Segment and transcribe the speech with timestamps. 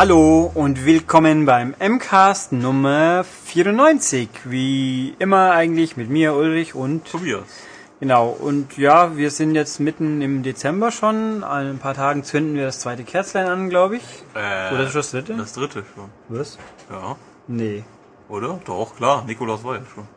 [0.00, 4.30] Hallo und willkommen beim MCAST Nummer 94.
[4.44, 7.44] Wie immer eigentlich mit mir, Ulrich und Tobias.
[8.00, 11.36] Genau, und ja, wir sind jetzt mitten im Dezember schon.
[11.36, 14.02] In ein paar Tagen zünden wir das zweite Kerzlein an, glaube ich.
[14.34, 15.36] Äh, Oder ist das dritte?
[15.36, 16.08] Das dritte schon.
[16.30, 16.56] Was?
[16.90, 17.16] Ja.
[17.46, 17.84] Nee.
[18.30, 18.58] Oder?
[18.64, 19.24] Doch, klar.
[19.26, 20.08] Nikolaus war ja schon.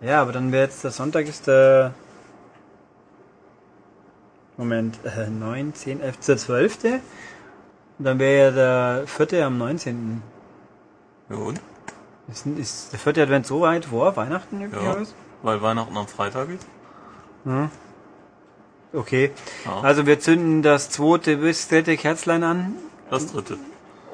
[0.00, 1.94] Ja, aber dann wäre jetzt der Sonntag ist der.
[4.56, 6.78] Moment, äh, 9, 10, 11, der 12.
[8.02, 10.22] Dann wäre ja der vierte am 19.
[11.28, 11.60] Ja, und?
[12.30, 14.66] Ist, ist der vierte Advent so weit vor Weihnachten Ja.
[14.66, 15.12] üblicherweise?
[15.42, 16.66] Weil Weihnachten am Freitag ist.
[18.92, 19.30] Okay.
[19.64, 19.80] Ja.
[19.80, 22.74] Also wir zünden das zweite bis dritte Kerzlein an.
[23.10, 23.58] Das dritte.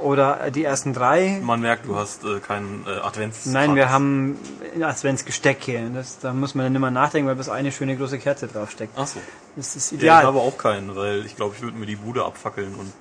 [0.02, 1.40] Oder die ersten drei.
[1.42, 3.46] Man merkt, du hast äh, keinen äh, Advents.
[3.46, 4.38] Nein, wir haben
[4.80, 5.90] Adventsgestecke.
[5.94, 8.92] Das, da muss man dann immer nachdenken, weil bis eine schöne große Kerze draufsteckt.
[8.96, 9.20] Ach so.
[9.56, 10.24] Das ist Ja, ich ideal.
[10.24, 12.92] habe auch keinen, weil ich glaube, ich würde mir die Bude abfackeln und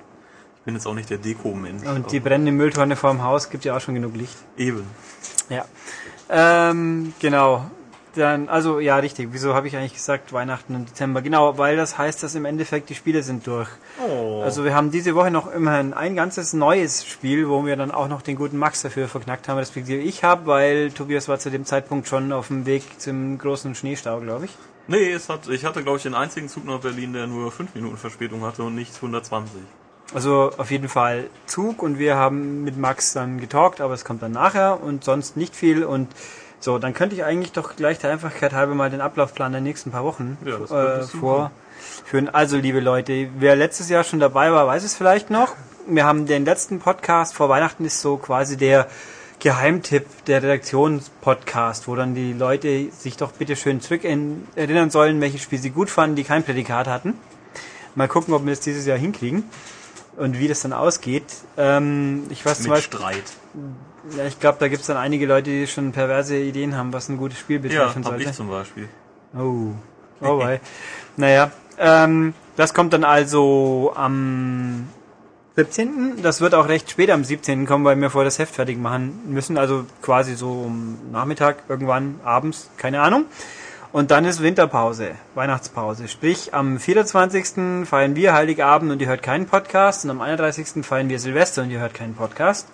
[0.66, 1.86] bin jetzt auch nicht der Deko-Mensch.
[1.86, 4.36] Und die brennende Mülltonne vorm Haus gibt ja auch schon genug Licht.
[4.58, 4.84] Eben.
[5.48, 5.64] Ja.
[6.28, 7.70] Ähm, genau.
[8.16, 9.28] Dann, also ja, richtig.
[9.30, 11.22] Wieso habe ich eigentlich gesagt Weihnachten und Dezember?
[11.22, 13.68] Genau, weil das heißt, dass im Endeffekt die Spiele sind durch.
[14.04, 14.40] Oh.
[14.42, 18.08] Also wir haben diese Woche noch immerhin ein ganzes neues Spiel, wo wir dann auch
[18.08, 21.64] noch den guten Max dafür verknackt haben, respektive ich habe, weil Tobias war zu dem
[21.64, 24.50] Zeitpunkt schon auf dem Weg zum großen Schneestau, glaube ich.
[24.88, 27.74] nee, es hat, ich hatte, glaube ich, den einzigen Zug nach Berlin, der nur 5
[27.74, 29.60] Minuten Verspätung hatte und nicht 120.
[30.14, 34.22] Also auf jeden Fall Zug und wir haben mit Max dann getalkt, aber es kommt
[34.22, 36.08] dann nachher und sonst nicht viel und
[36.60, 39.90] so, dann könnte ich eigentlich doch gleich der Einfachkeit halber mal den Ablaufplan der nächsten
[39.90, 42.28] paar Wochen Ja, äh, vorführen.
[42.32, 45.54] Also liebe Leute, wer letztes Jahr schon dabei war, weiß es vielleicht noch.
[45.86, 48.86] Wir haben den letzten Podcast vor Weihnachten ist so quasi der
[49.38, 55.20] Geheimtipp der Redaktionspodcast, wo dann die Leute sich doch bitte schön zurück in, erinnern sollen,
[55.20, 57.14] welche Spiele sie gut fanden, die kein Prädikat hatten.
[57.94, 59.44] Mal gucken, ob wir das dieses Jahr hinkriegen
[60.16, 61.24] und wie das dann ausgeht.
[61.56, 63.24] Ähm, ich weiß zum Mit Beispiel, Streit.
[64.16, 67.08] ja, ich glaube, da gibt es dann einige Leute, die schon perverse Ideen haben, was
[67.08, 68.30] ein gutes Spiel Ja, betreffen hab sollte.
[68.30, 68.88] ich zum Beispiel.
[69.36, 69.72] Oh,
[70.22, 70.60] oh wei.
[71.16, 74.88] naja, ähm, das kommt dann also am
[75.56, 76.22] 17.
[76.22, 77.66] Das wird auch recht spät am 17.
[77.66, 79.56] kommen, weil wir vorher das Heft fertig machen müssen.
[79.58, 83.24] Also quasi so um Nachmittag, irgendwann abends, keine Ahnung.
[83.96, 86.06] Und dann ist Winterpause, Weihnachtspause.
[86.06, 87.86] Sprich, am 24.
[87.88, 90.04] feiern wir Heiligabend und ihr hört keinen Podcast.
[90.04, 90.84] Und am 31.
[90.84, 92.68] feiern wir Silvester und ihr hört keinen Podcast.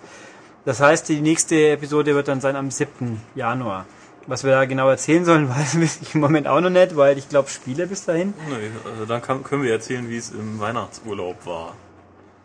[0.65, 3.21] Das heißt, die nächste Episode wird dann sein am 7.
[3.35, 3.85] Januar.
[4.27, 7.29] Was wir da genau erzählen sollen, weiß ich im Moment auch noch nicht, weil ich
[7.29, 8.33] glaube, Spiele bis dahin.
[8.49, 11.75] Nee, also dann kann, können wir erzählen, wie es im Weihnachtsurlaub war.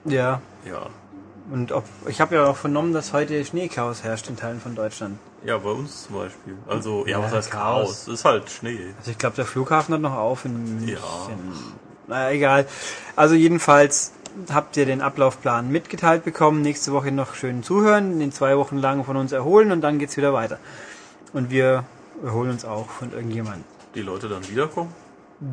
[0.05, 0.41] Ja.
[0.65, 0.87] Ja.
[1.51, 5.19] Und ob, ich habe ja auch vernommen, dass heute Schneechaos herrscht in Teilen von Deutschland.
[5.45, 6.57] Ja, bei uns zum Beispiel.
[6.67, 8.05] Also, ja, Ja, was heißt Chaos.
[8.05, 8.09] Chaos?
[8.09, 8.79] Ist halt Schnee.
[8.99, 10.89] Also ich glaube, der Flughafen hat noch auf in München.
[10.97, 10.99] Ja.
[12.09, 12.67] Naja, egal.
[13.17, 14.13] Also jedenfalls
[14.53, 16.63] habt ihr den Ablaufplan mitgeteilt bekommen.
[16.63, 20.17] Nächste Woche noch schön zuhören, in zwei Wochen lang von uns erholen und dann geht's
[20.17, 20.59] wieder weiter.
[21.33, 21.85] Und wir
[22.25, 23.65] erholen uns auch von irgendjemandem.
[23.95, 24.93] Die Leute dann wiederkommen?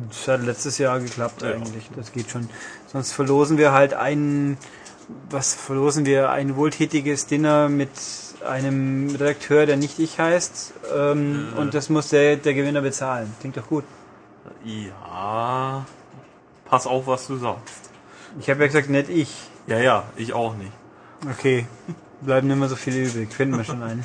[0.08, 1.50] Das hat letztes Jahr geklappt Ja.
[1.52, 1.90] eigentlich.
[1.94, 2.48] Das geht schon.
[2.90, 4.56] Sonst verlosen wir halt ein,
[5.30, 6.30] was verlosen wir?
[6.30, 7.90] Ein wohltätiges Dinner mit
[8.44, 10.74] einem Redakteur, der nicht ich heißt.
[10.94, 11.60] Ähm, Äh.
[11.60, 13.32] Und das muss der, der Gewinner bezahlen.
[13.40, 13.84] Klingt doch gut.
[14.64, 15.86] Ja.
[16.64, 17.90] Pass auf, was du sagst.
[18.38, 19.48] Ich habe ja gesagt, nicht ich.
[19.66, 20.72] Ja, ja, ich auch nicht.
[21.30, 21.66] Okay.
[22.20, 23.32] Bleiben mehr so viele übrig.
[23.32, 24.04] Finden wir schon einen.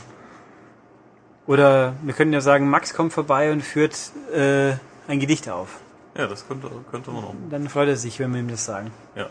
[1.47, 3.95] Oder wir können ja sagen, Max kommt vorbei und führt
[4.33, 4.73] äh,
[5.07, 5.79] ein Gedicht auf.
[6.15, 7.35] Ja, das könnte, könnte man auch.
[7.49, 8.91] Dann freut er sich, wenn wir ihm das sagen.
[9.15, 9.27] Ja.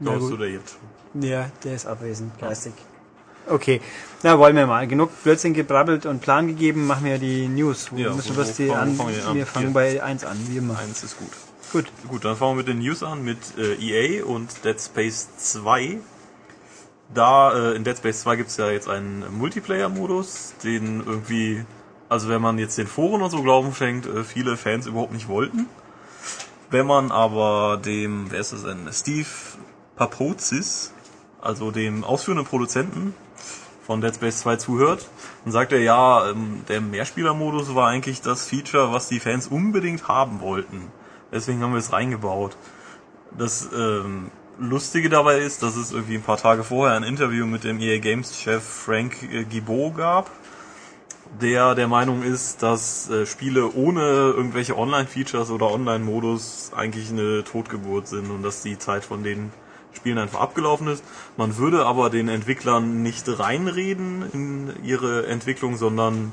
[0.00, 1.22] Glaubst du da jetzt schon?
[1.22, 2.74] Ja, der ist abwesend, geistig.
[3.48, 3.80] Okay,
[4.22, 4.86] na wollen wir mal.
[4.88, 7.90] Genug Blödsinn gebrabbelt und Plan gegeben, machen wir die News.
[7.94, 8.96] Ja, müssen wir wo die fangen- an?
[8.96, 9.34] fangen wir an?
[9.36, 10.78] Wir fangen bei 1 an, wie immer.
[10.78, 11.30] Eins ist gut.
[11.72, 11.86] Gut.
[12.08, 15.98] Gut, dann fangen wir mit den News an mit äh, EA und Dead Space 2.
[17.14, 21.64] Da äh, in Dead Space 2 gibt's ja jetzt einen Multiplayer-Modus, den irgendwie,
[22.08, 25.28] also wenn man jetzt den Foren und so glauben schenkt, äh, viele Fans überhaupt nicht
[25.28, 25.66] wollten.
[26.70, 29.28] Wenn man aber dem, wer ist das denn, Steve
[29.94, 30.92] Papozis,
[31.40, 33.14] also dem ausführenden Produzenten
[33.86, 35.08] von Dead Space 2 zuhört,
[35.44, 40.08] dann sagt er, ja, ähm, der Mehrspieler-Modus war eigentlich das Feature, was die Fans unbedingt
[40.08, 40.90] haben wollten.
[41.32, 42.56] Deswegen haben wir es reingebaut.
[43.36, 47.64] Das ähm, Lustige dabei ist, dass es irgendwie ein paar Tage vorher ein Interview mit
[47.64, 50.30] dem EA Games Chef Frank äh, Gibault gab,
[51.40, 58.08] der der Meinung ist, dass äh, Spiele ohne irgendwelche Online-Features oder Online-Modus eigentlich eine Totgeburt
[58.08, 59.52] sind und dass die Zeit von den
[60.06, 61.02] Spielen einfach abgelaufen ist.
[61.36, 66.30] Man würde aber den Entwicklern nicht reinreden in ihre Entwicklung, sondern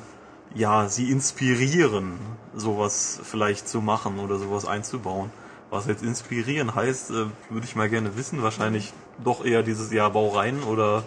[0.54, 2.20] ja, sie inspirieren,
[2.56, 5.32] sowas vielleicht zu machen oder sowas einzubauen.
[5.72, 7.14] Was jetzt inspirieren heißt, äh,
[7.50, 8.44] würde ich mal gerne wissen.
[8.44, 8.94] Wahrscheinlich
[9.24, 11.04] doch eher dieses Jahr Bau rein oder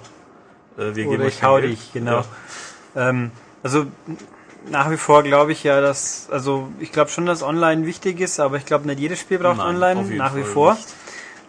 [0.77, 1.71] äh, wir geben Oder euch ich hau Geld.
[1.71, 2.25] dich, genau.
[2.97, 3.11] Ja.
[3.11, 3.31] Ähm,
[3.63, 3.87] also
[4.69, 8.41] nach wie vor glaube ich ja, dass, also ich glaube schon, dass Online wichtig ist,
[8.41, 10.75] aber ich glaube nicht jedes Spiel braucht Nein, Online, nach wie Fall vor.
[10.75, 11.06] nicht.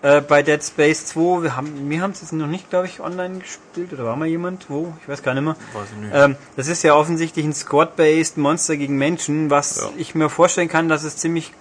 [0.08, 3.02] Äh, bei Dead Space 2, wir haben, wir haben es jetzt noch nicht, glaube ich,
[3.02, 4.70] online gespielt, oder war mal jemand?
[4.70, 4.94] Wo?
[5.02, 5.58] Ich weiß gar nicht mehr.
[5.74, 6.12] Weiß ich nicht.
[6.16, 9.90] Ähm, das ist ja offensichtlich ein Squad-based Monster gegen Menschen, was Ja.
[9.98, 11.52] ich mir vorstellen kann, dass es ziemlich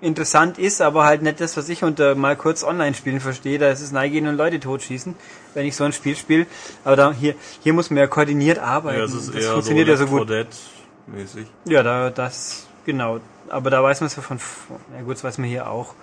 [0.00, 3.58] interessant ist, aber halt nicht das, was ich unter mal kurz Online-Spielen verstehe.
[3.58, 5.16] Da ist es neigehen und Leute totschießen,
[5.54, 6.46] wenn ich so ein Spiel spiele.
[6.84, 7.34] Aber da, hier,
[7.64, 8.98] hier muss man ja koordiniert arbeiten.
[9.00, 11.16] Ja, es ist das eher funktioniert so ja so Left 4 gut.
[11.16, 11.46] Mäßig.
[11.64, 13.18] Ja, da, das, genau.
[13.48, 14.38] Aber da weiß man es ja von,
[14.96, 15.94] ja gut, das weiß man hier auch.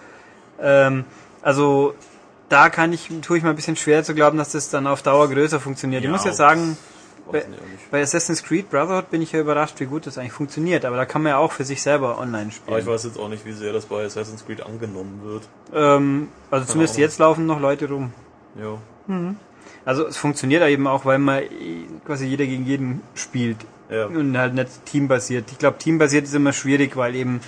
[0.60, 1.06] Ähm,
[1.46, 1.94] also,
[2.50, 5.02] da kann ich, tue ich mal ein bisschen schwer zu glauben, dass das dann auf
[5.02, 6.02] Dauer größer funktioniert.
[6.04, 6.78] ich Ja, muss jetzt sagen,
[7.28, 7.92] ich nicht.
[7.92, 10.86] bei Assassin's Creed Brotherhood bin ich ja überrascht, wie gut das eigentlich funktioniert.
[10.86, 12.86] Aber da kann man ja auch für sich selber online Aber ich spielen.
[12.88, 15.48] weiß jetzt auch nicht, wie sehr das bei Assassin's Creed angenommen wird.
[15.74, 17.02] Ähm, also zumindest Ahnung.
[17.02, 18.12] jetzt laufen noch Leute rum.
[18.60, 18.78] Ja.
[19.86, 21.44] Also es funktioniert eben auch, weil man
[22.06, 23.58] quasi jeder gegen jeden spielt.
[23.90, 24.06] Ja.
[24.08, 25.52] Und halt nicht teambasiert.
[25.52, 27.40] Ich glaube, teambasiert ist immer schwierig, weil eben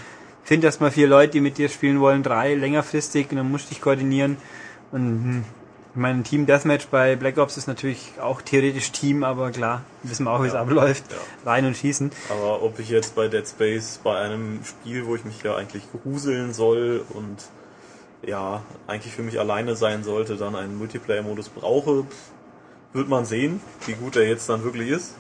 [0.48, 3.70] find erstmal vier Leute, die mit dir spielen wollen, drei längerfristig und dann musst du
[3.70, 4.38] dich koordinieren.
[4.94, 5.46] Und hm,
[5.94, 10.24] ich meine, Team Deathmatch bei Black Ops ist natürlich auch theoretisch Team, aber klar, wissen
[10.24, 10.62] wir auch, wie es Ja.
[10.62, 11.04] abläuft.
[11.12, 11.52] Ja.
[11.52, 12.12] Rein und schießen.
[12.30, 15.84] Aber ob ich jetzt bei Dead Space, bei einem Spiel, wo ich mich ja eigentlich
[15.92, 17.50] gruseln soll und
[18.26, 22.06] ja, eigentlich für mich alleine sein sollte, dann einen Multiplayer-Modus brauche,
[22.94, 25.14] wird man sehen, wie gut er jetzt dann wirklich ist.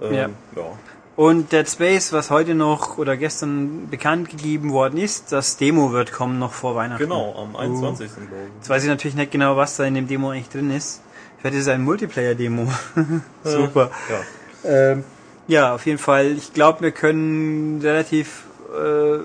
[0.00, 0.28] Ähm, Ja.
[0.56, 0.78] ja.
[1.16, 6.12] Und Dead Space, was heute noch oder gestern bekannt gegeben worden ist, das Demo wird
[6.12, 7.02] kommen noch vor Weihnachten.
[7.04, 8.10] Genau, am 21.
[8.14, 11.00] glaube Jetzt weiß ich natürlich nicht genau, was da in dem Demo eigentlich drin ist.
[11.38, 12.66] Vielleicht ist es ein Multiplayer-Demo.
[13.44, 13.90] Super.
[14.08, 14.70] ich.
[14.70, 14.70] Ja.
[14.92, 15.04] Ähm,
[15.48, 16.32] ja, auf jeden Fall.
[16.32, 19.20] Ich glaube, wir können relativ äh,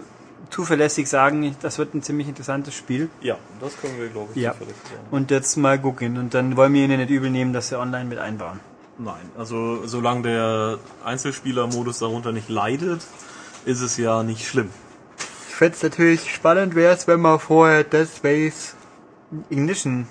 [0.49, 3.09] zuverlässig sagen, das wird ein ziemlich interessantes Spiel.
[3.21, 4.51] ja, das können wir, glaube ich, Ja.
[4.53, 5.07] zuverlässig sagen.
[5.11, 6.17] Und jetzt mal gucken.
[6.17, 8.59] Und dann wollen wir ihnen nicht übel nehmen, dass sie online mit einbauen.
[8.97, 13.01] Nein, also solange der Einzelspieler-Modus darunter nicht leidet,
[13.65, 14.69] ist es ja nicht schlimm.
[15.49, 18.75] Ich fände es natürlich spannend wäre es, wenn man vorher Dead Space
[19.49, 20.07] Ignition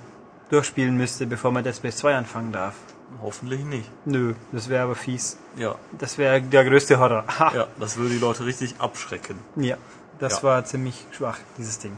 [0.50, 2.75] durchspielen müsste, bevor man Dead Space 2 anfangen darf.
[3.23, 3.91] Hoffentlich nicht.
[4.05, 5.37] Nö, das wäre aber fies.
[5.56, 7.25] Ja, Das wäre der größte Horror.
[7.38, 7.53] Ha.
[7.55, 9.37] ja, das würde die Leute richtig abschrecken.
[9.56, 9.76] Ja,
[10.21, 10.43] das Ja.
[10.44, 11.97] war ziemlich schwach, dieses Ding.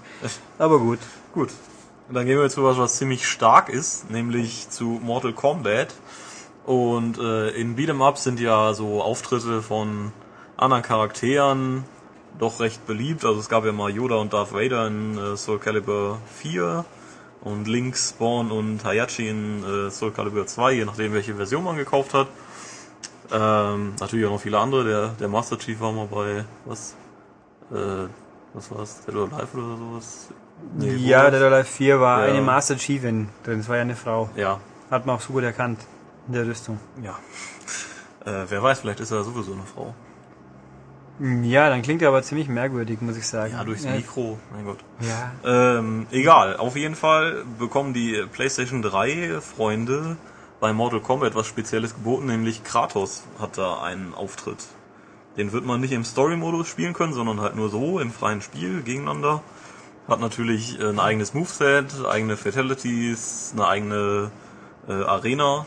[0.58, 0.98] Aber gut.
[1.34, 1.50] Gut.
[2.08, 5.94] Und dann gehen wir zu was, was ziemlich stark ist, nämlich zu Mortal Kombat.
[6.64, 10.12] Und äh, in Beat'em Ups sind ja so Auftritte von
[10.56, 11.84] anderen Charakteren
[12.38, 13.24] doch recht beliebt.
[13.24, 16.84] Also es gab ja mal Yoda und Darth Vader in äh, Soul Calibur 4
[17.42, 21.76] und Link, Spawn und Hayachi in äh, Soul Calibur 2, je nachdem welche Version man
[21.76, 22.28] gekauft hat.
[23.32, 24.84] Ähm, natürlich auch noch viele andere.
[24.84, 26.94] Der, der Master Chief war mal bei was?
[27.72, 28.06] Äh,
[28.54, 29.00] was war's?
[29.06, 30.28] Dead or Alive oder sowas?
[30.76, 31.28] Nee, ja?
[31.30, 32.32] Dead or Alive 4 war Ja.
[32.32, 33.58] eine Master Chiefin drin.
[33.58, 34.30] Das war ja eine Frau.
[34.36, 34.60] Ja,
[34.90, 35.80] Hat man auch so gut erkannt.
[36.28, 36.78] In der Rüstung.
[37.02, 37.18] ja.
[38.24, 39.94] Äh, wer weiß, vielleicht ist er sowieso eine Frau.
[41.42, 43.52] Ja, dann klingt er aber ziemlich merkwürdig, muss ich sagen.
[43.52, 44.78] Ja, durchs Mikro, mein Gott.
[45.00, 45.78] Ja.
[45.78, 50.16] Ähm, egal, auf jeden Fall bekommen die PlayStation 3 Freunde
[50.60, 54.64] bei Mortal Kombat was Spezielles geboten, nämlich Kratos hat da einen Auftritt.
[55.36, 58.82] Den wird man nicht im Story-Modus spielen können, sondern halt nur so im freien Spiel
[58.82, 59.42] gegeneinander.
[60.08, 64.30] Hat natürlich äh, ein eigenes Moveset, eigene Fatalities, eine eigene
[64.88, 65.66] äh, Arena.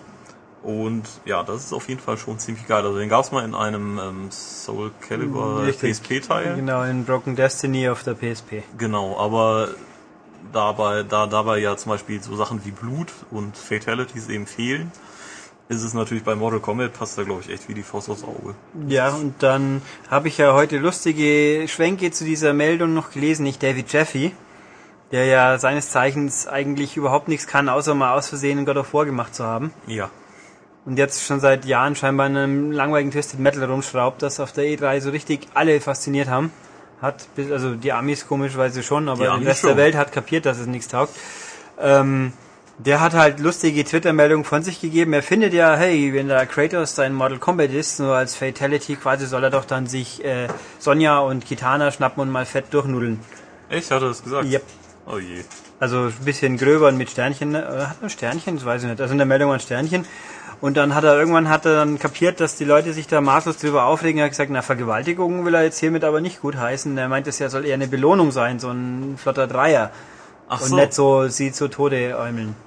[0.65, 2.83] Und ja, das ist auf jeden Fall schon ziemlich geil.
[2.83, 5.63] Also den gab's mal in einem ähm, Soul Calibur.
[5.71, 6.55] PSP-Teil.
[6.55, 8.63] Genau, in Broken Destiny auf der PSP.
[8.75, 9.69] Genau, aber
[10.51, 14.91] dabei, da dabei ja zum Beispiel so Sachen wie Blut und Fatalities eben fehlen,
[15.69, 18.23] ist es natürlich bei Mortal Kombat passt da glaube ich echt wie die Faust aufs
[18.23, 18.55] Auge.
[18.87, 23.61] Ja, und dann habe ich ja heute lustige Schwenke zu dieser Meldung noch gelesen, nicht
[23.61, 24.31] David Jeffy,
[25.11, 29.05] der ja seines Zeichens eigentlich überhaupt nichts kann, außer mal aus Versehen God of War
[29.05, 29.71] gemacht zu haben.
[29.85, 30.09] Ja.
[30.85, 34.65] Und jetzt schon seit Jahren scheinbar in einem langweiligen Twisted Metal rumschraubt, das auf der
[34.65, 36.51] E3 so richtig alle fasziniert haben.
[37.01, 39.69] Hat, bis- also die Amis komischerweise schon, aber der Rest schon.
[39.69, 41.13] der Welt hat kapiert, dass es nichts taugt.
[41.79, 42.33] Ähm,
[42.77, 45.13] der hat halt lustige Twitter-Meldungen von sich gegeben.
[45.13, 49.25] Er findet ja, hey, wenn da Kratos sein Mortal Kombat ist, nur als Fatality quasi,
[49.25, 53.19] soll er doch dann sich äh, Sonja und Kitana schnappen und mal fett durchnudeln.
[53.69, 54.45] Echt, hat er das gesagt?
[54.45, 54.63] Yep.
[55.07, 55.43] Oh je.
[55.79, 57.51] Also ein bisschen gröber und mit Sternchen.
[57.55, 58.55] Oder hat er Sternchen?
[58.55, 59.01] Das weiß ich nicht.
[59.01, 60.05] Also in der Meldung waren Sternchen.
[60.65, 63.57] Und dann hat er irgendwann hat er dann kapiert, dass die Leute sich da maßlos
[63.57, 64.17] drüber aufregen.
[64.17, 66.97] Er hat gesagt, na Vergewaltigung will er jetzt hiermit aber nicht gut heißen.
[66.97, 69.91] Er meint, es ja soll eher eine Belohnung sein, so ein flotter Dreier.
[70.49, 70.75] Ach und so.
[70.75, 72.55] nicht so sie zu Tode äumeln.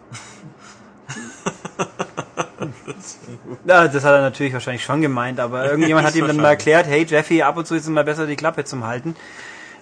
[3.64, 6.86] Ja, das hat er natürlich wahrscheinlich schon gemeint, aber irgendjemand hat ihm dann mal erklärt,
[6.86, 9.14] hey Jeffy, ab und zu ist es mal besser, die Klappe zum halten.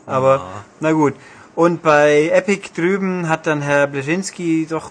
[0.06, 0.64] Aber, Ah.
[0.80, 1.14] na gut.
[1.56, 4.90] Und bei Epic drüben hat dann Herr Bleschinski doch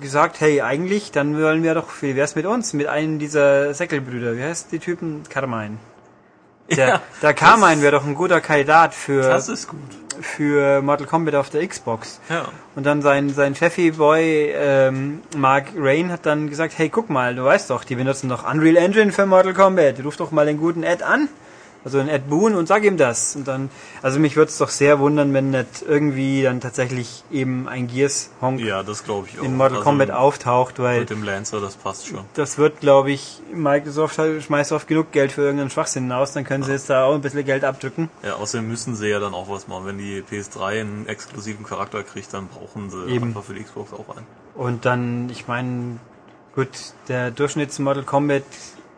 [0.00, 4.36] gesagt, hey, eigentlich, dann wollen wir doch, wie wär's mit uns, mit einem dieser Säckelbrüder,
[4.36, 5.22] wie heißt die Typen?
[5.30, 5.78] Carmine.
[6.68, 9.78] Der, Ja, der Carmine wäre doch ein guter Kandidat für, Das ist gut.
[10.20, 12.20] für Mortal Kombat auf der Xbox.
[12.28, 12.46] Ja.
[12.74, 17.44] Und dann sein, sein Chefy-Boy ähm, Mark Rain hat dann gesagt, hey, guck mal, du
[17.44, 20.04] weißt doch, die benutzen doch Unreal Engine für Mortal Kombat.
[20.04, 21.28] Ruf doch mal den guten Ed an,
[21.84, 23.36] also den Ed Boon und sag ihm das.
[23.36, 23.68] Und dann,
[24.02, 27.88] also mich würde es doch sehr wundern, wenn nicht irgendwie dann tatsächlich eben ein
[28.58, 29.44] Ja, glaube ich auch.
[29.44, 32.20] in Mortal Also Kombat auftaucht, weil Mit dem Lancer, das passt schon.
[32.34, 36.44] das wird, glaube ich, Microsoft halt- schmeißt oft genug Geld für irgendeinen Schwachsinn aus, dann
[36.44, 38.08] können sie jetzt da auch ein bisschen Geld abdrücken.
[38.22, 39.86] Ja, außerdem müssen sie ja dann auch was machen.
[39.86, 43.26] Wenn die PS3 einen exklusiven Charakter kriegt, dann brauchen sie Eben.
[43.28, 44.26] einfach für die Xbox auch einen.
[44.54, 45.98] Und dann, ich meine,
[46.54, 46.68] gut,
[47.08, 48.44] der Durchschnitts Mortal Kombat,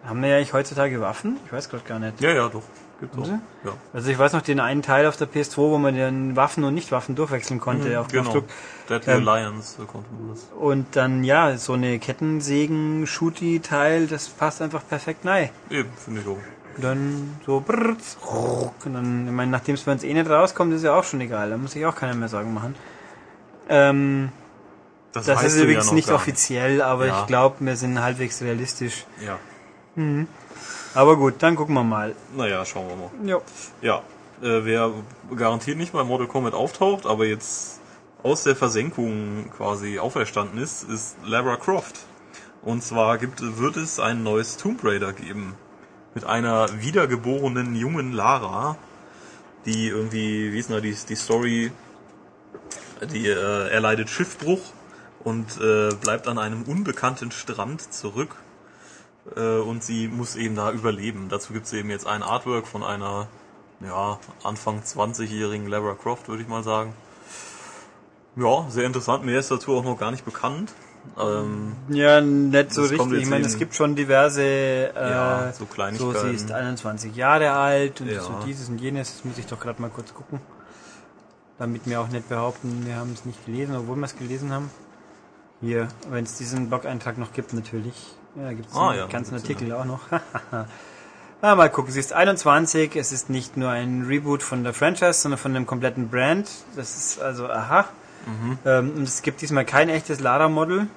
[0.09, 1.39] haben wir ja eigentlich heutzutage Waffen?
[1.47, 2.21] Ich weiß gerade gar nicht.
[2.21, 2.63] Ja, ja, doch.
[2.99, 3.27] Gibt's auch.
[3.27, 3.73] Ja.
[3.93, 6.73] Also ich weiß noch den einen Teil auf der PS2, wo man dann Waffen und
[6.73, 8.23] Nicht-Waffen durchwechseln konnte auf genau.
[8.23, 8.45] Knopfdruck.
[8.89, 10.49] Deadly Ähm, Alliance äh, konnte man das.
[10.59, 15.51] Und dann, ja, so eine Kettensägen-Shooty-Teil, das passt einfach perfekt rein.
[15.71, 16.39] Eben, finde ich auch.
[16.77, 20.73] Und dann so ruck, und dann, ich meine, nachdem es bei uns eh nicht rauskommt,
[20.75, 21.51] ist ja auch schon egal.
[21.51, 22.75] Da muss sich auch keiner mehr Sorgen machen.
[23.69, 24.31] Ähm,
[25.13, 27.21] das weißt ist ja übrigens noch nicht offiziell, aber Ja.
[27.21, 29.07] ich glaube, wir sind halbwegs realistisch.
[29.25, 29.39] Ja.
[30.95, 32.15] Aber gut, dann gucken wir mal.
[32.37, 33.29] Naja, schauen wir mal.
[33.29, 33.43] Jo.
[33.83, 34.03] Ja,
[34.43, 34.93] äh, wer
[35.35, 37.81] garantiert nicht bei Mortal Kombat auftaucht, aber jetzt
[38.23, 42.07] aus der Versenkung quasi auferstanden ist, ist Lara Croft.
[42.63, 45.55] Und zwar gibt, wird es ein neues Tomb Raider geben.
[46.15, 48.77] Mit einer wiedergeborenen jungen Lara,
[49.67, 51.71] die irgendwie, wie ist denn die, die Story,
[53.13, 54.61] die äh, erleidet Schiffbruch
[55.23, 58.37] und äh, bleibt an einem unbekannten Strand zurück.
[59.35, 61.29] Äh, und sie muss eben da überleben.
[61.29, 63.27] Dazu gibt es eben jetzt ein Artwork von einer
[63.81, 66.93] ja, Anfang 20-jährigen Lara Croft, würde ich mal sagen.
[68.37, 69.25] Ja, sehr interessant.
[69.25, 70.73] Mehr ist dazu auch noch gar nicht bekannt.
[71.19, 73.13] Ähm, Ja, nicht so richtig.
[73.13, 76.29] Ich meine, es gibt schon diverse, äh, Ja, so so Kleinigkeiten.
[76.29, 78.21] sie ist 21 Jahre alt und Ja.
[78.21, 79.13] so dieses und jenes.
[79.15, 80.41] Das muss ich doch gerade mal kurz gucken.
[81.59, 84.71] Damit wir auch nicht behaupten, wir haben es nicht gelesen, obwohl wir es gelesen haben.
[85.63, 87.95] Hier, wenn es diesen Blog-Eintrag noch gibt, natürlich.
[88.37, 90.01] Ja, da gibt es Ah, einen ja, ganzen Artikel auch noch.
[91.41, 95.15] ah, mal gucken, sie ist 21, es ist nicht nur ein Reboot von der Franchise,
[95.15, 96.49] sondern von dem kompletten Brand.
[96.77, 97.87] Das ist also, aha.
[98.27, 98.59] Mhm.
[98.67, 100.89] Ähm, und es gibt diesmal kein echtes Lara-Model.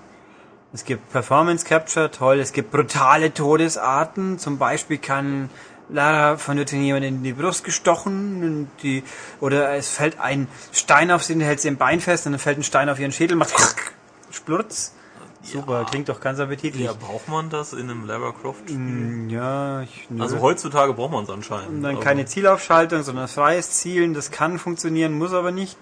[0.73, 2.39] Es gibt Performance Capture, toll.
[2.39, 4.37] Es gibt brutale Todesarten.
[4.37, 5.49] Zum Beispiel kann
[5.87, 9.03] Lara von jemand in die Brust gestochen und die,
[9.39, 12.39] oder es fällt ein Stein auf sie, und hält sie im Bein fest und dann
[12.39, 13.53] fällt ein Stein auf ihren Schädel, macht
[14.31, 14.93] Splurz.
[15.41, 15.83] Super, Ja.
[15.85, 16.85] klingt doch ganz appetitlich.
[16.85, 18.61] ja, braucht man das in einem Lara Croft?
[18.69, 18.77] Spiel?
[18.77, 20.21] Mm, Ja, ich, nö.
[20.21, 21.69] Also heutzutage braucht man es anscheinend.
[21.69, 24.13] und dann aber- keine Zielaufschaltung, sondern freies Zielen.
[24.13, 25.77] Das kann funktionieren, muss aber nicht.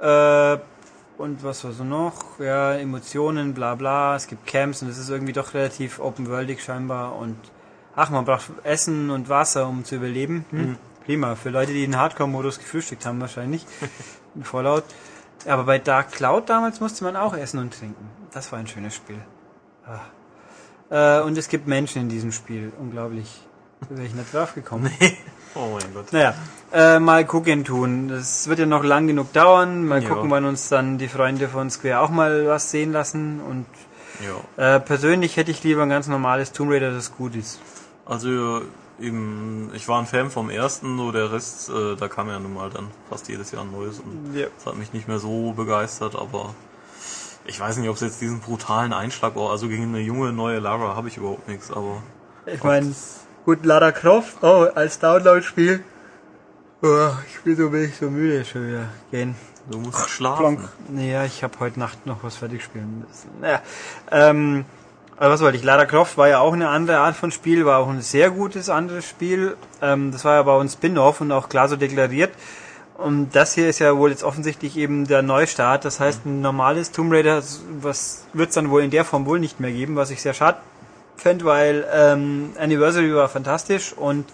[0.00, 0.54] Ja.
[0.54, 0.58] Äh,
[1.18, 2.40] und was war so noch?
[2.40, 4.16] Ja, Emotionen, bla bla.
[4.16, 7.14] Es gibt Camps und es ist irgendwie doch relativ open-worldig scheinbar.
[7.16, 7.36] Und
[7.94, 10.44] ach, man braucht Essen und Wasser, um zu überleben.
[10.50, 10.76] Hm?
[11.04, 11.36] Prima.
[11.36, 13.64] Für Leute, die den Hardcore-Modus gefrühstückt haben wahrscheinlich.
[14.34, 14.82] In Fallout.
[15.46, 18.08] Aber bei Dark Cloud damals musste man auch essen und trinken.
[18.32, 19.18] Das war ein schönes Spiel.
[19.86, 21.18] Ah.
[21.20, 22.72] Äh, und es gibt Menschen in diesem Spiel.
[22.78, 23.42] Unglaublich.
[23.88, 24.90] Da wäre ich nicht drauf gekommen.
[25.56, 26.12] Oh mein Gott.
[26.12, 26.34] Naja,
[26.72, 28.08] äh, mal gucken tun.
[28.08, 29.86] Das wird ja noch lang genug dauern.
[29.86, 30.08] Mal Ja.
[30.08, 33.40] gucken, wann uns dann die Freunde von Square auch mal was sehen lassen.
[33.40, 33.66] Und
[34.56, 37.60] äh, persönlich hätte ich lieber ein ganz normales Tomb Raider, das gut ist.
[38.04, 38.62] Also
[39.00, 42.54] eben, ich war ein Fan vom ersten, so der Rest, äh, da kam ja nun
[42.54, 44.46] mal dann fast jedes Jahr ein neues und Ja.
[44.56, 46.54] das hat mich nicht mehr so begeistert, aber
[47.46, 49.50] ich weiß nicht, ob es jetzt diesen brutalen Einschlag war.
[49.50, 52.02] Also gegen eine junge neue Lara habe ich überhaupt nichts, aber
[52.46, 52.94] Ich meine,
[53.44, 55.82] gut, Lara Croft, oh, als Download-Spiel.
[56.82, 59.34] Oh, ich bin so wenig so müde schon wieder gehen.
[59.70, 60.56] du musst schlafen.
[60.58, 60.68] Plonk.
[60.90, 63.30] Naja, ich habe heute Nacht noch was fertig spielen müssen.
[63.40, 63.62] Naja,
[64.10, 64.64] ähm,
[65.16, 65.64] aber was wollte ich?
[65.64, 68.68] Lara Croft war ja auch eine andere Art von Spiel, war auch ein sehr gutes
[68.68, 69.56] anderes Spiel.
[69.80, 72.32] Ähm, das war ja bei uns Spin-off und auch klar so deklariert.
[72.96, 75.84] Und das hier ist ja wohl jetzt offensichtlich eben der Neustart.
[75.84, 77.42] Das heißt, ein normales Tomb Raider,
[77.80, 80.34] was wird es dann wohl in der Form wohl nicht mehr geben, was ich sehr
[80.34, 80.58] schade
[81.16, 84.26] fände, weil ähm, Anniversary war fantastisch und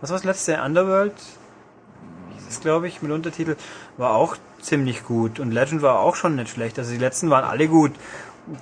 [0.00, 0.62] was war das letzte?
[0.62, 1.14] Underworld?
[2.46, 3.56] Das glaube ich, mit Untertitel,
[3.96, 5.40] war auch ziemlich gut.
[5.40, 6.78] Und Legend war auch schon nicht schlecht.
[6.78, 7.92] Also die letzten waren alle gut.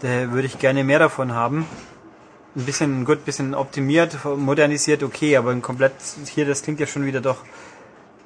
[0.00, 1.66] Da würde ich gerne mehr davon haben.
[2.56, 5.92] Ein bisschen, gut, bisschen optimiert, modernisiert, okay, aber ein komplett,
[6.32, 7.38] hier, das klingt ja schon wieder doch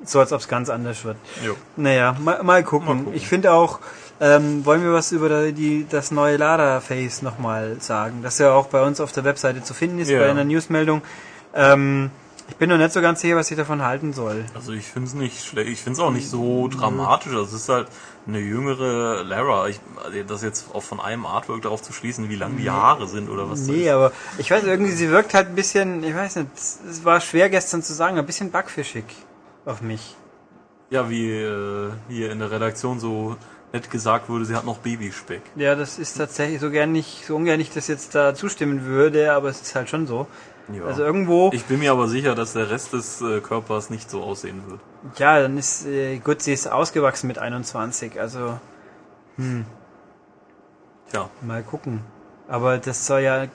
[0.04, 1.16] so, als ob es ganz anders wird.
[1.44, 1.54] Jo.
[1.76, 2.86] Naja, mal, mal, gucken.
[2.88, 3.14] Mal gucken.
[3.14, 3.80] Ich finde auch,
[4.20, 8.82] ähm, wollen wir was über die, das neue Lara-Face nochmal sagen, das ja auch bei
[8.82, 10.18] uns auf der Webseite zu finden ist, Ja.
[10.20, 11.02] bei einer Newsmeldung.
[11.54, 12.10] Ähm,
[12.50, 14.44] Ich bin noch nicht so ganz sicher, was ich davon halten soll.
[14.54, 15.68] Also ich finde es nicht schlecht.
[15.70, 17.32] Ich finde es auch nicht so dramatisch.
[17.32, 17.88] Also es ist halt
[18.28, 19.68] eine jüngere Lara.
[19.68, 23.08] Ich, also das jetzt auch von einem Artwork darauf zu schließen, wie lang die Haare
[23.08, 23.60] sind oder was.
[23.66, 27.20] Nee, aber ich weiß irgendwie, sie wirkt halt ein bisschen, ich weiß nicht, es war
[27.20, 29.04] schwer gestern zu sagen, ein bisschen backfischig
[29.64, 30.14] auf mich.
[30.90, 33.36] Ja, wie äh, hier in der Redaktion so
[33.72, 35.42] nett gesagt wurde, sie hat noch Babyspeck.
[35.56, 39.32] Ja, das ist tatsächlich so gern nicht, so ungern ich das jetzt da zustimmen würde,
[39.32, 40.26] aber es ist halt schon so.
[40.72, 40.84] Ja.
[40.84, 44.22] Also irgendwo, Ich bin mir aber sicher, dass der Rest des äh, Körpers nicht so
[44.22, 44.80] aussehen wird.
[45.18, 48.58] ja, dann ist, äh, gut, sie ist ausgewachsen mit 21, also
[51.10, 52.00] Tja, mal gucken.
[52.48, 53.46] Aber das soll ja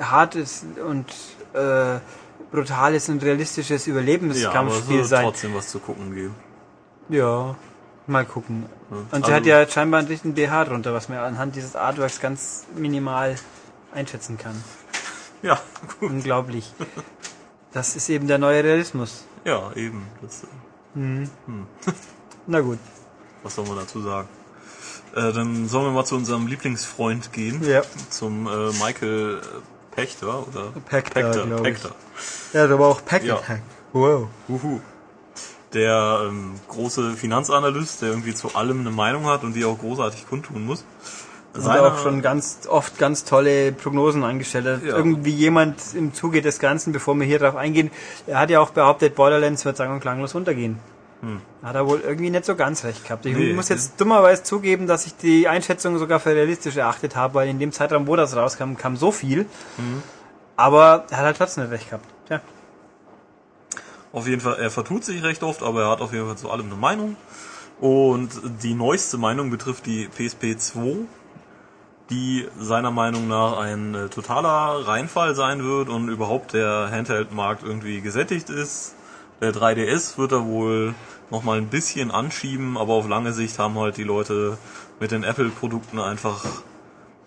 [0.00, 1.06] hartes und
[1.54, 1.98] äh,
[2.50, 5.24] brutales und realistisches ja Überlebenskampfspiel wird sein.
[5.24, 6.34] trotzdem was zu gucken geben.
[7.08, 7.56] Ja,
[8.06, 8.66] mal gucken.
[8.90, 8.96] Ja.
[8.96, 12.20] Und sie Also- hat ja scheinbar einen dichten BH drunter, was man anhand dieses Artworks
[12.20, 13.34] ganz minimal
[13.92, 14.62] einschätzen kann.
[15.42, 15.60] Ja,
[16.00, 16.10] gut.
[16.10, 16.72] Unglaublich.
[17.72, 19.24] Das ist eben der neue Realismus.
[19.44, 20.06] Ja, eben.
[20.22, 20.46] Das, äh,
[22.46, 22.78] Na gut.
[23.42, 24.28] was soll man dazu sagen?
[25.14, 27.62] Äh, dann sollen wir mal zu unserem Lieblingsfreund gehen.
[27.62, 27.82] Ja.
[28.10, 31.74] Zum äh, Michael äh, Pechter oder glaub ich.
[31.74, 31.94] Pechter.
[32.52, 33.40] Ja, aber auch Pack Ja.
[33.92, 34.28] Wow.
[34.48, 34.80] Uhu.
[35.72, 40.26] Der ähm, große Finanzanalyst, der irgendwie zu allem eine Meinung hat und die auch großartig
[40.28, 40.84] kundtun muss.
[41.54, 44.82] Und auch schon ganz oft ganz tolle Prognosen angestellt hat.
[44.84, 44.96] Ja.
[44.96, 47.90] Irgendwie jemand im Zuge des Ganzen, bevor wir hier drauf eingehen,
[48.26, 50.78] er hat ja auch behauptet, Borderlands wird sang- und klanglos untergehen.
[51.64, 53.26] Hat er wohl irgendwie nicht so ganz recht gehabt.
[53.26, 53.40] Ich Hm.
[53.40, 53.52] Nee.
[53.52, 57.58] muss jetzt dummerweise zugeben, dass ich die Einschätzung sogar für realistisch erachtet habe, weil in
[57.58, 59.46] dem Zeitraum, wo das rauskam, kam so viel.
[59.76, 60.02] Hm.
[60.54, 62.06] Aber er hat halt trotzdem nicht recht gehabt.
[62.28, 62.40] Tja.
[64.12, 66.50] Auf jeden Fall, er vertut sich recht oft, aber er hat auf jeden Fall zu
[66.50, 67.16] allem eine Meinung.
[67.80, 68.30] Und
[68.62, 71.06] die neueste Meinung betrifft die PSP 2,
[72.10, 78.00] die seiner Meinung nach ein äh, totaler Reinfall sein wird und überhaupt der Handheld-Markt irgendwie
[78.00, 78.94] gesättigt ist.
[79.40, 80.94] Der 3DS wird er wohl
[81.30, 84.56] nochmal ein bisschen anschieben, aber auf lange Sicht haben halt die Leute
[85.00, 86.44] mit den Apple-Produkten einfach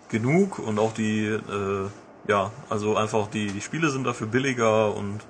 [0.08, 1.88] genug und auch die, äh,
[2.28, 5.20] ja, also einfach die, die Spiele sind dafür billiger und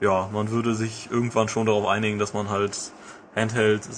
[0.00, 2.92] ja, man würde sich irgendwann schon darauf einigen, dass man halt
[3.34, 3.88] Handheld,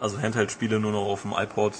[0.00, 1.72] also Handheld-Spiele nur noch auf dem iPod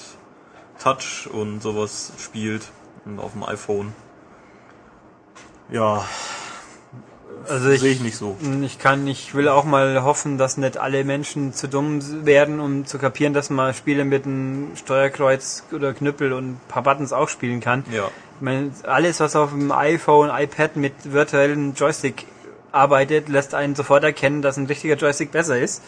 [0.82, 2.68] Touch und sowas spielt
[3.04, 3.92] und auf dem iPhone.
[5.70, 6.04] Ja,
[7.48, 8.36] Also ich, sehe ich nicht so.
[8.62, 12.86] Ich kann, ich will auch mal hoffen, dass nicht alle Menschen zu dumm werden, um
[12.86, 17.28] zu kapieren, dass man Spiele mit einem Steuerkreuz oder Knüppel und ein paar Buttons auch
[17.28, 17.84] spielen kann.
[17.92, 22.26] Ja, Ich meine, alles, was auf dem iPhone, iPad mit virtuellen Joystick
[22.72, 25.82] arbeitet, lässt einen sofort erkennen, dass ein richtiger Joystick besser ist.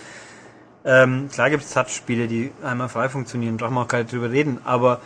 [0.84, 4.30] Ähm, klar gibt es Touch-Spiele, die einmal frei funktionieren, brauchen wir auch gar nicht drüber
[4.30, 5.00] reden, aber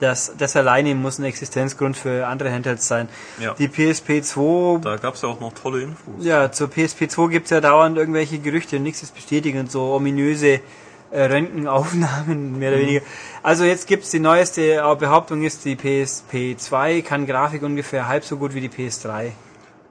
[0.00, 3.08] das, das alleine muss ein Existenzgrund für andere Handhelds sein.
[3.40, 3.54] Ja.
[3.54, 6.24] Die PSP 2 da gab's ja auch noch tolle Infos.
[6.24, 9.92] ja, zur PSP 2 gibt's ja dauernd irgendwelche Gerüchte und nichts ist bestätigt und so
[9.92, 10.60] ominöse
[11.10, 13.00] äh, Röntgenaufnahmen, mehr oder weniger.
[13.42, 18.24] Also jetzt gibt's die neueste äh, Behauptung ist, die PSP 2 kann Grafik ungefähr halb
[18.24, 19.32] so gut wie die PS3.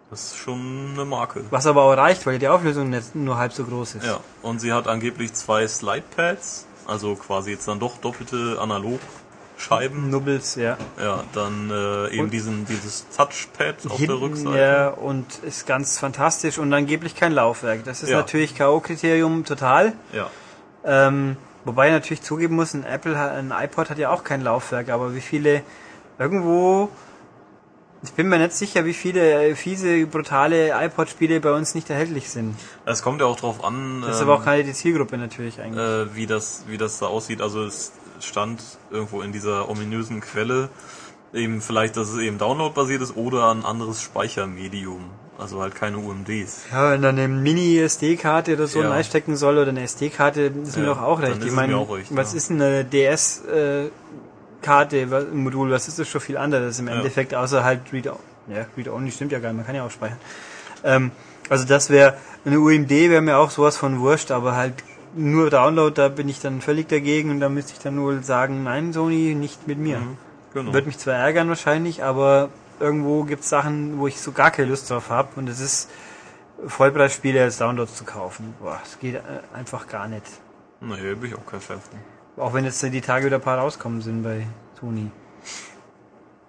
[0.10, 1.44] Das ist schon eine Marke.
[1.50, 4.06] Was aber auch reicht, weil die Auflösung nicht nur halb so groß ist.
[4.06, 10.10] Ja, und sie hat angeblich zwei Slidepads, also quasi jetzt dann doch doppelte Analogscheiben.
[10.10, 10.78] Nubbels, ja.
[10.98, 14.58] Ja, dann äh, eben Und- diesen dieses Touchpad auf der Hinten, Rückseite.
[14.58, 17.84] ja, und ist ganz fantastisch und angeblich kein Laufwerk.
[17.84, 18.18] Das ist Ja.
[18.18, 19.92] natürlich K.O.-Kriterium total.
[20.14, 20.30] Ja.
[20.86, 24.88] Ähm, wobei ich natürlich zugeben muss, ein Apple, ein iPod hat ja auch kein Laufwerk,
[24.88, 25.64] aber wie viele
[26.18, 26.88] irgendwo,
[28.04, 32.30] ich bin mir nicht sicher, wie viele äh, fiese, brutale iPod-Spiele bei uns nicht erhältlich
[32.30, 32.56] sind.
[32.86, 35.60] Es kommt ja auch drauf an, Das ist ähm, aber auch keine die Zielgruppe natürlich
[35.60, 35.84] eigentlich.
[35.84, 37.42] äh, wie das wie das da aussieht.
[37.42, 40.70] Also es stand irgendwo in dieser ominösen Quelle
[41.34, 45.02] eben vielleicht, dass es eben Download-basiert ist oder ein anderes Speichermedium.
[45.40, 46.64] Also halt keine UMDs.
[46.72, 48.90] Ja, wenn dann eine Mini-SD-Karte oder so Ja.
[48.90, 51.38] reinstecken soll oder eine SD-Karte, ist mir Ja, doch auch recht.
[51.38, 52.38] ist Ich meine, mir auch recht, was ja.
[52.38, 52.84] ist eine
[54.62, 56.96] DS-Karte, was- Modul, was ist das schon viel anderes im Ja.
[56.96, 58.14] Endeffekt, außer halt Read, ja,
[58.78, 60.18] Read Only stimmt ja gar nicht, man kann ja auch speichern.
[60.84, 61.12] Ähm,
[61.50, 62.16] also das wäre,
[62.46, 64.74] eine UMD wäre mir auch sowas von wurscht, aber halt
[65.16, 68.64] nur Download, da bin ich dann völlig dagegen und da müsste ich dann wohl sagen,
[68.64, 70.02] nein Sony, nicht mit mir.
[70.54, 70.74] Genau.
[70.74, 74.90] Wird mich zwar ärgern wahrscheinlich, aber irgendwo gibt's Sachen, wo ich so gar keine Lust
[74.90, 75.90] drauf habe und es ist
[76.66, 78.54] Vollpreisspiele als Downloads zu kaufen.
[78.60, 79.20] Boah, das geht äh,
[79.56, 80.24] einfach gar nicht.
[80.82, 82.00] Nee, bin ich auch kein Fan von.
[82.38, 84.46] Auch wenn jetzt die Tage wieder ein paar rauskommen sind bei
[84.80, 85.12] Sony.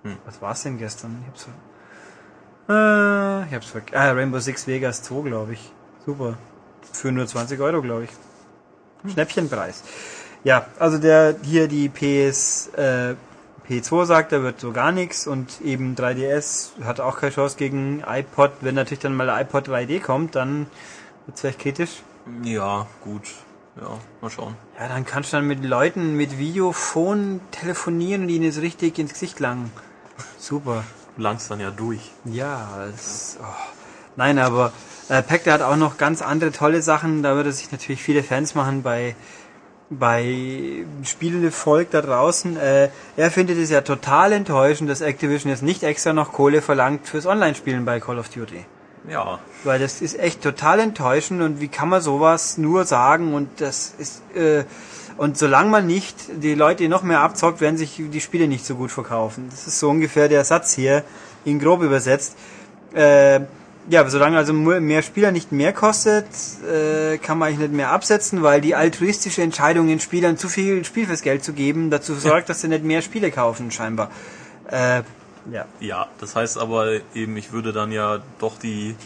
[0.02, 0.18] Hm.
[0.26, 1.22] Was war's denn gestern?
[1.22, 1.46] Ich hab's
[2.68, 5.72] äh, ich hab's ver ah, Rainbow Six Vegas 2, glaube ich.
[6.04, 6.36] Super.
[6.92, 9.12] Für nur 20 Euro, glaube ich.
[9.12, 9.82] Schnäppchenpreis.
[10.44, 13.14] Ja, also der hier die PS äh,
[13.68, 18.02] P2 sagt, da wird so gar nichts und eben 3DS hat auch keine Chance gegen
[18.06, 18.52] iPod.
[18.60, 20.66] Wenn natürlich dann mal der iPod 3D kommt, dann
[21.26, 22.02] wird es vielleicht kritisch.
[22.42, 23.22] Ja, gut.
[23.80, 24.56] Ja, mal schauen.
[24.78, 29.12] Ja, dann kannst du dann mit Leuten mit Videophon telefonieren und ihnen so richtig ins
[29.12, 29.70] Gesicht langen.
[30.38, 30.84] Super.
[31.16, 32.12] Du langst dann ja durch.
[32.24, 33.44] Ja, das, oh.
[34.16, 34.72] nein, aber
[35.08, 37.22] äh, Pacta hat auch noch ganz andere tolle Sachen.
[37.22, 39.14] Da würde sich natürlich viele Fans machen bei
[39.90, 42.56] bei Spielevolk da draußen.
[42.58, 47.06] Äh, er findet es ja total enttäuschend, dass Activision jetzt nicht extra noch Kohle verlangt
[47.06, 48.66] fürs Online-Spielen bei Call of Duty.
[49.08, 49.38] Ja.
[49.64, 53.94] Weil das ist echt total enttäuschend und wie kann man sowas nur sagen und das
[53.98, 54.64] ist äh,
[55.18, 58.76] und solange man nicht die Leute noch mehr abzockt, werden sich die Spiele nicht so
[58.76, 59.48] gut verkaufen.
[59.50, 61.02] Das ist so ungefähr der Satz hier,
[61.44, 62.36] in grob übersetzt.
[62.94, 63.40] Äh,
[63.90, 66.26] ja, solange also mehr Spieler nicht mehr kostet,
[66.70, 70.84] äh, kann man eigentlich nicht mehr absetzen, weil die altruistische Entscheidung, den Spielern zu viel
[70.84, 74.10] Spiel fürs Geld zu geben, dazu sorgt, dass sie nicht mehr Spiele kaufen, scheinbar.
[74.70, 75.02] Äh,
[75.52, 75.66] ja.
[75.80, 78.96] Ja, das heißt aber eben, ich würde dann ja doch die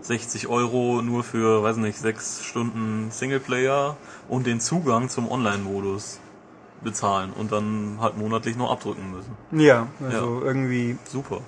[0.00, 3.96] 60 Euro nur für, weiß nicht, sechs Stunden Singleplayer
[4.28, 6.18] und den Zugang zum Online-Modus
[6.82, 9.36] bezahlen und dann halt monatlich noch abdrücken müssen.
[9.52, 10.46] Ja, also ja.
[10.46, 10.98] irgendwie.
[11.04, 11.40] Super.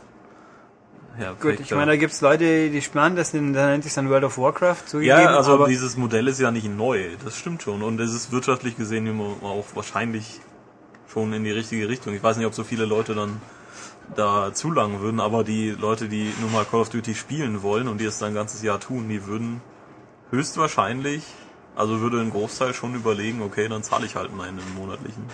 [1.18, 4.10] Ja, Gut, ich meine, da gibt's Leute, die sparen das, in, da nennt sich dann
[4.10, 5.20] World of Warcraft zugegeben.
[5.20, 7.82] Ja, also dieses Modell ist ja nicht neu, das stimmt schon.
[7.82, 10.40] Und es ist wirtschaftlich gesehen immer auch wahrscheinlich
[11.08, 12.14] schon in die richtige Richtung.
[12.14, 13.40] Ich weiß nicht, ob so viele Leute dann
[14.14, 18.00] da zulangen würden, aber die Leute, die nun mal Call of Duty spielen wollen und
[18.00, 19.60] die es dann ein ganzes Jahr tun, die würden
[20.30, 21.22] höchstwahrscheinlich,
[21.76, 25.24] also würde ein Großteil schon überlegen, okay, dann zahle ich halt meinen monatlichen.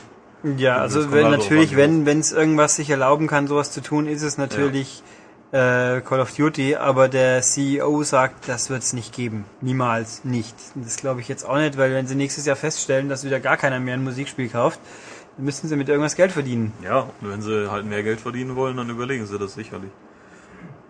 [0.56, 4.06] Ja, also wenn halt natürlich, wenn wenn es irgendwas sich erlauben kann, sowas zu tun,
[4.06, 5.02] ist es natürlich
[5.52, 5.96] ja.
[5.96, 9.44] äh, Call of Duty, aber der CEO sagt, das wird es nicht geben.
[9.60, 10.56] Niemals nicht.
[10.74, 13.58] Das glaube ich jetzt auch nicht, weil wenn sie nächstes Jahr feststellen, dass wieder gar
[13.58, 14.80] keiner mehr ein Musikspiel kauft,
[15.40, 16.72] müssen sie mit irgendwas Geld verdienen.
[16.82, 19.90] Ja, und wenn sie halt mehr Geld verdienen wollen, dann überlegen sie das sicherlich.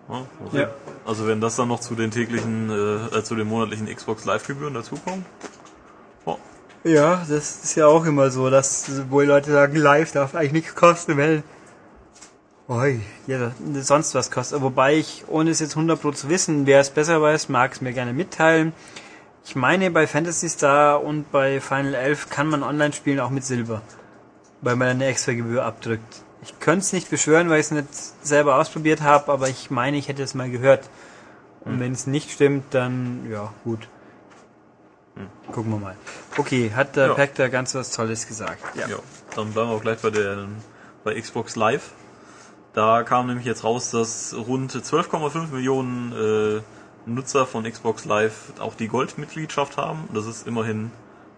[0.09, 0.69] Ja, also, ja.
[1.05, 4.73] also wenn das dann noch zu den täglichen, äh, äh zu den monatlichen Xbox Live-Gebühren
[4.73, 5.25] dazukommt.
[6.25, 6.37] Oh.
[6.83, 10.51] Ja, das ist ja auch immer so, dass wo die Leute sagen, live darf eigentlich
[10.51, 11.43] nichts kosten, weil
[12.67, 14.61] Oi, ja, sonst was kostet.
[14.61, 17.91] Wobei ich, ohne es jetzt 100% zu wissen, wer es besser weiß, mag es mir
[17.91, 18.71] gerne mitteilen.
[19.43, 23.43] Ich meine, bei Fantasy Star und bei Final 11 kann man online spielen, auch mit
[23.43, 23.81] Silber
[24.61, 26.23] weil man eine extra Gebühr abdrückt.
[26.43, 27.87] Ich könnte es nicht beschwören, weil ich es nicht
[28.23, 30.89] selber ausprobiert habe, aber ich meine, ich hätte es mal gehört.
[31.61, 31.79] Und hm.
[31.79, 33.87] wenn es nicht stimmt, dann ja, gut.
[35.15, 35.27] Hm.
[35.51, 35.95] Gucken wir mal.
[36.37, 37.13] Okay, hat der ja.
[37.13, 38.63] Pack da ganz was Tolles gesagt.
[38.75, 38.87] Ja.
[38.87, 38.97] ja.
[39.35, 40.47] Dann bleiben wir auch gleich bei der
[41.03, 41.91] bei Xbox Live.
[42.73, 46.61] Da kam nämlich jetzt raus, dass rund 12,5 Millionen äh,
[47.05, 50.07] Nutzer von Xbox Live auch die Goldmitgliedschaft haben.
[50.13, 50.91] Das ist immerhin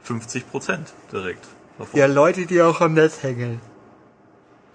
[0.04, 1.48] 50 Prozent direkt.
[1.94, 3.60] Ja, Leute, die auch am Netz hängen.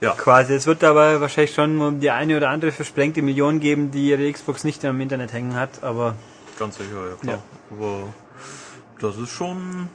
[0.00, 0.12] Ja.
[0.12, 0.54] Quasi.
[0.54, 4.64] Es wird dabei wahrscheinlich schon die eine oder andere versprengte Million geben, die ihre Xbox
[4.64, 6.14] nicht am Internet hängen hat, aber.
[6.58, 7.42] Ganz sicher, ja klar.
[7.70, 7.76] Ja.
[7.76, 8.02] Aber
[9.00, 9.88] das ist schon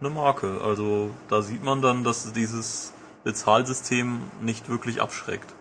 [0.00, 0.60] eine Marke.
[0.64, 2.92] Also da sieht man dann, dass dieses
[3.24, 5.54] Bezahlsystem nicht wirklich abschreckt.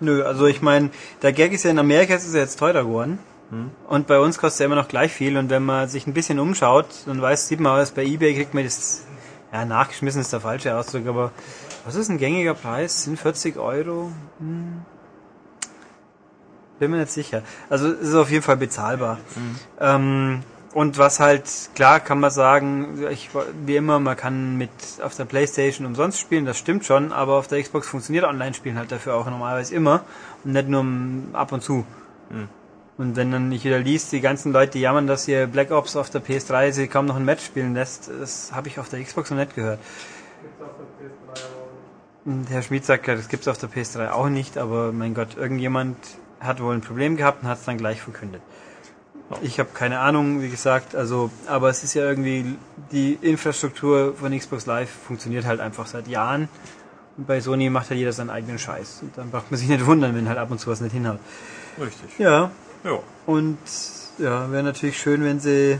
[0.00, 0.90] Nö, also ich meine,
[1.22, 3.18] der Gag ist ja in Amerika ist es ja jetzt teurer geworden.
[3.50, 3.70] Hm.
[3.88, 5.38] Und bei uns kostet ja immer noch gleich viel.
[5.38, 8.52] Und wenn man sich ein bisschen umschaut, dann weiß, sieht man, was bei eBay kriegt
[8.52, 9.06] man das
[9.52, 11.32] ja, nachgeschmissen ist der falsche Ausdruck, aber
[11.84, 13.04] was ist ein gängiger Preis?
[13.04, 14.10] Sind 40 Euro?
[14.38, 14.82] Hm.
[16.78, 17.42] Bin mir nicht sicher.
[17.70, 19.18] Also es ist auf jeden Fall bezahlbar.
[19.34, 19.56] Mhm.
[19.80, 20.42] Ähm,
[20.74, 23.30] und was halt, klar kann man sagen, ich,
[23.64, 24.68] wie immer, man kann mit
[25.02, 28.92] auf der Playstation umsonst spielen, das stimmt schon, aber auf der Xbox funktioniert Online-Spielen halt
[28.92, 30.04] dafür auch normalerweise immer
[30.44, 30.84] und nicht nur
[31.32, 31.86] ab und zu.
[32.28, 32.48] Mhm.
[32.98, 36.08] Und wenn dann nicht wieder liest, die ganzen Leute jammern, dass hier Black Ops auf
[36.08, 39.30] der PS3 sie kaum noch ein Match spielen lässt, das habe ich auf der Xbox
[39.30, 39.80] noch nicht gehört.
[42.24, 45.36] Und Herr Schmid sagt ja, das gibt's auf der PS3 auch nicht, aber mein Gott,
[45.36, 45.96] irgendjemand
[46.40, 48.40] hat wohl ein Problem gehabt und hat es dann gleich verkündet.
[49.42, 52.56] Ich habe keine Ahnung, wie gesagt, also, aber es ist ja irgendwie,
[52.92, 56.48] die Infrastruktur von Xbox Live funktioniert halt einfach seit Jahren.
[57.16, 59.00] Und bei Sony macht halt jeder seinen eigenen Scheiß.
[59.02, 61.18] Und dann braucht man sich nicht wundern, wenn halt ab und zu was nicht hinhaut.
[61.80, 62.18] Richtig.
[62.18, 62.50] Ja,
[63.26, 63.58] Und
[64.18, 65.78] ja, wäre natürlich schön, wenn sie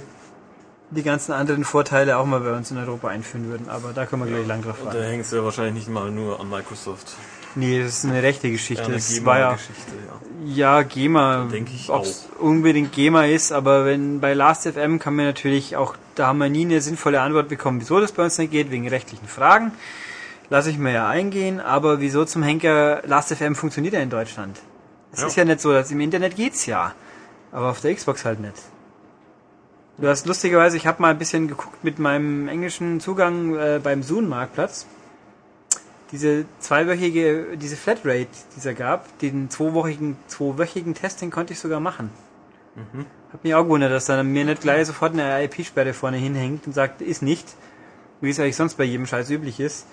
[0.90, 3.68] die ganzen anderen Vorteile auch mal bei uns in Europa einführen würden.
[3.68, 4.98] Aber da können wir ja, gleich lang drauf warten.
[4.98, 7.14] Da hängt es ja wahrscheinlich nicht mal nur an Microsoft.
[7.54, 8.82] Nee, das ist eine rechte Geschichte.
[8.82, 10.54] Ja, eine das GEMA war ja, Geschichte, ja.
[10.54, 11.48] Ja, GEMA.
[11.50, 15.96] Denke ich Ob es unbedingt GEMA ist, aber wenn bei Last.fm kann man natürlich auch,
[16.16, 18.86] da haben wir nie eine sinnvolle Antwort bekommen, wieso das bei uns nicht geht, wegen
[18.88, 19.72] rechtlichen Fragen.
[20.50, 24.58] Lasse ich mir ja eingehen, aber wieso zum Henker Last.fm funktioniert ja in Deutschland?
[25.12, 25.26] Es ja.
[25.26, 26.94] ist ja nicht so, dass im Internet geht's ja.
[27.52, 28.56] Aber auf der Xbox halt nicht.
[29.98, 34.02] Du hast lustigerweise, ich habe mal ein bisschen geguckt mit meinem englischen Zugang äh, beim
[34.02, 34.86] Zoom-Marktplatz.
[36.12, 41.58] diese zweiwöchige, diese Flatrate, die es da gab, den zweiwöchigen, zweiwöchigen Test, den konnte ich
[41.58, 42.10] sogar machen.
[43.32, 46.74] Hab mich auch gewundert, dass dann mir nicht gleich sofort eine IP-Sperre vorne hinhängt und
[46.74, 47.46] sagt, ist nicht,
[48.20, 49.86] wie es eigentlich sonst bei jedem Scheiß üblich ist.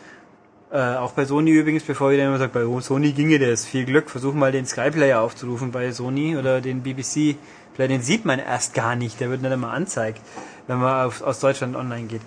[0.73, 4.09] Äh, auch bei Sony übrigens, bevor jeder immer sagt, bei Sony ginge das, viel Glück,
[4.09, 7.35] versuch mal den Sky-Player aufzurufen bei Sony oder den BBC,
[7.75, 10.19] Player, den sieht man erst gar nicht, der wird nicht einmal anzeigt,
[10.65, 12.21] wenn man auf, aus Deutschland online geht.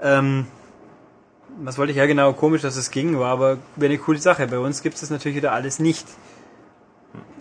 [0.00, 0.46] Ähm,
[1.62, 4.48] was wollte ich ja genau, komisch, dass es ging, war aber wäre eine coole Sache.
[4.48, 6.08] Bei uns gibt es das natürlich wieder alles nicht.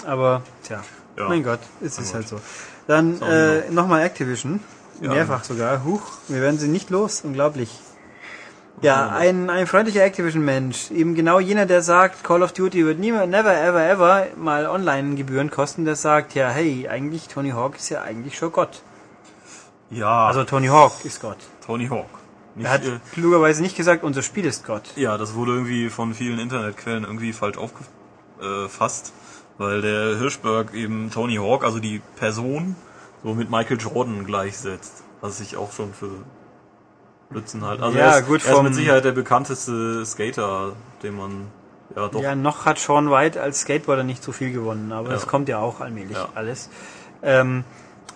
[0.05, 0.83] Aber, tja,
[1.17, 1.27] Ja.
[1.27, 2.39] mein Gott, es ist halt so.
[2.85, 4.59] Dann äh, nochmal Activision,
[5.01, 5.09] Ja.
[5.09, 5.83] mehrfach sogar.
[5.85, 7.71] Huch, wir werden sie nicht los, unglaublich.
[8.81, 13.29] Ja, ein, ein freundlicher Activision-Mensch, eben genau jener, der sagt, Call of Duty wird niemals,
[13.29, 18.01] never, ever, ever mal Online-Gebühren kosten, der sagt, ja, hey, eigentlich, Tony Hawk ist ja
[18.01, 18.81] eigentlich schon Gott.
[19.91, 21.37] Ja, Also Tony Hawk ist Gott.
[21.65, 22.07] Tony Hawk.
[22.55, 24.83] Nicht, Er hat äh, klugerweise nicht gesagt, unser Spiel ist Gott.
[24.95, 29.13] ja, das wurde irgendwie von vielen Internetquellen irgendwie falsch aufgefasst,
[29.57, 32.75] weil der Hirschberg eben Tony Hawk, also die Person,
[33.23, 35.03] so mit Michael Jordan gleichsetzt.
[35.21, 36.09] Was ich auch schon für
[37.31, 37.81] Blödsinn halt.
[37.81, 41.47] Also Ja, er ist, gut, er ist mit Sicherheit der bekannteste Skater, den man
[41.95, 45.15] ja doch Ja, noch hat Sean White als Skateboarder nicht so viel gewonnen, aber Ja.
[45.15, 46.29] es kommt ja auch allmählich Ja.
[46.35, 46.69] alles.
[47.23, 47.63] Ähm,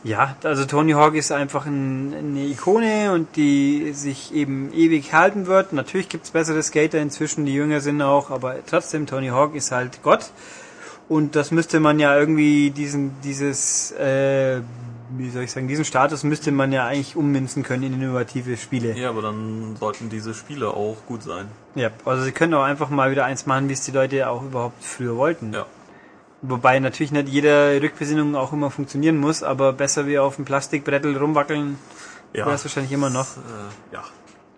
[0.03, 5.47] ja, also Tony Hawk ist einfach ein, eine Ikone und die sich eben ewig halten
[5.47, 5.73] wird.
[5.73, 10.03] Natürlich gibt's bessere Skater inzwischen, die jünger sind auch, aber trotzdem, Tony Hawk ist halt
[10.03, 10.29] Gott.
[11.07, 14.61] Und das müsste man ja irgendwie diesen, dieses, äh,
[15.17, 18.97] wie soll ich sagen, diesen Status müsste man ja eigentlich ummünzen können in innovative Spiele.
[18.97, 21.47] Ja, aber dann sollten diese Spiele auch gut sein.
[21.75, 24.43] Ja, also sie können auch einfach mal wieder eins machen, wie es die Leute auch
[24.43, 25.53] überhaupt früher wollten.
[25.53, 25.65] Ja.
[26.41, 31.17] Wobei natürlich nicht jede Rückbesinnung auch immer funktionieren muss, aber besser wie auf dem Plastikbrettel
[31.17, 31.77] rumwackeln,
[32.33, 32.45] Ja.
[32.45, 33.37] wäre es wahrscheinlich immer noch.
[33.37, 34.03] Äh, ja.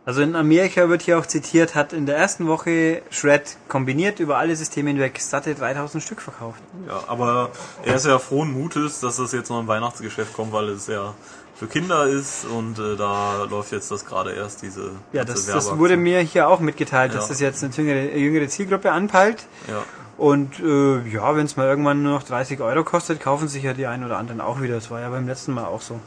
[0.08, 4.38] Also in Amerika wird hier auch zitiert, hat in der ersten Woche Shred kombiniert über
[4.38, 6.62] alle Systeme hinweg satte 3000 Stück verkauft.
[6.88, 7.50] Ja, aber
[7.84, 11.14] er ist ja frohen Mutes, dass das jetzt noch im Weihnachtsgeschäft kommt, weil es ja
[11.56, 15.78] für Kinder ist und äh, da läuft jetzt das gerade erst diese Ja, das, das
[15.78, 17.30] wurde mir hier auch mitgeteilt, dass Ja.
[17.30, 19.46] das jetzt eine jüngere, jüngere Zielgruppe anpeilt.
[19.68, 19.84] Ja,
[20.18, 23.74] Und äh, ja, wenn es mal irgendwann nur noch 30 Euro kostet, kaufen sich ja
[23.74, 24.76] die einen oder anderen auch wieder.
[24.76, 26.00] Das war ja beim letzten Mal auch so.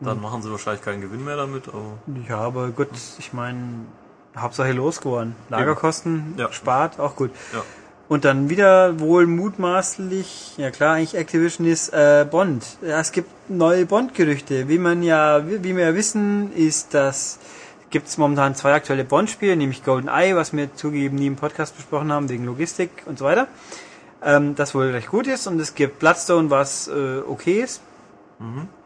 [0.00, 3.86] Dann machen sie wahrscheinlich keinen Gewinn mehr damit, aber Ja, aber gut, ich meine,
[4.36, 5.34] Hauptsache losgeworden.
[5.48, 6.50] Lagerkosten Ja.
[6.52, 7.30] spart, auch gut.
[7.52, 7.62] ja.
[8.08, 12.64] Und dann wieder wohl mutmaßlich, ja klar, eigentlich Activision ist äh, Bond.
[12.82, 14.68] Ja, es gibt neue Bond-Gerüchte.
[14.68, 17.38] Wie man ja, wie, wie wir ja wissen, ist das
[17.90, 22.12] gibt es momentan zwei aktuelle Bond-Spiele, nämlich GoldenEye, was wir zugegeben nie im Podcast besprochen
[22.12, 23.48] haben, wegen Logistik und so weiter.
[24.22, 25.46] Ähm, das wohl recht gut ist.
[25.46, 27.80] Und es gibt Bloodstone, was äh, okay ist.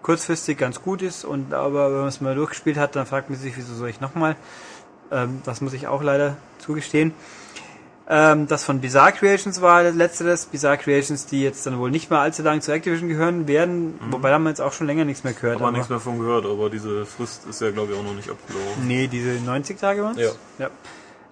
[0.02, 1.24] Kurzfristig ganz gut ist.
[1.24, 4.00] Und aber wenn man es mal durchgespielt hat, dann fragt man sich, wieso soll ich
[4.00, 4.36] nochmal?
[5.12, 7.14] Ähm, das muss ich auch leider zugestehen.
[8.06, 10.46] Ähm, das von Bizarre Creations war das letzteres.
[10.46, 13.98] Bizarre Creations, die jetzt dann wohl nicht mehr allzu lang zu Activision gehören werden.
[14.10, 15.60] Wobei da haben wir jetzt auch schon länger nichts mehr gehört.
[15.60, 18.28] aber nichts mehr von gehört, aber diese Frist ist ja glaube ich auch noch nicht
[18.28, 18.86] abgelaufen.
[18.86, 20.18] Nee, diese 90 Tage waren's?
[20.18, 20.30] Ja.
[20.58, 20.70] ja.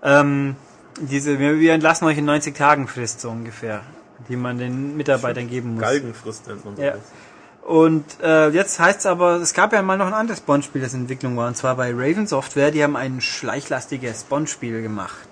[0.02, 0.56] Ähm,
[1.00, 3.82] diese, wir, entlassen euch in 90 Tagen Frist so ungefähr,
[4.28, 5.82] die man den Mitarbeitern geben muss.
[5.82, 6.92] Galgenfrist nennt man Ja.
[6.92, 7.04] sowas.
[7.62, 10.94] Und äh, jetzt heißt es aber, es gab ja mal noch ein anderes Bond-Spiel, das
[10.94, 15.29] in Entwicklung war, und zwar bei Raven Software, die haben ein schleichlastiges Bond-Spiel gemacht.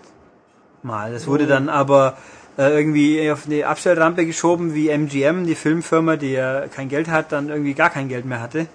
[0.83, 1.13] Mal.
[1.13, 2.17] Das wurde dann aber
[2.57, 7.33] äh, irgendwie auf die Abstellrampe geschoben, wie MGM, die Filmfirma, die ja kein Geld hat,
[7.33, 8.67] dann irgendwie gar kein Geld mehr hatte.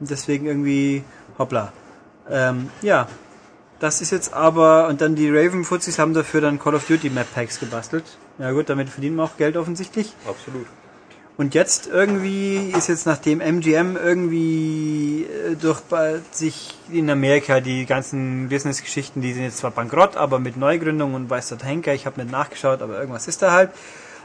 [0.00, 1.04] Und deswegen irgendwie,
[1.38, 1.72] hoppla.
[2.30, 3.06] Ähm, ja,
[3.80, 7.10] das ist jetzt aber, und dann die Raven Fuzis haben dafür dann Call of Duty
[7.10, 8.04] Map Packs gebastelt.
[8.38, 10.14] Ja gut, damit verdienen wir auch Geld offensichtlich.
[10.26, 10.66] Absolut.
[11.36, 15.80] Und jetzt irgendwie ist jetzt nachdem MGM irgendwie äh, durch
[16.30, 21.28] sich in Amerika die ganzen Business-Geschichten, die sind jetzt zwar bankrott, aber mit Neugründung und
[21.28, 23.70] weiß der Henker, ich habe nicht nachgeschaut, aber irgendwas ist da halt.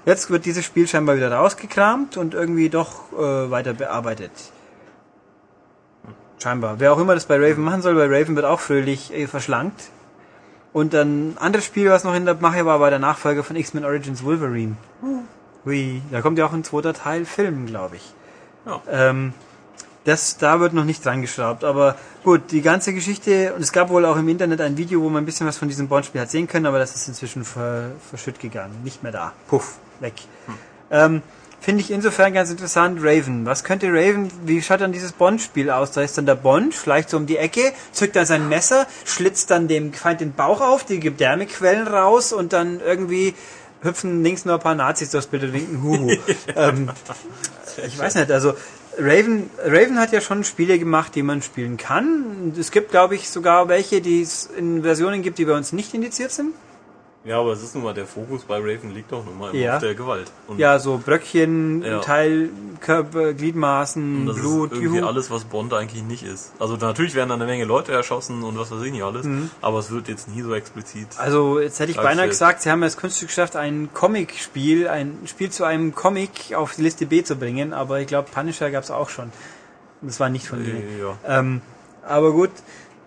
[0.05, 4.31] Jetzt wird dieses Spiel scheinbar wieder rausgekramt und irgendwie doch äh, weiter bearbeitet.
[6.37, 6.79] Scheinbar.
[6.79, 9.89] Wer auch immer das bei Raven machen soll, bei Raven wird auch fröhlich äh, verschlankt.
[10.73, 13.55] Und dann ein anderes Spiel, was noch in der Mache war, war der Nachfolger von
[13.55, 14.77] X-Men Origins Wolverine.
[15.65, 18.13] Hui, da kommt ja auch ein zweiter Teil Film, glaube ich.
[18.65, 18.81] Ja.
[18.89, 19.33] Ähm,
[20.05, 23.89] das, da wird noch nicht dran geschraubt, aber gut, die ganze Geschichte, und es gab
[23.89, 26.31] wohl auch im Internet ein Video, wo man ein bisschen was von diesem Bond-Spiel hat
[26.31, 29.33] sehen können, aber das ist inzwischen ver, verschütt gegangen, nicht mehr da.
[29.47, 30.13] Puff, weg.
[30.89, 31.21] Ähm,
[31.61, 33.45] Finde ich insofern ganz interessant, Raven.
[33.45, 35.91] Was könnte Raven, wie schaut dann dieses Bond-Spiel aus?
[35.91, 39.51] Da ist dann der Bond, schleicht so um die Ecke, zückt dann sein Messer, schlitzt
[39.51, 43.35] dann dem Feind den Bauch auf, die Gedärmequellen raus und dann irgendwie
[43.81, 46.11] hüpfen links nur ein paar Nazis durchs Bild und winken Huhu.
[46.55, 46.89] ähm,
[47.85, 48.53] ich weiß nicht, also
[48.97, 52.53] Raven, Raven hat ja schon Spiele gemacht, die man spielen kann.
[52.59, 55.93] Es gibt, glaube ich, sogar welche, die es in Versionen gibt, die bei uns nicht
[55.93, 56.53] indiziert sind.
[57.29, 59.75] Ja, aber es ist nun mal, der Fokus bei Raven liegt doch nun mal Ja.
[59.75, 60.31] auf der Gewalt.
[60.47, 61.99] Und Ja, so Bröckchen, Ja.
[61.99, 62.49] Teil,
[62.81, 65.07] Körper, Gliedmaßen, das Blut, ist irgendwie juhu.
[65.07, 66.53] alles, was Bond eigentlich nicht ist.
[66.57, 69.27] Also natürlich werden da eine Menge Leute erschossen und was weiß ich nicht alles,
[69.61, 71.01] aber es wird jetzt nie so explizit.
[71.13, 71.19] Mhm.
[71.19, 75.51] Also jetzt hätte ich beinahe gesagt, sie haben das Kunststück geschafft, ein Comic-Spiel, ein Spiel
[75.51, 78.89] zu einem Comic auf die Liste B zu bringen, aber ich glaube, Punisher gab es
[78.89, 79.31] auch schon.
[80.01, 80.83] Das war nicht von denen.
[80.99, 81.39] Ja.
[81.39, 81.61] Ähm,
[82.07, 82.49] aber gut,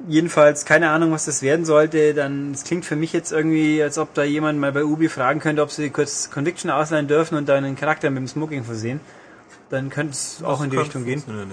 [0.09, 2.15] jedenfalls keine Ahnung, was das werden sollte.
[2.15, 5.41] Dann es klingt für mich jetzt irgendwie, als ob da jemand mal bei Ubi fragen
[5.41, 9.01] könnte, ob sie kurz Conviction ausleihen dürfen und da einen Charakter mit dem Smoking versehen.
[9.71, 11.23] Dann könnte es auch in die Das Richtung gehen.
[11.27, 11.45] Ja.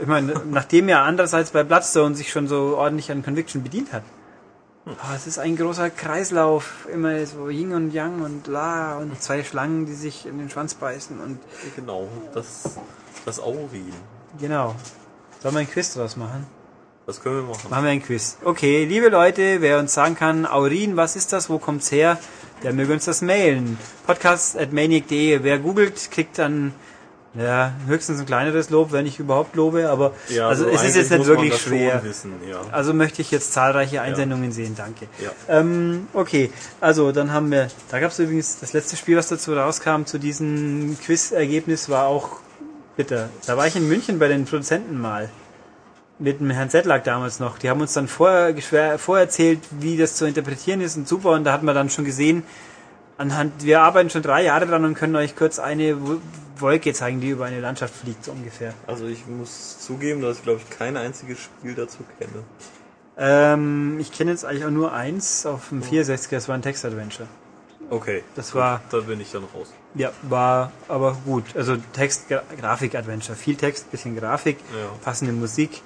[0.00, 4.02] Ich meine, nachdem ja andererseits bei Bloodstone sich schon so ordentlich an Conviction bedient hat.
[4.86, 9.42] Ah, es ist ein großer Kreislauf, immer so Yin und Yang und La und zwei
[9.42, 11.38] Schlangen, die sich in den Schwanz beißen und
[11.74, 12.76] Genau, das,
[13.24, 13.92] das Aurin.
[14.38, 14.74] genau.
[15.42, 16.46] Sollen wir ein Quiz draus machen?
[17.06, 17.68] Das können wir machen.
[17.68, 18.38] Machen wir ein Quiz.
[18.44, 22.18] Okay, liebe Leute, wer uns sagen kann, Aurin, was ist das, wo kommt's her,
[22.62, 23.78] der möge uns das mailen.
[24.06, 25.40] Podcast at maniac.de.
[25.42, 26.72] Wer googelt, kriegt dann
[27.34, 31.26] ja, höchstens ein kleineres Lob, wenn ich überhaupt lobe, aber also es ist jetzt nicht
[31.26, 32.02] wirklich schwer.
[32.04, 32.60] Wissen, ja.
[32.70, 35.08] Also möchte ich jetzt zahlreiche Einsendungen sehen, danke.
[35.22, 35.30] Ja.
[35.48, 39.52] Ähm, okay, also dann haben wir, da gab es übrigens das letzte Spiel, was dazu
[39.52, 42.38] rauskam, zu diesem Quiz-Ergebnis war auch
[42.96, 43.28] bitter.
[43.46, 45.28] Da war ich in München bei den Produzenten mal.
[46.18, 47.58] Mit dem Herrn Sedlak damals noch.
[47.58, 48.54] Die haben uns dann vorher
[48.98, 51.30] vorerzählt, wie das zu interpretieren ist und super.
[51.32, 52.44] Und da hat man dann schon gesehen,
[53.18, 56.20] anhand, wir arbeiten schon drei Jahre dran und können euch kurz eine Wo-
[56.58, 58.74] Wolke zeigen, die über eine Landschaft fliegt, so ungefähr.
[58.86, 62.44] Also ich muss zugeben, dass ich glaube ich kein einziges Spiel dazu kenne.
[63.16, 67.28] Ähm, ich kenne jetzt eigentlich auch nur eins auf dem 64er, das war ein Text-Adventure.
[67.90, 68.22] Okay.
[68.34, 69.72] Das gut, war- Da bin ich dann raus.
[69.94, 71.44] Ja, war aber gut.
[71.56, 73.36] Also Text, Gra- Grafik-Adventure.
[73.36, 74.88] Viel Text, bisschen Grafik, Ja.
[75.04, 75.82] passende Musik.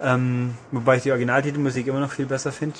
[0.00, 2.78] Ähm, wobei ich die Originaltitelmusik immer noch viel besser finde.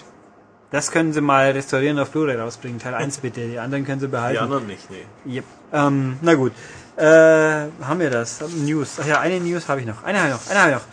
[0.70, 2.78] Das können sie mal restaurieren auf Blu-ray rausbringen.
[2.78, 3.46] Teil 1 bitte.
[3.46, 4.42] Die anderen können sie Die behalten.
[4.42, 5.36] anderen nicht, nee.
[5.36, 5.44] Yep.
[5.72, 6.52] Ähm, na gut.
[6.96, 8.40] Äh, haben wir das?
[8.56, 8.98] News.
[9.00, 10.02] Ach ja, eine News habe ich noch.
[10.04, 10.50] Eine habe ich noch.
[10.50, 10.84] Eine habe ich noch.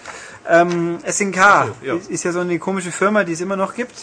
[0.48, 1.36] Ähm, SNK
[1.82, 1.96] so, ja.
[1.96, 3.96] ist, ist ja so eine komische Firma, die es immer noch gibt.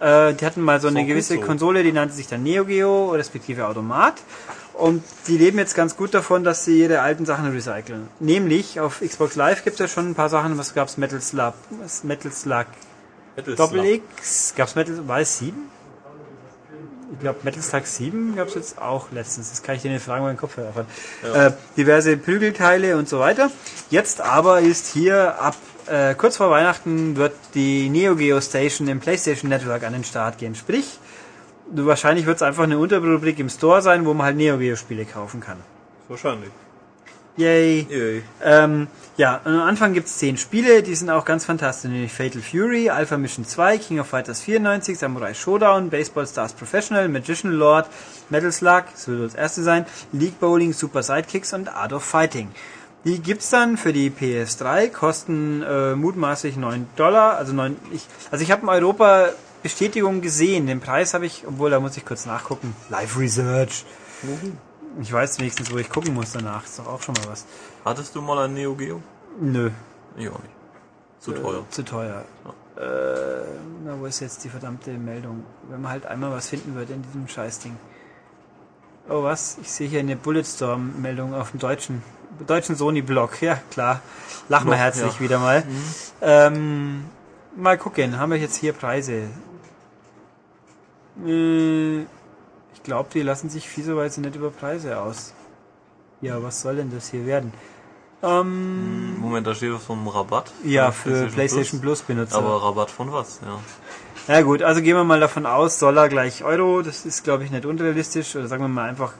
[0.00, 1.40] Äh, die hatten mal so eine gut gewisse so.
[1.40, 4.14] Konsole, die nannte sich dann Neo Geo, respektive Automat.
[4.76, 8.08] Und die leben jetzt ganz gut davon, dass sie ihre alten Sachen recyceln.
[8.20, 10.58] Nämlich auf Xbox Live gibt es ja schon ein paar Sachen.
[10.58, 10.98] Was gab's?
[10.98, 11.54] Metal Slug?
[12.02, 12.66] Metal Slug
[13.36, 14.02] Metal Doppel Slug.
[14.18, 14.54] X.
[14.54, 15.56] Gab's Metal, war es 7?
[17.12, 19.48] Ich glaube, Metal Slug 7 gab's jetzt auch letztens.
[19.48, 20.86] Das kann ich dir nicht fragen, weil mein Kopfhörer hat.
[21.22, 21.46] Ja.
[21.46, 23.50] Äh, diverse Prügelteile und so weiter.
[23.88, 29.00] Jetzt aber ist hier ab äh, kurz vor Weihnachten wird die Neo Geo Station im
[29.00, 30.54] PlayStation Network an den Start gehen.
[30.54, 30.98] Sprich,
[31.70, 35.04] wahrscheinlich wird es einfach eine Unterrubrik im Store sein, wo man halt Neo Geo Spiele
[35.04, 35.58] kaufen kann.
[36.08, 36.50] Wahrscheinlich.
[37.36, 37.86] Yay!
[37.90, 38.22] Yay.
[38.42, 38.86] Ähm,
[39.18, 41.90] ja, und am Anfang gibt's zehn Spiele, die sind auch ganz fantastisch.
[41.90, 47.08] Nämlich Fatal Fury, Alpha Mission 2, King of Fighters 94, Samurai Showdown, Baseball Stars Professional,
[47.08, 47.88] Magician Lord,
[48.30, 52.48] Metal Slug, das wird das erste sein, League Bowling, Super Sidekicks und Art of Fighting.
[53.04, 58.42] Die gibt's dann für die PS3, kosten äh, mutmaßlich 9 Dollar, also 9, ich, also
[58.42, 59.28] ich habe in Europa
[59.62, 63.84] Bestätigung gesehen, den Preis habe ich, obwohl da muss ich kurz nachgucken, Live Research.
[65.00, 67.44] Ich weiß wenigstens, wo ich gucken muss danach, ist doch auch schon mal was.
[67.84, 69.02] Hattest du mal ein Neo Geo?
[69.40, 69.70] Nö,
[70.16, 70.52] Ich auch nicht.
[71.18, 71.64] Zu teuer.
[71.70, 72.24] zu teuer.
[72.76, 72.80] Äh,
[73.84, 75.44] na, wo ist jetzt die verdammte Meldung?
[75.68, 77.76] Wenn man halt einmal was finden würde in diesem Scheißding.
[79.08, 79.56] Oh, was?
[79.60, 82.02] Ich sehe hier eine Bulletstorm-Meldung auf dem deutschen,
[82.46, 83.40] deutschen Sony-Blog.
[83.40, 84.00] Ja, klar.
[84.48, 85.20] Lach mal Blog, herzlich ja.
[85.20, 85.64] wieder mal.
[86.20, 87.04] Ähm,
[87.56, 89.28] mal gucken, haben wir jetzt hier Preise?
[91.24, 95.32] Äh, ich glaube, die lassen sich fieserweise nicht über Preise aus.
[96.20, 97.52] Ja, was soll denn das hier werden?
[98.22, 100.50] Ähm, Moment, da steht was vom Rabatt.
[100.64, 102.36] ja, Von für PlayStation Plus Benutzer.
[102.38, 103.40] Aber Rabatt von was?
[103.44, 103.60] Ja.
[104.28, 107.50] Na gut, also gehen wir mal davon aus, Dollar gleich Euro, das ist glaube ich
[107.50, 108.34] nicht unrealistisch.
[108.34, 109.12] Oder sagen wir mal einfach,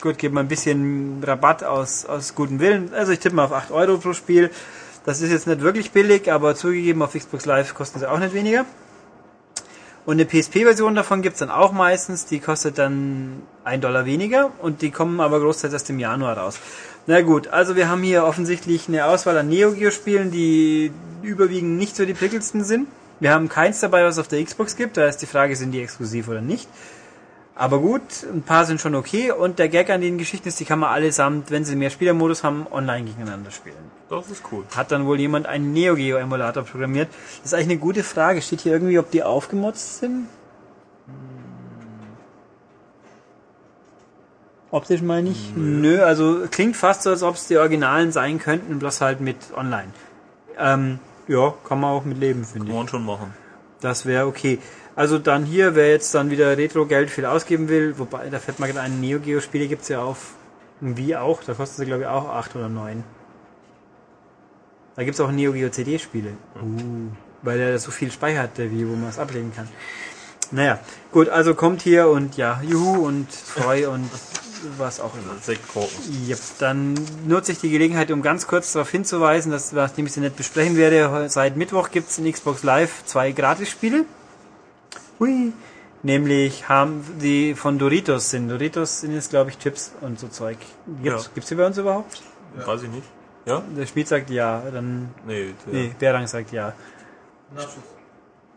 [0.00, 2.92] gut, geben wir ein bisschen Rabatt aus, aus gutem Willen.
[2.94, 4.50] Also ich tippe mal auf 8 Euro pro Spiel.
[5.06, 8.34] Das ist jetzt nicht wirklich billig, aber zugegeben auf Xbox Live kosten sie auch nicht
[8.34, 8.66] weniger.
[10.04, 14.82] Und eine PSP-Version davon gibt's dann auch meistens, die kostet dann 1 Dollar weniger und
[14.82, 16.58] die kommen aber großteils erst im Januar raus.
[17.06, 20.92] Na gut, also wir haben hier offensichtlich eine Auswahl an Neo Geo Spielen, die
[21.22, 22.88] überwiegend nicht so die prickelsten sind.
[23.20, 25.82] Wir haben keins dabei, was auf der Xbox gibt, da ist die Frage, sind die
[25.82, 26.68] exklusiv oder nicht.
[27.58, 30.66] Aber gut, ein paar sind schon okay und der Gag an den Geschichten ist, die
[30.66, 33.76] kann man allesamt, wenn sie mehr Spielermodus haben, online gegeneinander spielen.
[34.10, 34.64] Das ist cool.
[34.76, 37.08] Hat dann wohl jemand einen Neo Geo Emulator programmiert?
[37.38, 38.42] Das ist eigentlich eine gute Frage.
[38.42, 40.28] Steht hier irgendwie, ob die aufgemotzt sind?
[44.70, 45.52] Optisch meine ich?
[45.56, 49.36] Nö, also klingt fast so, als ob es die Originalen sein könnten, bloß halt mit
[49.56, 49.88] online.
[50.58, 52.78] Ähm, ja, kann man auch mit leben, finde Kann ich.
[52.80, 53.32] man schon machen.
[53.80, 54.58] Das wäre okay.
[54.96, 58.66] Also dann hier, wer jetzt dann wieder Retro-Geld viel ausgeben will, wobei, da fällt mal
[58.66, 60.32] gerade ein, Neo Geo Spiele gibt's ja auf
[60.80, 63.04] Wii auch, da kosten sie glaube ich auch 8 oder 9.
[64.96, 66.30] Da gibt's auch Neo Geo CD Spiele.
[66.56, 67.10] Uh,
[67.42, 69.68] weil der so viel Speicher hat, der Wii, wo man es ablegen kann.
[70.50, 70.78] Naja,
[71.12, 74.08] gut, also kommt hier und ja, juhu und freu und
[74.78, 75.36] was auch immer.
[75.42, 76.26] Sektkorken.
[76.26, 76.94] Yep, dann
[77.26, 80.78] nutze ich die Gelegenheit, um ganz kurz darauf hinzuweisen, dass, nachdem ich sie nicht besprechen
[80.78, 84.06] werde, seit Mittwoch gibt's in Xbox Live zwei Gratisspiele.
[85.20, 85.52] Hui.
[86.02, 88.48] Nämlich haben die von Doritos sind.
[88.48, 90.58] Doritos sind jetzt, glaube ich, Chips und so Zeug.
[91.02, 91.30] Gibt's, Ja.
[91.34, 92.22] gibt's die bei uns überhaupt?
[92.54, 93.06] Weiß ich nicht.
[93.44, 93.62] Ja?
[93.76, 95.10] Der Spiel sagt ja, dann.
[95.26, 96.74] Nee, der, Nee, Berang sagt ja.
[97.54, 97.76] Nachos.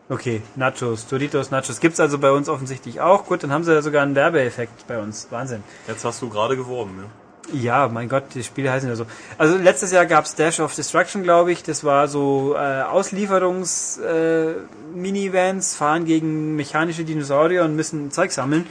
[0.09, 1.79] Okay, Nachos, Doritos, Nachos.
[1.79, 3.25] Gibt's also bei uns offensichtlich auch.
[3.25, 5.27] Gut, dann haben sie ja sogar einen Werbeeffekt bei uns.
[5.29, 5.63] Wahnsinn.
[5.87, 7.09] jetzt hast du gerade geworben, ja.
[7.53, 9.05] Ja, mein Gott, die Spiele heißen ja so.
[9.37, 11.63] Also letztes Jahr gab's Dash of Destruction, glaube ich.
[11.63, 14.53] Das war so äh, Auslieferungs äh,
[15.61, 18.67] fahren gegen mechanische Dinosaurier und müssen Zeug sammeln.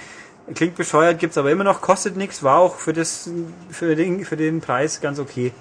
[0.55, 3.31] Klingt bescheuert, gibt's aber immer noch, kostet nichts, war auch für das
[3.71, 5.53] für den für den Preis ganz okay.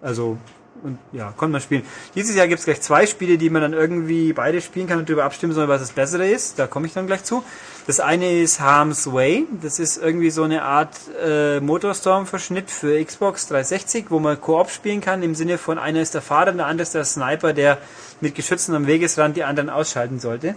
[0.00, 0.36] Also
[0.84, 1.82] und ja, konnte man spielen.
[2.14, 5.24] Dieses Jahr gibt's gleich zwei Spiele, die man dann irgendwie beide spielen kann und darüber
[5.24, 6.58] abstimmen soll, was das bessere ist.
[6.58, 7.42] Da komme ich dann gleich zu.
[7.86, 9.46] Das eine ist Harm's Way.
[9.62, 15.00] Das ist irgendwie so eine Art äh, Motorstorm-Verschnitt für Xbox 360, wo man Koop spielen
[15.00, 17.78] kann, im Sinne von einer ist der Fahrer und der andere ist der Sniper, der
[18.20, 20.54] mit Geschützen am Wegesrand die anderen ausschalten sollte.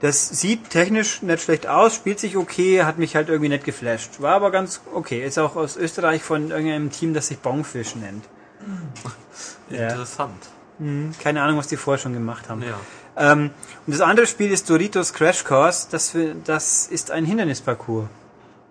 [0.00, 4.20] Das sieht technisch nicht schlecht aus, spielt sich okay, hat mich halt irgendwie nicht geflasht.
[4.20, 5.24] War aber ganz okay.
[5.24, 8.24] Ist auch aus Österreich von irgendeinem Team, das sich Bongfish nennt.
[9.70, 9.88] Ja.
[9.88, 10.48] Interessant.
[10.78, 12.62] Hm, keine Ahnung, was die vorher schon gemacht haben.
[12.62, 12.78] Ja.
[13.16, 13.50] Ähm,
[13.86, 15.88] und das andere Spiel ist Doritos Crash Course.
[15.90, 18.06] Das, das ist ein Hindernisparcours.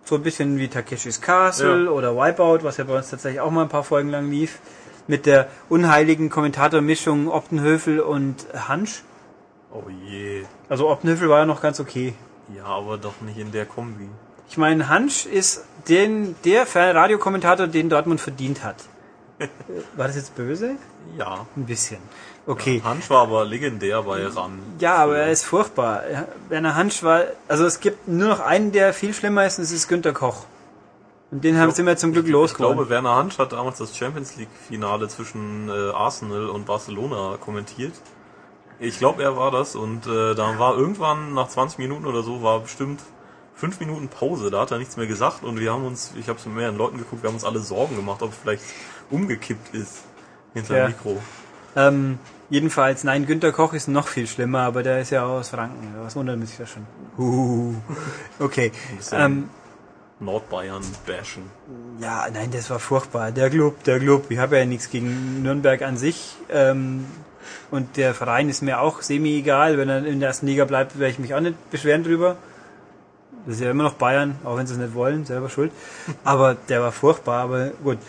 [0.06, 1.92] So ein bisschen wie Takeshis Castle Ja.
[1.92, 4.60] oder Wipeout, was ja bei uns tatsächlich auch mal ein paar Folgen lang lief.
[5.08, 9.04] Mit der unheiligen Kommentatormischung Optenhöfel und Hansch.
[9.72, 10.44] Oh je.
[10.70, 12.14] Also Optenhöfel war ja noch ganz okay.
[12.56, 14.10] Ja, aber doch nicht in der Kombi.
[14.50, 18.78] Ich meine, Hansch ist den, der Radiokommentator, den Dortmund verdient hat.
[19.96, 20.76] War das jetzt böse?
[21.18, 21.46] Ja.
[21.56, 22.00] Ein bisschen.
[22.46, 22.82] Okay.
[22.84, 24.60] Hansch war aber legendär bei RAN.
[24.80, 26.10] Ja, aber er ist furchtbar.
[26.10, 29.66] Ja, Werner Hansch war, also es gibt nur noch einen, der viel schlimmer ist, und
[29.66, 30.46] das ist Günter Koch.
[31.30, 32.78] Und den haben sind wir zum Glück Ich losgeworden.
[32.78, 37.94] glaube, Werner Hansch hat damals das Champions League Finale zwischen äh, Arsenal und Barcelona kommentiert.
[38.80, 42.44] Ich glaube, er war das und äh, da war irgendwann nach 20 Minuten oder so
[42.44, 43.02] war bestimmt
[43.56, 44.52] fünf Minuten Pause.
[44.52, 46.78] Da hat er nichts mehr gesagt und wir haben uns, ich habe es mit mehreren
[46.78, 48.64] Leuten geguckt, wir haben uns alle Sorgen gemacht, ob vielleicht
[49.10, 50.04] umgekippt ist
[50.54, 50.86] hinter Ja.
[50.86, 51.22] dem Mikro.
[51.76, 55.94] Ähm, jedenfalls, nein, Günter Koch ist noch viel schlimmer, aber der ist ja aus Franken.
[56.02, 56.86] Was wundert mich ja schon.
[57.18, 57.74] Uh,
[58.40, 58.72] okay.
[59.12, 59.50] Ähm,
[60.20, 61.44] Nordbayern bashen.
[62.00, 63.32] ja, nein, das war furchtbar.
[63.32, 64.26] Der Club, der Club.
[64.30, 66.36] Ich habe ja nichts gegen Nürnberg an sich.
[66.50, 67.06] Ähm,
[67.70, 69.78] und der Verein ist mir auch semi-egal.
[69.78, 72.36] Wenn er in der ersten Liga bleibt, werde ich mich auch nicht beschweren drüber.
[73.46, 75.72] Das ist ja immer noch Bayern, auch wenn sie es nicht wollen, selber schuld.
[76.24, 78.00] Aber der war furchtbar, aber gut.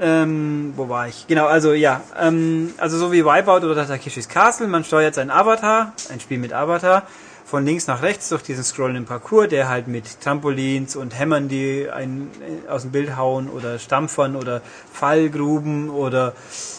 [0.00, 1.26] Ähm, wo war ich?
[1.26, 5.92] Genau, also ja, ähm, also so wie Wipeout oder Takeshis Castle, man steuert seinen Avatar,
[6.10, 7.06] ein Spiel mit Avatar,
[7.44, 11.90] von links nach rechts durch diesen scrollenden Parcours, der halt mit Trampolins und Hämmern, die
[11.90, 16.32] einen äh, aus dem Bild hauen oder Stampfern oder Fallgruben oder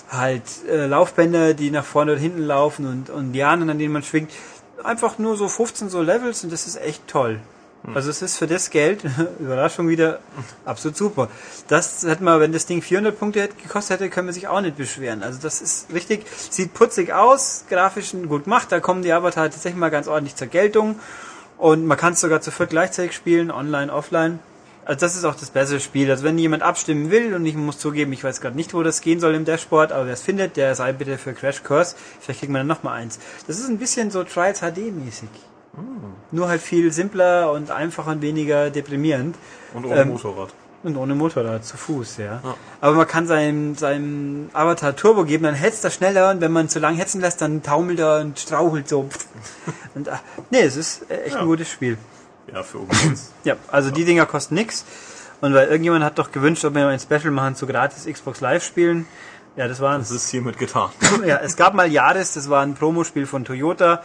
[0.09, 4.01] halt äh, Laufbänder, die nach vorne oder hinten laufen und, und Lianen, an denen man
[4.01, 4.31] schwingt.
[4.83, 7.39] Einfach nur so 15 so Levels und das ist echt toll.
[7.93, 9.03] Also es ist für das Geld,
[9.39, 10.19] Überraschung wieder,
[10.63, 11.27] absolut super.
[11.67, 14.61] Das hätte man, wenn das Ding 400 Punkte hätte, gekostet hätte, können wir sich auch
[14.61, 15.21] nicht beschweren.
[15.21, 19.79] Also das ist richtig, sieht putzig aus, grafisch gut gemacht, da kommen die Avatar tatsächlich
[19.79, 20.97] mal ganz ordentlich zur Geltung
[21.57, 24.39] und man kann es sogar zu viert gleichzeitig spielen, online, offline.
[24.85, 26.09] Also das ist auch das bessere Spiel.
[26.09, 29.01] Also wenn jemand abstimmen will und ich muss zugeben, ich weiß gerade nicht, wo das
[29.01, 31.95] gehen soll im Dashboard, aber wer es findet, der sei bitte für Crash Course.
[32.19, 33.19] Vielleicht kriegt man dann noch mal eins.
[33.47, 35.29] Das ist ein bisschen so Trials HD mäßig.
[36.31, 39.35] Nur halt viel simpler und einfacher und weniger deprimierend.
[39.73, 40.49] Und ohne Ähm, Motorrad.
[40.83, 42.41] Und ohne Motorrad, zu Fuß, ja.
[42.43, 42.55] Ja.
[42.81, 46.67] Aber man kann seinem, seinem Avatar Turbo geben, dann hetzt er schneller und wenn man
[46.69, 49.09] zu lang hetzen lässt, dann taumelt er und strauchelt so.
[49.95, 50.19] und, ah,
[50.51, 51.39] nee, es ist echt Ja.
[51.39, 51.97] ein gutes Spiel.
[52.53, 53.31] Ja, für uns.
[53.45, 54.83] Ja, also die Dinger kosten nix.
[55.41, 58.41] Und weil irgendjemand hat doch gewünscht, ob wir mal ein Special machen zu gratis Xbox
[58.41, 59.05] Live spielen.
[59.55, 60.89] Ja, das war Das ist hiermit getan.
[61.25, 64.01] ja, es gab mal Jahres, das war ein Promospiel von Toyota.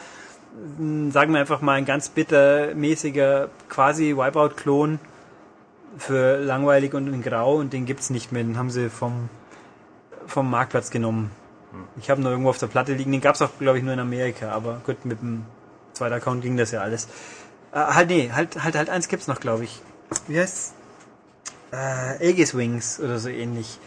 [0.76, 4.98] Hm, Sagen wir einfach mal ein ganz bittermäßiger quasi Wipeout-Klon
[5.96, 8.42] für langweilig und in grau und den gibt's nicht mehr.
[8.42, 9.28] Den haben sie vom,
[10.26, 11.30] vom Marktplatz genommen.
[12.00, 13.12] Ich habe noch irgendwo auf der Platte liegen.
[13.12, 14.50] Den gab's auch, glaube ich, nur in Amerika.
[14.50, 15.44] Aber gut, mit dem
[15.92, 17.06] zweiten Account ging das ja alles.
[17.72, 19.80] Äh, halt, nee, halt, halt, halt, eins gibt's noch, glaube ich.
[20.26, 20.74] Wie heißt's?
[21.70, 23.78] Äh, Aegis Wings oder so ähnlich.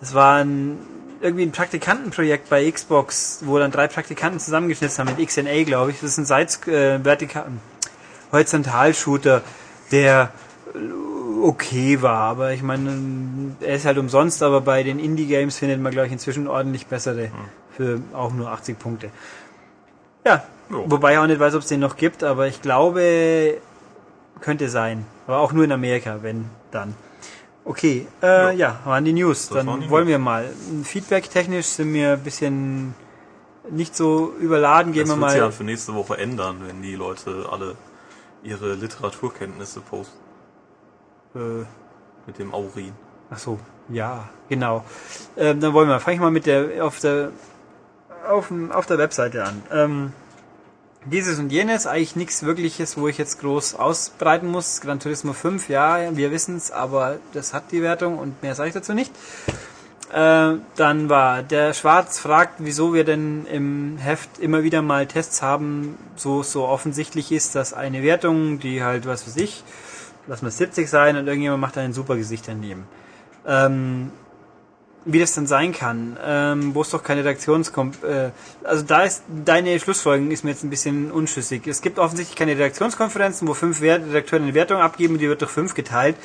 [0.00, 0.78] Das war ein
[1.20, 6.00] irgendwie ein Praktikantenprojekt bei Xbox, wo dann drei Praktikanten zusammengeschnitzt haben mit XNA, glaube ich.
[6.00, 7.46] Das ist ein Seits äh, vertikal
[8.32, 9.42] Horizontal-Shooter,
[9.90, 10.30] der
[11.42, 15.90] okay war, aber ich meine, er ist halt umsonst, aber bei den Indie-Games findet man,
[15.92, 17.30] glaube ich, inzwischen ordentlich bessere
[17.76, 19.10] für auch nur 80 Punkte.
[20.24, 20.84] Ja, Jo.
[20.86, 23.56] wobei ich auch nicht weiß, ob es den noch gibt, aber ich glaube,
[24.40, 25.04] könnte sein.
[25.26, 26.94] Aber auch nur in Amerika, wenn dann.
[27.64, 29.48] Okay, äh, ja, waren die News.
[29.48, 30.10] Das Dann die wollen News.
[30.12, 30.48] wir mal.
[30.82, 32.94] Feedback-technisch sind wir ein bisschen
[33.70, 34.92] nicht so überladen.
[34.92, 35.46] Gehen Das wir wird sich mal.
[35.46, 37.76] ja für nächste Woche ändern, wenn die Leute alle
[38.42, 40.18] ihre Literaturkenntnisse posten.
[41.34, 41.64] Äh,
[42.26, 42.92] Mit dem Aurin.
[43.30, 44.84] Ach so, ja, genau.
[45.36, 47.30] Ähm, dann wollen wir, fange ich mal mit der auf der
[48.28, 49.62] auf, auf der Webseite an.
[49.70, 50.12] Ähm,
[51.06, 54.80] dieses und jenes, eigentlich nichts wirkliches, wo ich jetzt groß ausbreiten muss.
[54.80, 58.68] Gran Turismo 5, ja, wir wissen es, aber das hat die Wertung und mehr sage
[58.68, 59.12] ich dazu nicht.
[60.12, 65.40] Äh, dann war der Schwarz fragt, wieso wir denn im Heft immer wieder mal Tests
[65.40, 69.62] haben, so so offensichtlich ist, dass eine Wertung, die halt, was weiß ich,
[70.26, 72.86] lass mal 70 sein und irgendjemand macht ein super Gesicht daneben.
[73.46, 74.10] Ähm,
[75.04, 77.92] wie das dann sein kann, ähm, wo es doch keine Redaktionskom...
[78.02, 78.30] Äh,
[78.64, 81.66] also da ist deine Schlussfolgerung ist mir jetzt ein bisschen unschlüssig.
[81.66, 85.50] Es gibt offensichtlich keine Redaktionskonferenzen, wo fünf Redakteure eine Wertung abgeben und die wird durch
[85.50, 86.16] fünf geteilt.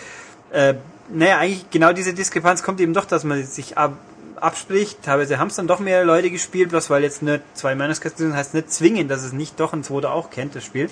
[0.51, 0.75] Äh,
[1.09, 3.93] naja, eigentlich genau diese Diskrepanz kommt eben doch, dass man sich ab,
[4.35, 5.03] abspricht.
[5.03, 8.35] Teilweise haben es dann doch mehr Leute gespielt, bloß weil jetzt nicht zwei Meinungskästen sind,
[8.35, 10.89] heißt nicht zwingend, dass es nicht doch ein zweiter auch kennt, das Spiel.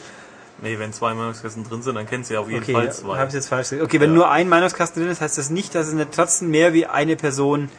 [0.61, 3.25] Nee, wenn zwei Meinungskästen drin sind, dann kennt sie auf jeden Okay, Fall habe zwei.
[3.27, 3.83] ich jetzt falsch gesagt.
[3.85, 4.15] Okay, wenn Ja.
[4.15, 7.15] nur ein Meinungskasten drin ist, heißt das nicht, dass es nicht trotzdem mehr wie eine
[7.15, 7.69] Person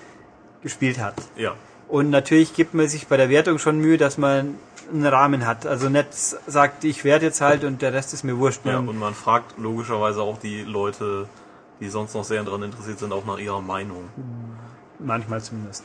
[0.62, 1.14] gespielt hat.
[1.37, 1.55] Ja.
[1.89, 4.57] Und natürlich gibt man sich bei der Wertung schon Mühe, dass man
[4.93, 5.66] einen Rahmen hat.
[5.66, 8.61] Also nicht sagt, ich werte jetzt halt und der Rest ist mir wurscht.
[8.64, 8.79] ja.
[8.79, 11.27] Und man fragt logischerweise auch die Leute,
[11.81, 14.09] die sonst noch sehr daran interessiert sind, auch nach ihrer Meinung.
[14.99, 15.85] manchmal zumindest.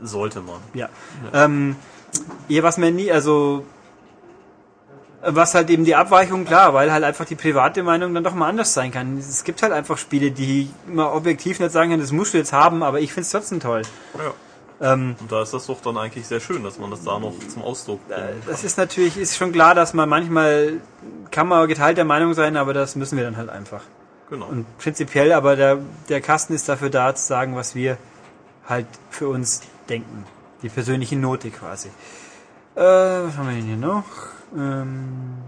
[0.00, 0.56] Sollte man.
[0.74, 0.88] Ja.
[1.32, 1.76] Ähm,
[2.48, 3.64] ja, was mir nie, also
[5.24, 8.48] was halt eben die Abweichung, klar, weil halt einfach die private Meinung dann doch mal
[8.48, 9.18] anders sein kann.
[9.18, 12.52] Es gibt halt einfach Spiele, die man objektiv nicht sagen kann, das musst du jetzt
[12.52, 13.82] haben, aber ich find's trotzdem toll.
[14.18, 14.92] Ja.
[14.94, 17.34] Ähm, Und da ist das doch dann eigentlich sehr schön, dass man das da noch
[17.48, 18.48] zum Ausdruck Äh, bringt.
[18.48, 20.80] Das ist natürlich, ist schon klar, dass man manchmal
[21.30, 23.82] kann man geteilter Meinung sein, aber das müssen wir dann halt einfach.
[24.28, 24.46] Genau.
[24.46, 27.96] Und prinzipiell, aber der, der Kasten ist dafür da, zu sagen, was wir
[28.68, 30.24] halt für uns denken.
[30.62, 31.88] Die persönliche Note quasi.
[32.74, 34.04] Äh, was haben wir denn hier noch?
[34.54, 35.38] Ähm,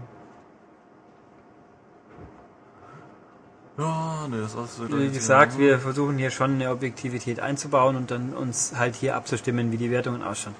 [3.77, 8.33] ja, nee, das ist wie gesagt, wir versuchen hier schon eine Objektivität einzubauen und dann
[8.33, 10.55] uns halt hier abzustimmen, wie die Wertungen ausschauen.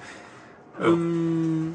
[0.78, 0.86] Ja.
[0.86, 1.74] Ähm,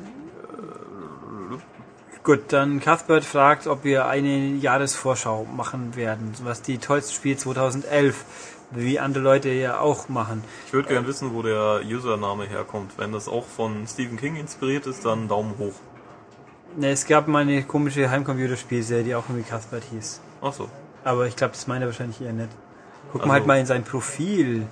[2.23, 8.23] gut, dann Cuthbert fragt, ob wir eine Jahresvorschau machen werden, was die tollsten Spiele 2011,
[8.69, 10.43] wie andere Leute ja auch machen.
[10.67, 12.91] Ich würde gerne wissen, wo der Username herkommt.
[12.97, 15.73] Wenn das auch von Stephen King inspiriert ist, dann Daumen hoch.
[16.77, 20.21] Ne, es gab mal eine komische Heimcomputerspielserie, die auch irgendwie Cuthbert hieß.
[20.41, 20.69] Ach so.
[21.03, 22.49] Aber ich glaube, das meint er wahrscheinlich eher nicht.
[23.11, 24.67] Guck Also- mal halt mal in sein Profil.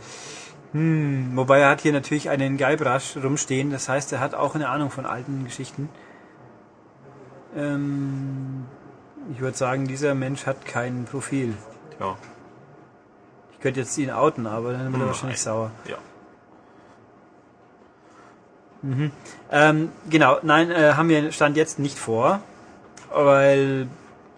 [0.71, 4.69] Hm, wobei er hat hier natürlich einen Guybrush rumstehen, das heißt, er hat auch eine
[4.69, 5.89] Ahnung von alten Geschichten.
[7.55, 8.65] Ähm,
[9.33, 11.55] ich würde sagen, dieser Mensch hat kein Profil.
[11.97, 12.15] Tja,
[13.51, 15.07] Ich könnte jetzt ihn outen, aber dann wird er Nein.
[15.07, 15.71] wahrscheinlich sauer.
[15.85, 15.97] ja.
[19.51, 22.39] Ähm, genau, nein, äh, haben wir Stand jetzt nicht vor,
[23.13, 23.87] weil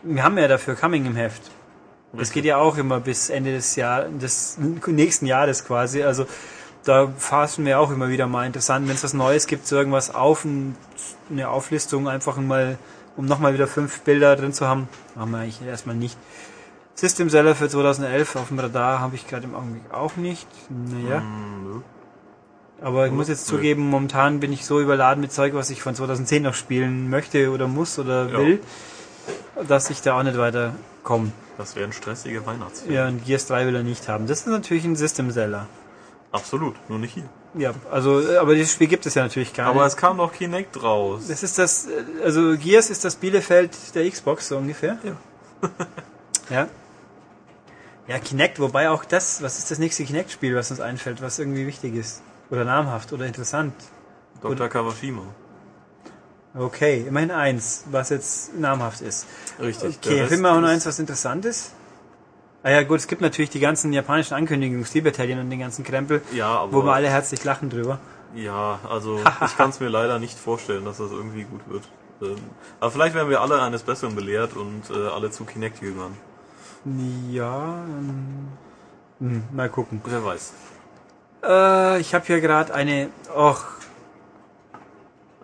[0.04, 1.44] wir haben ja dafür Coming im Heft.
[2.14, 2.34] Das Richtig.
[2.36, 6.04] geht ja auch immer bis Ende des Jahr, des nächsten Jahres quasi.
[6.04, 6.26] Also
[6.84, 10.14] da fassen wir auch immer wieder mal interessant, wenn es was Neues gibt, so irgendwas
[10.14, 10.76] auf, ein-
[11.30, 12.78] eine Auflistung einfach mal,
[13.16, 14.90] um nochmal wieder fünf Bilder drin zu haben.
[15.16, 16.18] Machen wir eigentlich erstmal nicht.
[16.96, 20.48] System Seller für 2011 auf dem Radar habe ich gerade im Augenblick auch nicht.
[20.70, 21.20] Naja.
[21.22, 21.82] Hm, nö.
[22.82, 23.58] Aber ich muss jetzt Nö.
[23.58, 27.52] zugeben, momentan bin ich so überladen mit Zeug, was ich von 2010 noch spielen möchte
[27.52, 28.38] oder muss oder Ja.
[28.40, 28.60] will,
[29.68, 31.32] dass ich da auch nicht weiterkomme.
[31.58, 32.96] Das wären stressige Weihnachtsferien.
[32.96, 34.26] Ja, und Gears 3 will er nicht haben.
[34.26, 35.68] Das ist natürlich ein System-Seller.
[36.32, 37.30] Absolut, nur nicht hier.
[37.54, 39.90] Ja, also, äh, aber dieses Spiel gibt es ja natürlich gar Aber nicht.
[39.94, 41.26] es kam doch Kinect raus.
[41.28, 44.98] Das ist das, äh, also Gears ist das Bielefeld der Xbox, so ungefähr.
[45.04, 45.70] Ja.
[46.50, 46.68] ja.
[48.08, 51.68] Ja, Kinect, wobei auch das, was ist das nächste Kinect-Spiel, was uns einfällt, was irgendwie
[51.68, 52.22] wichtig ist?
[52.52, 53.74] Oder namhaft oder interessant?
[54.42, 54.68] Dr.
[54.68, 55.24] Kawashima.
[56.54, 59.26] Okay, immerhin eins, was jetzt namhaft ist.
[59.58, 59.98] Richtig.
[59.98, 61.74] Okay, der finden wir auch noch eins, was interessant ist?
[62.64, 66.60] Ah ja, gut, es gibt natürlich die ganzen japanischen Battalion und den ganzen Krempel, Ja,
[66.60, 68.00] aber wo wir alle herzlich lachen drüber.
[68.36, 71.88] Ja, also ich kann es mir leider nicht vorstellen, dass das irgendwie gut wird.
[72.22, 72.36] Ähm,
[72.82, 76.18] aber vielleicht werden wir alle eines Besseren belehrt und äh, alle zu Kinect jüngern.
[77.32, 78.50] Ja, ähm,
[79.20, 80.02] hm, mal gucken.
[80.06, 80.54] Wer weiß.
[81.44, 83.10] Äh, ich habe hier gerade eine.
[83.36, 83.64] Och,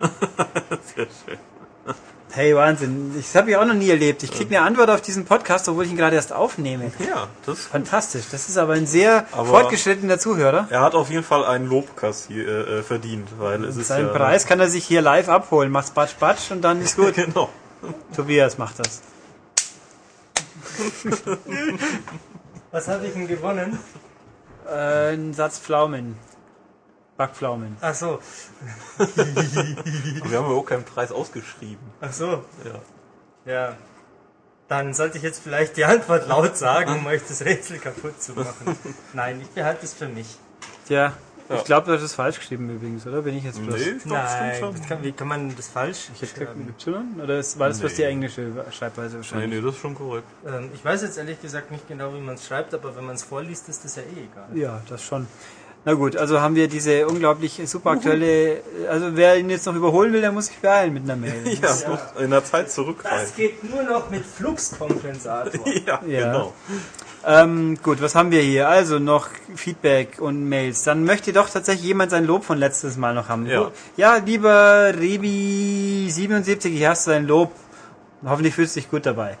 [0.00, 1.38] Sehr schön.
[2.30, 3.12] hey Wahnsinn.
[3.16, 4.22] Das habe ich auch noch nie erlebt.
[4.22, 6.92] Ich kriege eine Antwort auf diesen Podcast, obwohl ich ihn gerade erst aufnehme.
[7.00, 8.26] Ja, das Fantastisch.
[8.30, 10.68] Das ist aber ein sehr Aber- fortgeschrittener Zuhörer.
[10.70, 14.06] Er hat auf jeden Fall einen Lobkass hier äh, äh, verdient, weil es ist Seinen
[14.08, 15.72] ja Preis kann er sich hier live abholen.
[15.72, 17.14] Macht's batsch batsch und dann ist gut.
[17.14, 17.48] genau.
[18.14, 19.02] Tobias macht das.
[22.70, 23.78] Was habe ich denn gewonnen?
[24.68, 26.16] Äh, ein Satz Pflaumen.
[27.16, 27.76] Backpflaumen.
[27.80, 28.20] Ach so.
[28.98, 31.84] Wir haben aber auch keinen Preis ausgeschrieben.
[32.00, 32.44] Ach so.
[32.64, 33.52] Ja.
[33.52, 33.76] Ja.
[34.68, 38.34] Dann sollte ich jetzt vielleicht die Antwort laut sagen, um euch das Rätsel kaputt zu
[38.34, 38.78] machen.
[39.14, 40.38] Nein, ich behalte es für mich.
[40.86, 41.14] Tja,
[41.48, 41.56] Ja.
[41.56, 43.22] ich glaube, du hast es falsch geschrieben übrigens, oder?
[43.22, 43.74] Bin ich jetzt bloß...
[43.76, 44.88] Nee, ich glaub, Nein, stimmt das schon.
[44.88, 47.20] kann, wie kann man das falsch Ich hätte gesagt mit Y?
[47.22, 48.08] Oder ist, war das bloß die Nee.
[48.08, 49.50] englische Schreibweise Nee, wahrscheinlich?
[49.50, 50.26] nee, das ist schon korrekt.
[50.46, 53.14] Ähm, ich weiß jetzt ehrlich gesagt nicht genau, wie man es schreibt, aber wenn man
[53.14, 54.48] es vorliest, ist das ja eh egal.
[54.54, 55.26] Ja, das schon.
[55.84, 58.60] Na gut, also haben wir diese unglaublich super aktuelle...
[58.90, 61.34] Also wer ihn jetzt noch überholen will, der muss sich beeilen mit einer Mail.
[61.62, 63.20] Ja, muss in der Zeit zurückreisen.
[63.28, 65.66] Das geht nur noch mit Fluxkompensator.
[65.86, 66.32] Ja, Ja.
[66.32, 66.52] genau.
[67.30, 68.70] Ähm, gut, was haben wir hier?
[68.70, 70.84] Also noch Feedback und Mails.
[70.84, 73.44] Dann möchte doch tatsächlich jemand sein Lob von letztes Mal noch haben.
[73.44, 73.70] Ja.
[73.98, 77.52] ja lieber Rebi77, hier hast du dein Lob.
[78.24, 79.36] Hoffentlich fühlst du dich gut dabei.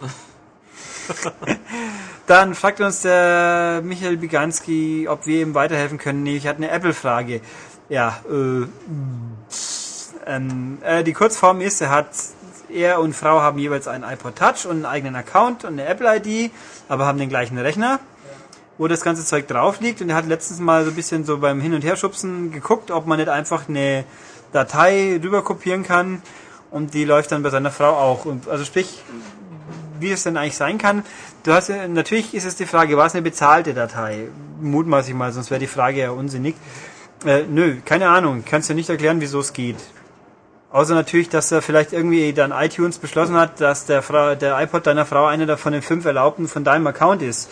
[2.26, 6.22] Dann fragt uns der Michael Biganski, ob wir ihm weiterhelfen können.
[6.22, 7.40] Nee, ich hatte eine Apple-Frage.
[7.88, 8.66] Ja, äh,
[10.26, 12.10] ähm, äh, die Kurzform ist, er hat,
[12.70, 16.52] er und Frau haben jeweils einen iPod Touch und einen eigenen Account und eine Apple-ID,
[16.88, 18.00] aber haben den gleichen Rechner,
[18.76, 20.00] wo das ganze Zeug drauf liegt.
[20.00, 23.06] Und er hat letztens mal so ein bisschen so beim Hin- und Herschubsen geguckt, ob
[23.06, 24.04] man nicht einfach eine
[24.52, 26.22] Datei rüber kopieren kann
[26.70, 28.26] und die läuft dann bei seiner Frau auch.
[28.48, 29.02] Also sprich,
[30.00, 31.04] wie es denn eigentlich sein kann.
[31.42, 34.28] Du hast natürlich ist es die Frage, war es eine bezahlte Datei?
[34.60, 36.54] Mutmaßlich mal, sonst wäre die Frage ja unsinnig.
[37.24, 38.44] Äh, nö, keine Ahnung.
[38.48, 39.76] Kannst du nicht erklären, wieso es geht.
[40.70, 44.86] Außer natürlich, dass er vielleicht irgendwie dann iTunes beschlossen hat, dass der, Frau, der iPod
[44.86, 47.50] deiner Frau einer davon den fünf Erlaubten von deinem Account ist.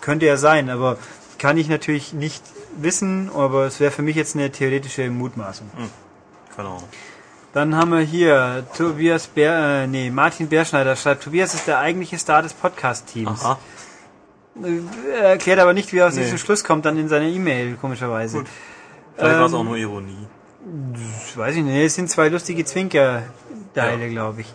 [0.00, 0.98] Könnte ja sein, aber
[1.38, 2.42] kann ich natürlich nicht
[2.76, 5.70] wissen, aber es wäre für mich jetzt eine theoretische Mutmaßung.
[6.56, 6.82] Keine Ahnung.
[7.52, 12.18] Dann haben wir hier Tobias Bär, äh, nee, Martin Bärschneider schreibt, Tobias ist der eigentliche
[12.18, 13.44] Star des Podcast-Teams.
[13.44, 13.58] Aha.
[15.14, 16.22] Er erklärt aber nicht, wie er aus Nee.
[16.22, 18.38] diesem Schluss kommt, dann in seiner E-Mail, komischerweise.
[18.38, 18.46] Gut.
[19.16, 20.26] Vielleicht war es Ähm, auch nur Ironie.
[21.36, 24.10] Weiß ich nicht, es sind zwei lustige Zwinker-Teile, Ja.
[24.10, 24.52] glaube ich.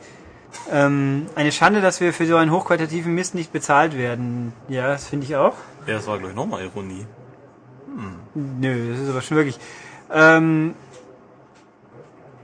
[0.69, 4.51] Ähm, eine Schande, dass wir für so einen hochqualitativen Mist nicht bezahlt werden.
[4.67, 5.53] Ja, das finde ich auch.
[5.87, 7.05] Ja, es war, glaube ich, nochmal Ironie.
[8.35, 9.57] Nö, das ist aber schon wirklich.
[10.11, 10.75] Ähm,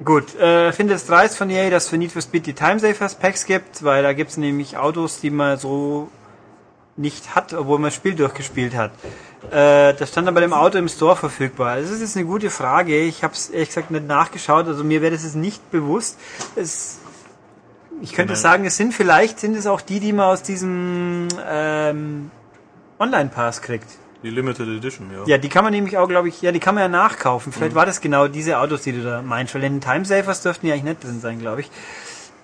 [0.04, 3.16] gut, äh, finde es dreist von EA, dass es für Need for Speed die Timesavers
[3.16, 6.10] Packs gibt, weil da gibt es nämlich Autos, die man so
[6.96, 8.92] nicht hat, obwohl man das Spiel durchgespielt hat.
[9.52, 11.72] Äh, das stand aber dem Auto im Store verfügbar.
[11.72, 13.00] Also Das ist jetzt eine gute Frage.
[13.00, 16.20] Ich habe es ehrlich gesagt nicht nachgeschaut, also mir wäre das jetzt nicht bewusst.
[16.56, 17.00] Es,
[18.02, 18.42] ich könnte Nein.
[18.42, 22.32] sagen, es sind vielleicht sind es auch die, die man aus diesem ähm,
[23.00, 23.88] Online-Pass kriegt.
[24.24, 25.24] Die Limited Edition, ja.
[25.26, 27.54] Ja, die kann man nämlich auch, glaube ich, ja, die kann man ja nachkaufen.
[27.54, 29.54] Vielleicht war das genau diese Autos, die du da meinst.
[29.54, 31.72] Weil in den Timesavers dürften die eigentlich nicht drin sein, glaube ich.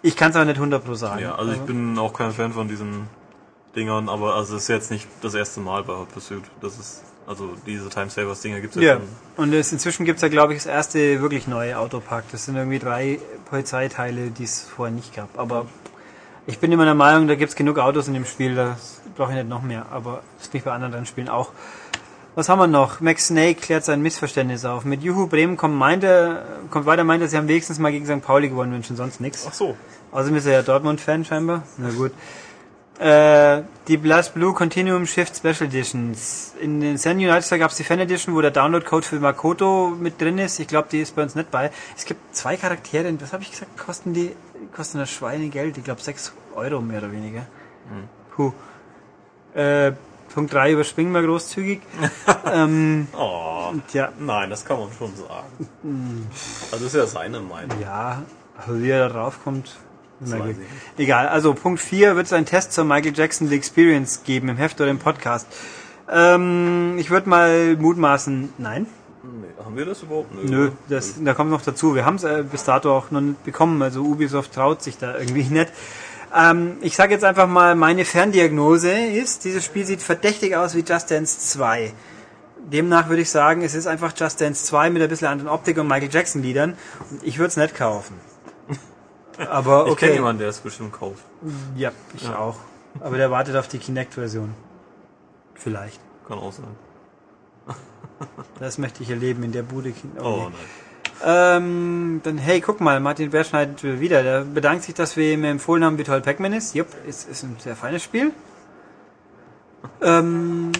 [0.03, 1.21] Ich kann es aber nicht 100 pro sagen.
[1.21, 3.07] Ja, also ich bin auch kein Fan von diesen
[3.75, 6.43] Dingern, aber also es ist jetzt nicht das erste Mal bei Hot Pursuit.
[6.61, 9.07] Das ist, also diese Timesavers Dinger gibt's jetzt Ja, schon.
[9.37, 12.25] und es, inzwischen gibt's ja, glaube ich, das erste wirklich neue Autopack.
[12.31, 13.19] Das sind irgendwie drei
[13.49, 15.37] Polizeiteile, die es vorher nicht gab.
[15.39, 15.65] Aber
[16.45, 18.77] ich bin immer der Meinung, da gibt's genug Autos in dem Spiel, da
[19.15, 19.85] brauche ich nicht noch mehr.
[19.91, 21.51] Aber das bin ich bei anderen Spielen auch.
[22.35, 22.99] Was haben wir noch?
[22.99, 24.85] Max Snake klärt sein Missverständnis auf.
[24.85, 28.21] Mit Juhu Bremen kommt, meinte, kommt weiter, meint er, sie haben wenigstens mal gegen St.
[28.25, 29.45] Pauli gewonnen, wenn schon sonst nichts.
[29.47, 29.77] Ach so.
[30.11, 31.63] Außerdem ist er ja Dortmund-Fan scheinbar.
[31.77, 32.11] Na gut.
[33.03, 36.53] Äh, die Blast Blue Continuum Shift Special Editions.
[36.61, 40.21] In den San United gab es die Fan Edition, wo der Download-Code für Makoto mit
[40.21, 40.57] drin ist.
[40.61, 41.69] Ich glaube, die ist bei uns nicht bei.
[41.97, 44.31] Es gibt zwei Charaktere, was habe ich gesagt, kosten die,
[44.73, 45.77] kosten das Schweinegeld.
[45.77, 47.45] Ich glaube 6 Euro mehr oder weniger.
[48.33, 48.53] Puh.
[49.53, 49.91] Äh,
[50.33, 51.81] Punkt 3 überspringen wir großzügig.
[52.53, 56.29] ähm, Oh, tja, nein, das kann man schon sagen.
[56.71, 57.77] Also ist ja seine Meinung.
[57.81, 58.21] Ja,
[58.57, 59.75] aber wie er da draufkommt.
[59.75, 59.92] na
[60.25, 60.55] ich
[60.97, 64.57] Egal, also Punkt 4 wird es einen Test zur Michael Jackson The Experience geben, im
[64.57, 65.47] Heft oder im Podcast.
[66.11, 68.87] Ähm, ich würde mal mutmaßen, nein.
[69.23, 70.33] Nee, haben wir das überhaupt?
[70.43, 71.95] Nö, das, da kommt noch dazu.
[71.95, 73.81] Wir haben es äh, bis dato auch noch nicht bekommen.
[73.81, 75.71] Also Ubisoft traut sich da irgendwie nicht.
[76.35, 80.81] Ähm, ich sage jetzt einfach mal, meine Ferndiagnose ist, dieses Spiel sieht verdächtig aus wie
[80.81, 81.93] Just Dance 2.
[82.65, 85.77] Demnach würde ich sagen, es ist einfach Just Dance 2 mit ein bisschen anderen Optik
[85.77, 86.77] und Michael Jackson Liedern.
[87.21, 88.15] Ich würde es nicht kaufen.
[89.49, 90.13] Aber Ich kenne okay.
[90.13, 91.23] jemanden, der es bestimmt kauft.
[91.75, 92.37] Ja, ich Ja.
[92.37, 92.57] auch.
[92.99, 94.53] Aber der wartet auf die Kinect-Version.
[95.55, 95.99] Vielleicht.
[96.27, 96.65] Kann auch sein.
[98.59, 99.93] Das möchte ich erleben in der Bude.
[100.19, 100.55] Oh, Oh, nee.
[101.23, 101.61] nein.
[101.63, 104.21] ähm, dann, hey, guck mal, Martin Berschneid wieder.
[104.23, 106.75] Der bedankt sich, dass wir ihm empfohlen haben, wie toll Pac-Man ist.
[106.75, 108.31] Jupp, ist, ist ein sehr feines Spiel.
[110.01, 110.71] Ähm,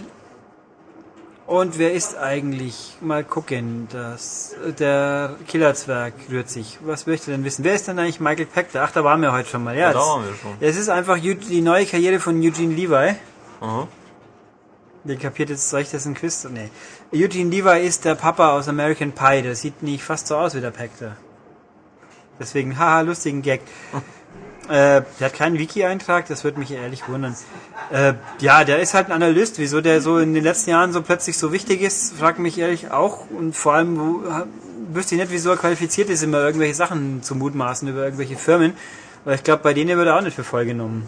[1.48, 2.96] und wer ist eigentlich?
[3.02, 6.80] Mal gucken, das, der Killerzwerg rührt sich.
[6.82, 7.64] Was möchte denn wissen?
[7.64, 8.84] Wer ist denn eigentlich Michael Pachter?
[8.84, 9.76] Ach, da waren wir heute schon mal.
[9.76, 10.52] Ja, Ja, da waren wir schon.
[10.60, 13.16] es ist einfach die neue Karriere von Eugene Levi.
[13.62, 13.88] Aha.
[15.04, 16.48] Der kapiert jetzt, ich das in Quiz?
[16.50, 16.70] Nee.
[17.14, 19.42] Eugene Levi ist der Papa aus American Pie.
[19.42, 21.18] Der sieht nicht fast so aus wie der Pachter.
[22.40, 23.62] Deswegen, haha, lustigen Gag.
[24.70, 27.36] äh, der hat keinen Wiki-Eintrag, das würde mich ehrlich wundern.
[27.92, 29.60] Äh, ja, der ist halt ein Analyst.
[29.60, 32.92] Wieso der so in den letzten Jahren so plötzlich so wichtig ist, fragt mich ehrlich
[32.92, 33.30] auch.
[33.30, 34.24] Und vor allem, wo,
[34.94, 38.74] wüsste ich nicht, wieso er qualifiziert ist, immer irgendwelche Sachen zu mutmaßen über irgendwelche Firmen.
[39.26, 41.08] Weil ich glaube, bei denen wird er auch nicht für voll genommen.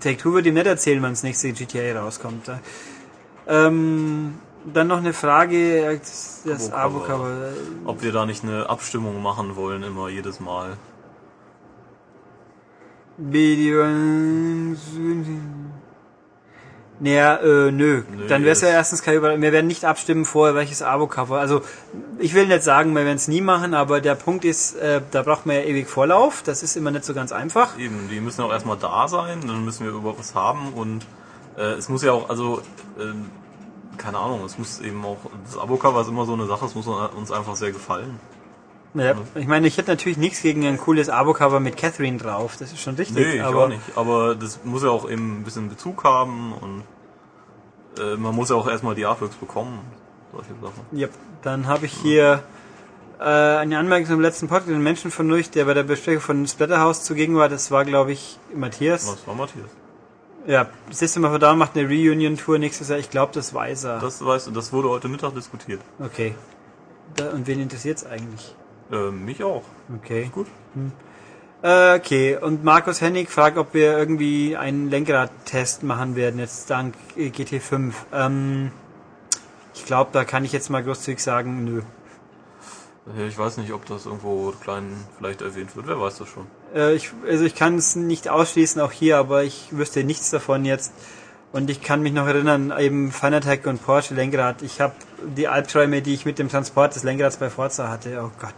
[0.00, 2.50] Take-Two wird ihm nicht erzählen, wann das nächste GTA rauskommt.
[3.46, 4.34] Ähm,
[4.64, 7.14] dann noch eine Frage, das, das Abo-Cover.
[7.14, 7.52] Abo-Cover.
[7.84, 10.76] Ob wir da nicht eine Abstimmung machen wollen, immer jedes Mal.
[17.00, 18.02] Naja, äh, nö.
[18.10, 21.38] Nö, Dann wäre es ja erstens kein Über Wir werden nicht abstimmen vorher, welches Abo-Cover.
[21.38, 21.62] Also,
[22.18, 25.22] ich will nicht sagen, wir werden es nie machen, aber der Punkt ist, äh, da
[25.22, 26.42] braucht man ja ewig Vorlauf.
[26.44, 27.78] Das ist immer nicht so ganz einfach.
[27.78, 31.06] Eben, die müssen auch erstmal da sein, dann müssen wir überhaupt was haben und
[31.56, 32.62] äh, es muss ja auch, also,
[33.00, 33.30] ähm,
[33.96, 36.86] keine Ahnung, es muss eben auch, das Abo-Cover ist immer so eine Sache, es muss
[36.86, 38.18] uns einfach sehr gefallen.
[38.98, 42.56] Ja, ich meine, ich hätte natürlich nichts gegen ein cooles Abo-Cover mit Catherine drauf.
[42.58, 43.16] Das ist schon richtig.
[43.16, 43.80] Nee, ich aber auch nicht.
[43.96, 46.82] Aber das muss ja auch eben ein bisschen Bezug haben und
[47.98, 49.80] äh, man muss ja auch erstmal die Artworks bekommen.
[50.32, 50.98] Solche Sachen.
[50.98, 51.10] Yep.
[51.42, 52.42] Dann habe ich hier
[53.18, 56.46] äh, eine Anmerkung zum letzten Podcast, den Menschen von durch, der bei der Besprechung von
[56.46, 57.48] Splatterhouse zugegen war.
[57.48, 59.08] Das war, glaube ich, Matthias.
[59.08, 59.68] Was war Matthias?
[60.46, 62.98] Ja, System of a Down macht eine Reunion-Tour nächstes Jahr.
[62.98, 63.98] Ich glaube, das weiß er.
[63.98, 65.80] Das weißt du, das wurde heute Mittag diskutiert.
[65.98, 66.34] okay.
[67.16, 68.54] Da, und wen interessiert's eigentlich?
[68.90, 69.64] Äh, mich auch.
[69.96, 70.30] Okay.
[70.32, 70.46] Gut.
[71.62, 76.94] Äh, okay, und Markus Hennig fragt, ob wir irgendwie einen Lenkradtest machen werden, jetzt dank
[77.16, 77.92] äh, GT5.
[78.12, 78.70] Ähm,
[79.74, 81.82] ich glaube, da kann ich jetzt mal großzügig sagen, nö.
[83.16, 85.88] Äh, Ich weiß nicht, ob das irgendwo klein vielleicht erwähnt wird.
[85.88, 86.46] Wer weiß das schon.
[86.74, 90.64] Äh, ich, also ich kann es nicht ausschließen, auch hier, aber ich wüsste nichts davon
[90.64, 90.92] jetzt.
[91.50, 94.62] Und ich kann mich noch erinnern, eben Fanatec und Porsche Lenkrad.
[94.62, 94.94] Ich habe
[95.36, 98.20] die Albträume, die ich mit dem Transport des Lenkrads bei Forza hatte.
[98.22, 98.54] Oh Gott.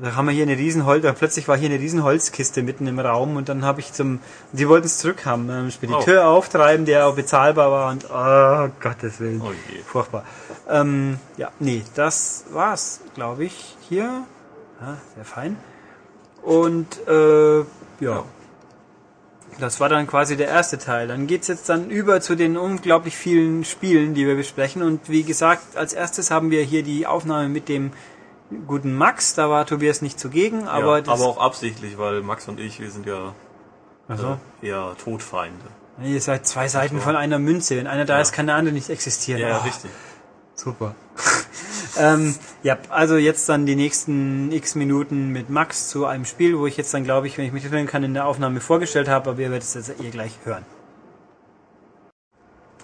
[0.00, 3.36] Da haben wir hier eine Riesenholz, da plötzlich war hier eine Riesenholzkiste mitten im Raum
[3.36, 4.20] und dann habe ich zum,
[4.52, 9.40] die wollten es zurückhaben, ähm, Spediteur auftreiben, der auch bezahlbar war und oh Gottes Willen.
[9.40, 9.52] Oh.
[9.86, 10.24] Furchtbar.
[10.68, 14.24] Ähm, ja, nee, das war's, glaube ich, hier.
[14.80, 15.56] Ja, sehr fein.
[16.42, 17.64] Und äh, ja.
[18.00, 18.24] Ja.
[19.58, 21.08] Das war dann quasi der erste Teil.
[21.08, 24.82] Dann geht's jetzt dann über zu den unglaublich vielen Spielen, die wir besprechen.
[24.82, 27.92] Und wie gesagt, als erstes haben wir hier die Aufnahme mit dem
[28.66, 29.34] guten Max.
[29.34, 32.80] Da war Tobias nicht zugegen, aber, ja, das, aber auch absichtlich, weil Max und ich,
[32.80, 33.34] wir sind ja
[34.08, 35.64] also, äh, eher Todfeinde.
[36.02, 37.76] ihr seid zwei Seiten von einer Münze.
[37.76, 38.20] Wenn einer da Ja.
[38.22, 39.40] ist, kann der andere nicht existieren.
[39.40, 39.64] Ja, Oh.
[39.66, 39.90] richtig.
[40.54, 40.94] Super.
[41.98, 46.66] ähm, ja, also jetzt dann die nächsten x Minuten mit Max zu einem Spiel, wo
[46.66, 49.30] ich jetzt dann, glaube ich, wenn ich mich erinnern kann, in der Aufnahme vorgestellt habe,
[49.30, 50.64] aber ihr werdet es jetzt ihr gleich hören.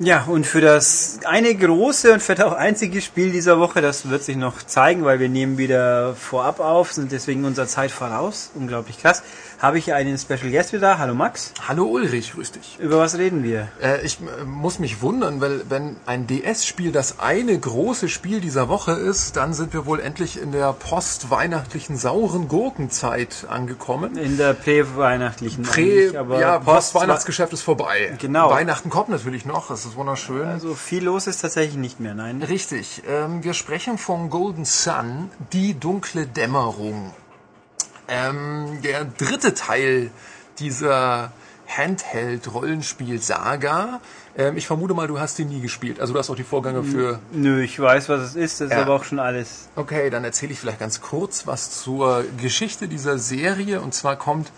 [0.05, 4.25] Ja, und für das eine große und vielleicht auch einzige Spiel dieser Woche, das wird
[4.25, 8.99] sich noch zeigen, weil wir nehmen wieder vorab auf, sind deswegen unserer Zeit voraus, unglaublich
[8.99, 9.23] krass,
[9.63, 10.99] habe ich einen Special Guest wieder.
[10.99, 12.79] Hallo Max, Hallo Ulrich, grüß dich.
[12.81, 13.69] über was reden wir?
[13.81, 18.69] Äh, ich äh, muss mich wundern, weil wenn ein DS-Spiel das eine große Spiel dieser
[18.69, 24.17] Woche ist, dann sind wir wohl endlich in der postweihnachtlichen sauren Gurkenzeit angekommen.
[24.17, 28.17] In der prä-weihnachtlichen Prä, aber ja, Post- Postweihnachtsgeschäft ist vorbei.
[28.19, 28.51] Genau.
[28.51, 30.49] Weihnachten kommt natürlich noch, das ist wunderschön.
[30.49, 32.43] Also viel los ist tatsächlich nicht mehr, nein.
[32.43, 33.03] Richtig.
[33.09, 37.13] Ähm, wir sprechen von Golden Sun, die dunkle Dämmerung.
[38.09, 40.11] Ähm, der dritte Teil
[40.59, 41.31] dieser
[41.69, 44.01] Handheld-Rollenspiel-Saga.
[44.37, 46.01] Ähm, ich vermute mal, du hast die nie gespielt.
[46.01, 47.21] Also du hast auch die Vorgänge für...
[47.33, 48.83] Nö, ich weiß, was es ist, das ist Ja.
[48.83, 49.69] aber auch schon alles.
[49.77, 53.81] Okay, dann erzähle ich vielleicht ganz kurz was zur Geschichte dieser Serie.
[53.81, 54.51] Und zwar kommt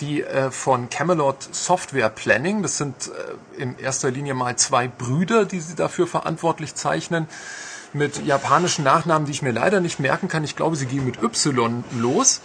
[0.00, 2.62] die äh, von Camelot Software Planning.
[2.62, 3.10] Das sind
[3.58, 7.26] äh, in erster Linie mal zwei Brüder, die sie dafür verantwortlich zeichnen.
[7.94, 10.44] Mit japanischen Nachnamen, die ich mir leider nicht merken kann.
[10.44, 12.40] Ich glaube, sie gehen mit Y los.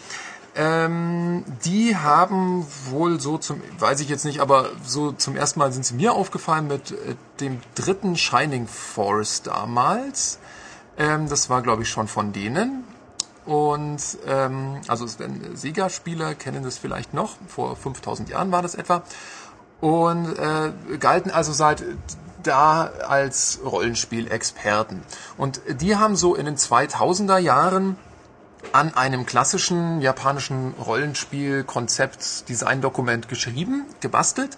[0.59, 5.71] Ähm, die haben wohl so zum, weiß ich jetzt nicht, aber so zum ersten Mal
[5.71, 10.39] sind sie mir aufgefallen mit äh, dem dritten Shining Force damals.
[10.97, 12.85] Ähm, das war, glaube ich, schon von denen.
[13.45, 17.35] Und ähm, also werden Sega-Spieler kennen das vielleicht noch.
[17.47, 19.03] Vor 5000 Jahren war das etwa.
[19.79, 21.83] Und äh, galten also seit
[22.41, 25.03] da als Rollenspielexperten.
[25.37, 27.95] Und die haben so in den 2000er Jahren
[28.71, 34.57] an einem klassischen japanischen Rollenspiel-Konzept-Design-Dokument geschrieben, gebastelt,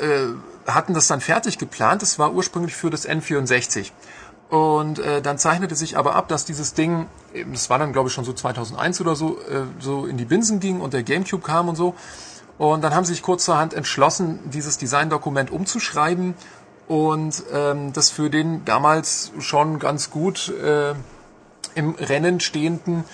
[0.00, 0.26] äh,
[0.70, 2.02] hatten das dann fertig geplant.
[2.02, 3.92] Es war ursprünglich für das N64.
[4.50, 7.06] Und äh, dann zeichnete sich aber ab, dass dieses Ding,
[7.52, 10.58] das war dann glaube ich schon so 2001 oder so, äh, so in die Binsen
[10.58, 11.94] ging und der Gamecube kam und so.
[12.56, 16.34] Und dann haben sie sich kurzerhand entschlossen, dieses Designdokument umzuschreiben
[16.88, 20.94] und ähm, das für den damals schon ganz gut äh,
[21.78, 23.04] im Rennen stehenden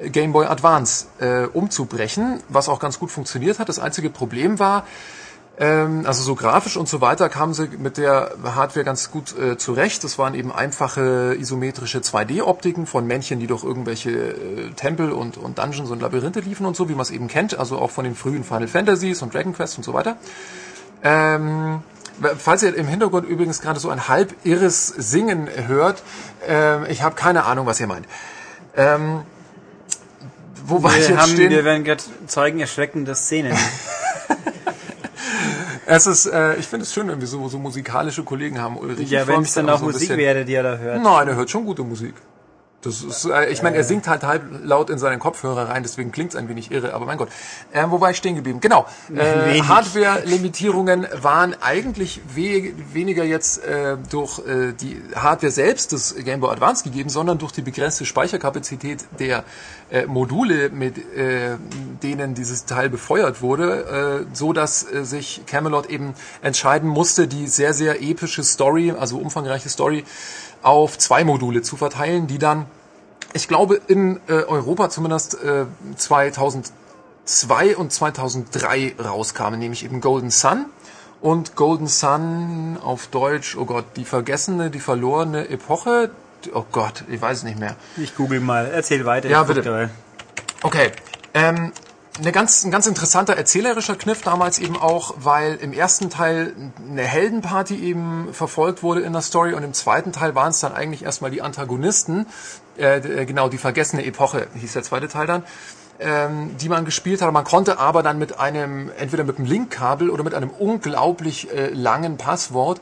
[0.00, 3.68] Game Boy Advance äh, umzubrechen, was auch ganz gut funktioniert hat.
[3.68, 4.84] Das einzige Problem war,
[5.56, 9.56] ähm, also so grafisch und so weiter kamen sie mit der Hardware ganz gut äh,
[9.56, 10.02] zurecht.
[10.02, 15.58] Das waren eben einfache isometrische 2D-Optiken von Männchen, die durch irgendwelche äh, Tempel und, und
[15.58, 18.16] Dungeons und Labyrinthe liefen und so, wie man es eben kennt, also auch von den
[18.16, 20.16] frühen Final Fantasies und Dragon Quest und so weiter.
[21.04, 21.82] Ähm,
[22.38, 26.02] Falls ihr im Hintergrund übrigens gerade so ein halb irres Singen hört,
[26.48, 28.06] äh, ich habe keine Ahnung, was ihr meint.
[28.76, 29.22] Ähm,
[30.66, 31.50] wo war ich jetzt haben, stehen?
[31.50, 33.56] Wir werden gerade Zeugen erschreckender Szenen.
[35.86, 38.78] Es ist, äh, ich finde es schön, wenn wir so, so musikalische Kollegen haben.
[38.78, 41.02] Ulrich, ja, wenn es dann auch so Musik wäre, die er da hört.
[41.02, 42.14] Nein, er hört schon gute Musik.
[42.84, 46.12] Das ist, äh, ich meine, er singt halt halb laut in seinen Kopfhörer rein, deswegen
[46.12, 47.28] klingt es ein wenig irre, aber mein Gott.
[47.72, 48.60] Ähm, wo war ich stehen geblieben?
[48.60, 48.86] Genau.
[49.14, 56.40] Äh, Hardware-Limitierungen waren eigentlich we weniger jetzt äh, durch äh, die Hardware selbst des Game
[56.40, 59.44] Boy Advance gegeben, sondern durch die begrenzte Speicherkapazität der
[59.90, 61.56] äh, Module, mit äh,
[62.02, 67.46] denen dieses Teil befeuert wurde, äh, so dass äh, sich Camelot eben entscheiden musste, die
[67.46, 70.04] sehr, sehr epische Story, also umfangreiche Story,
[70.62, 72.66] auf zwei Module zu verteilen, die dann,
[73.34, 75.66] ich glaube, in äh, Europa zumindest äh,
[75.96, 80.66] 2002 und 2003 rauskamen, nämlich eben Golden Sun
[81.20, 86.10] und Golden Sun auf Deutsch, oh Gott, die vergessene, die verlorene Epoche.
[86.52, 87.76] Oh Gott, ich weiß es nicht mehr.
[87.96, 89.28] Ich google mal, erzähl weiter.
[89.28, 89.90] Ja, bitte.
[90.62, 90.92] Okay,
[91.34, 91.72] ähm,
[92.18, 96.52] eine ganz, ein ganz interessanter erzählerischer Kniff damals eben auch, weil im ersten Teil
[96.88, 100.72] eine Heldenparty eben verfolgt wurde in der Story und im zweiten Teil waren es dann
[100.72, 102.26] eigentlich erstmal die Antagonisten,
[102.78, 105.44] äh, äh, genau, die vergessene Epoche hieß der zweite Teil dann,
[106.00, 107.32] ähm, die man gespielt hat.
[107.32, 111.68] Man konnte aber dann mit einem, entweder mit einem Linkkabel oder mit einem unglaublich äh,
[111.70, 112.80] langen Passwort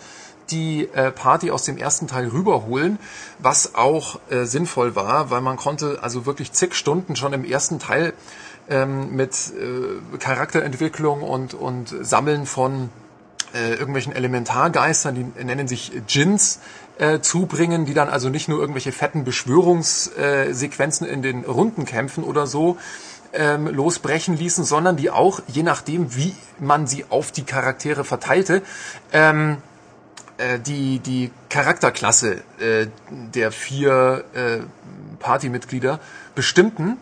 [0.51, 2.99] die äh, Party aus dem ersten Teil rüberholen,
[3.39, 7.79] was auch äh, sinnvoll war, weil man konnte also wirklich zig Stunden schon im ersten
[7.79, 8.13] Teil
[8.69, 12.91] ähm, mit äh, Charakterentwicklung und, und Sammeln von
[13.55, 16.61] äh, irgendwelchen Elementargeistern, die nennen sich Djinns,
[16.99, 22.77] äh, zubringen, die dann also nicht nur irgendwelche fetten Beschwörungssequenzen in den Rundenkämpfen oder so
[23.33, 28.63] ähm, losbrechen ließen, sondern die auch, je nachdem, wie man sie auf die Charaktere verteilte,
[29.13, 29.59] ähm,
[30.39, 34.59] äh, die, die Charakterklasse äh, der vier äh,
[35.19, 36.01] Partymitglieder
[36.35, 36.99] bestimmten.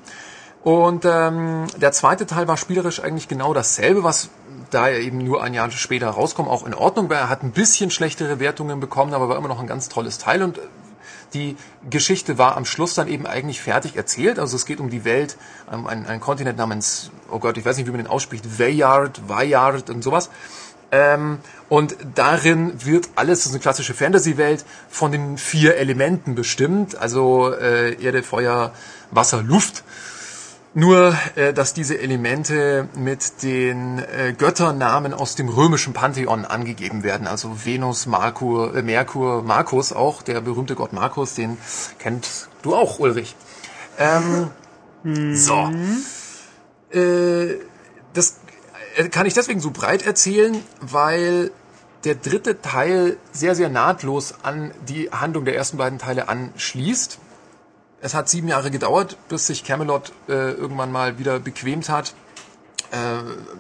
[0.63, 4.29] Und ähm, der zweite Teil war spielerisch eigentlich genau dasselbe, was
[4.71, 7.19] da er eben nur ein Jahr später rauskommt, auch in Ordnung war.
[7.19, 10.43] Er hat ein bisschen schlechtere Wertungen bekommen, aber war immer noch ein ganz tolles Teil
[10.43, 10.61] und
[11.35, 11.57] die
[11.89, 14.39] Geschichte war am Schluss dann eben eigentlich fertig erzählt.
[14.39, 15.37] Also es geht um die Welt,
[15.71, 19.29] um ein, ein Kontinent namens, oh Gott, ich weiß nicht, wie man den ausspricht, Veyard,
[19.29, 20.31] Veyard und sowas.
[20.93, 26.97] Ähm, und darin wird alles, das ist eine klassische Fantasy-Welt, von den vier Elementen bestimmt.
[26.97, 28.73] Also äh, Erde, Feuer,
[29.11, 29.85] Wasser, Luft.
[30.73, 37.27] Nur, äh, dass diese Elemente mit den äh, Götternamen aus dem römischen Pantheon angegeben werden.
[37.27, 41.59] Also Venus, Merkur, äh, Merkur, Markus auch, der berühmte Gott Markus, den
[41.99, 43.35] kennt du auch, Ulrich.
[43.99, 44.51] Ähm,
[45.03, 45.35] mhm.
[45.35, 45.73] So.
[46.93, 47.57] Äh,
[48.13, 48.37] das
[48.97, 51.51] äh, kann ich deswegen so breit erzählen, weil
[52.05, 57.19] der dritte Teil sehr, sehr nahtlos an die Handlung der ersten beiden Teile anschließt
[58.03, 62.15] es hat sieben Jahre gedauert, bis sich Camelot äh, irgendwann mal wieder bequemt hat,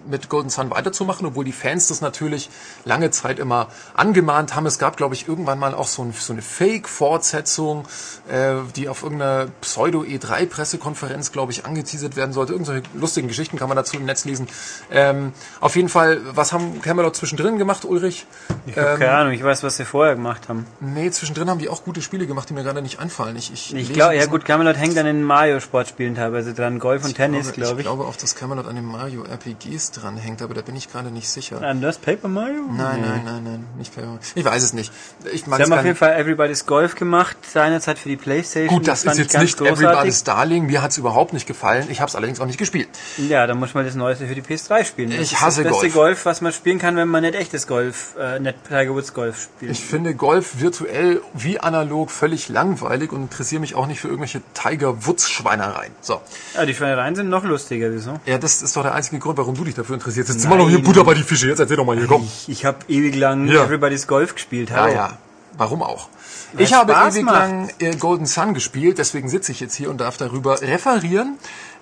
[0.08, 2.50] mit Golden Sun weiterzumachen, obwohl die Fans das natürlich
[2.84, 4.66] lange Zeit immer angemahnt haben.
[4.66, 7.84] Es gab, glaube ich, irgendwann mal auch so, ein, so eine Fake-Fortsetzung,
[8.28, 12.52] äh, die auf irgendeiner Pseudo-E3-Pressekonferenz, glaube ich, angeteasert werden sollte.
[12.52, 14.48] Irgendwelche lustigen Geschichten kann man dazu im Netz lesen.
[14.90, 18.26] Ähm, auf jeden Fall, was haben Camelot zwischendrin gemacht, Ulrich?
[18.66, 20.66] Ich habe ähm, keine Ahnung, ich weiß, was sie vorher gemacht haben.
[20.80, 23.36] Nee, zwischendrin haben die auch gute Spiele gemacht, die mir gerade nicht anfallen.
[23.36, 27.14] Ich, ich, ich glaube, ja gut, Camelot hängt an den Mario-Sportspielen teilweise dran, Golf und
[27.14, 27.78] Tennis, glaube ich.
[27.78, 30.90] Ich glaube auch, dass Camelot an den Mario Mario RPGs dranhängt, aber da bin ich
[30.90, 31.60] gerade nicht sicher.
[31.62, 32.62] An das Paper Mario?
[32.70, 34.20] Nein, nein, nein, nein, nicht Paper Mario.
[34.34, 34.92] Ich weiß es nicht.
[35.32, 38.68] Ich Sie haben auf jeden Fall Everybody's Golf gemacht, seinerzeit für die Playstation.
[38.78, 39.84] Gut, das fand ist jetzt nicht großartig.
[39.84, 40.66] Everybody's Darling.
[40.66, 41.86] Mir hat's überhaupt nicht gefallen.
[41.90, 42.88] Ich habe es allerdings auch nicht gespielt.
[43.16, 45.10] Ja, dann muss man das Neueste für die PS3 spielen.
[45.10, 46.00] Das Ich ist hasse das beste Golf.
[46.00, 46.24] Golf.
[46.26, 49.72] was man spielen kann, wenn man nicht echtes Golf, äh, nicht Tiger Woods Golf spielt.
[49.72, 54.40] Ich finde Golf virtuell wie analog völlig langweilig und interessiere mich auch nicht für irgendwelche
[54.54, 55.92] Tiger Woods Schweinereien.
[56.00, 56.20] So.
[56.54, 58.18] ja, die Schweinereien sind noch lustiger, wieso?
[58.26, 60.28] Ja, das ist doch der einzige Grund, warum du dich dafür interessierst.
[60.28, 61.48] Jetzt sind wir noch hier Butter bei die Fische.
[61.48, 62.22] Jetzt erzähl doch mal hier, komm.
[62.22, 63.64] Ich, ich habe ewig lang Ja.
[63.64, 64.70] Everybody's Golf gespielt.
[64.70, 64.94] Ja, Hallo.
[64.94, 65.18] ja.
[65.56, 66.08] Warum auch?
[66.52, 67.34] Weil's Ich habe Spaß ewig macht.
[67.34, 71.38] lang äh, Golden Sun gespielt, deswegen sitze ich jetzt hier und darf darüber referieren.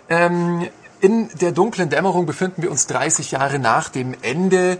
[0.08, 0.66] Ähm,
[1.00, 4.78] in der dunklen Dämmerung befinden wir uns 30 Jahre nach dem Ende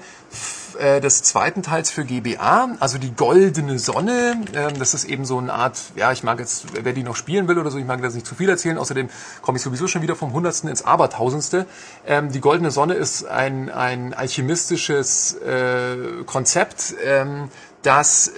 [0.79, 4.37] äh, des zweiten Teils für GBA, also die goldene Sonne.
[4.55, 7.49] Ähm, das ist eben so eine Art, ja, ich mag jetzt, wer die noch spielen
[7.49, 8.79] will oder so, ich mag das nicht zu viel erzählen.
[8.79, 9.09] Außerdem
[9.43, 11.67] komme ich sowieso schon wieder vom Hundertsten ins Abertausendste.
[12.07, 17.51] Ähm, die goldene Sonne ist ein, ein alchemistisches äh, Konzept, ähm,
[17.83, 18.33] dass, äh,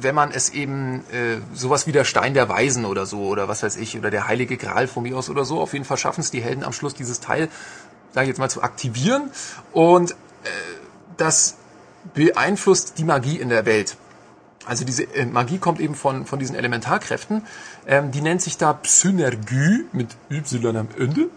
[0.00, 3.62] wenn man es eben äh, sowas wie der Stein der Weisen oder so oder was
[3.62, 6.20] weiß ich oder der heilige Gral von mir aus oder so, auf jeden Fall schaffen
[6.20, 7.48] es die Helden am Schluss dieses Teil,
[8.12, 9.30] sage ich jetzt mal, zu aktivieren
[9.72, 10.48] und äh,
[11.16, 11.56] das
[12.14, 13.96] beeinflusst die Magie in der Welt.
[14.66, 17.42] Also diese äh, Magie kommt eben von, von diesen Elementarkräften.
[17.86, 21.28] Ähm, die nennt sich da Psynergie mit Y am Ende.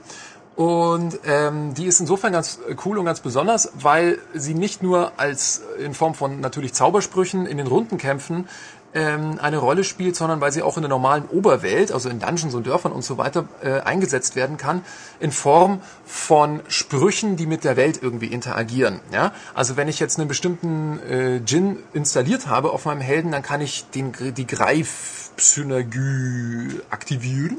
[0.56, 5.62] Und ähm, die ist insofern ganz cool und ganz besonders, weil sie nicht nur als
[5.82, 8.50] in Form von natürlich Zaubersprüchen in den Rundenkämpfen
[8.94, 12.54] ähm, eine Rolle spielt, sondern weil sie auch in der normalen Oberwelt, also in Dungeons
[12.56, 14.84] und Dörfern und so weiter, äh, eingesetzt werden kann,
[15.20, 19.00] in Form von Sprüchen, die mit der Welt irgendwie interagieren.
[19.12, 19.34] Ja?
[19.54, 23.62] Also wenn ich jetzt einen bestimmten äh, Djinn installiert habe auf meinem Helden, dann kann
[23.62, 27.58] ich den, die Greif-Synergie aktivieren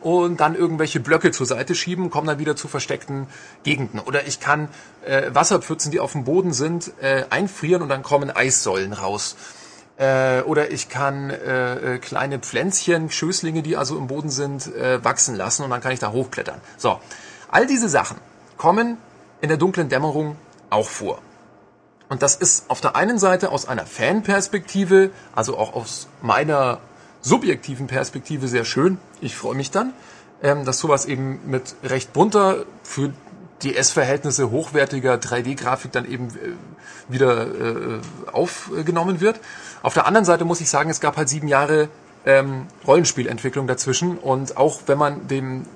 [0.00, 3.26] und dann irgendwelche Blöcke zur Seite schieben, kommen dann wieder zu versteckten
[3.62, 4.00] Gegenden.
[4.00, 4.68] Oder ich kann
[5.04, 9.36] äh, Wasserpfützen, die auf dem Boden sind, äh, einfrieren und dann kommen Eissäulen raus.
[9.98, 15.04] Äh, oder ich kann äh, äh, kleine Pflänzchen, Schößlinge, die also im Boden sind, äh,
[15.04, 16.60] wachsen lassen und dann kann ich da hochklettern.
[16.78, 16.98] So,
[17.50, 18.16] all diese Sachen
[18.56, 18.96] kommen
[19.40, 20.36] in der dunklen Dämmerung
[20.70, 21.20] auch vor.
[22.08, 26.80] Und das ist auf der einen Seite aus einer Fanperspektive, also auch aus meiner
[27.22, 28.98] subjektiven Perspektive sehr schön.
[29.20, 29.92] Ich freue mich dann,
[30.42, 33.12] ähm, dass sowas eben mit recht bunter, für
[33.62, 36.52] DS-Verhältnisse hochwertiger 3D-Grafik dann eben äh,
[37.08, 38.00] wieder äh,
[38.32, 39.40] aufgenommen wird.
[39.82, 41.88] Auf der anderen Seite muss ich sagen, es gab halt sieben Jahre
[42.24, 45.66] ähm, Rollenspielentwicklung dazwischen und auch wenn man dem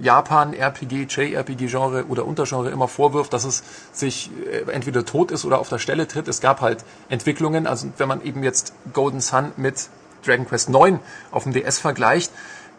[0.00, 3.62] Japan RPG, JRPG Genre oder Untergenre immer vorwirft, dass es
[3.92, 6.28] sich äh, entweder tot ist oder auf der Stelle tritt.
[6.28, 9.88] Es gab halt Entwicklungen, also wenn man eben jetzt Golden Sun mit
[10.24, 11.00] Dragon Quest 9
[11.30, 12.32] auf dem DS vergleicht,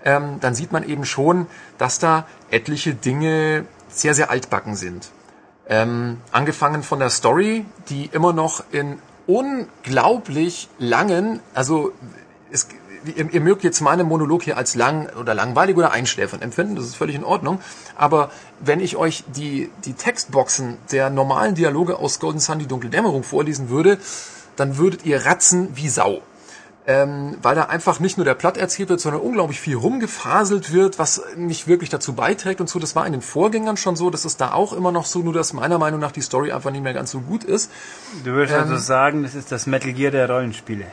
[0.03, 5.09] ähm, dann sieht man eben schon, dass da etliche Dinge sehr, sehr altbacken sind.
[5.67, 11.91] Ähm, angefangen von der Story, die immer noch in unglaublich langen, also
[12.51, 12.67] es,
[13.15, 16.85] ihr, ihr mögt jetzt meinen Monolog hier als lang oder langweilig oder einschläfernd empfinden, das
[16.85, 17.59] ist völlig in Ordnung.
[17.95, 22.89] Aber wenn ich euch die, die Textboxen der normalen Dialoge aus Golden Sun, die dunkle
[22.89, 23.97] Dämmerung vorlesen würde,
[24.55, 26.21] dann würdet ihr ratzen wie Sau.
[26.87, 30.99] Ähm, weil da einfach nicht nur der Plot erzählt wird, sondern unglaublich viel rumgefaselt wird,
[30.99, 32.77] was nicht wirklich dazu beiträgt und so.
[32.77, 35.33] Das war in den Vorgängern schon so, das ist da auch immer noch so, nur
[35.33, 37.71] dass meiner Meinung nach die Story einfach nicht mehr ganz so gut ist.
[38.23, 40.85] Du würdest Ähm, also sagen, das ist das Metal Gear der Rollenspiele.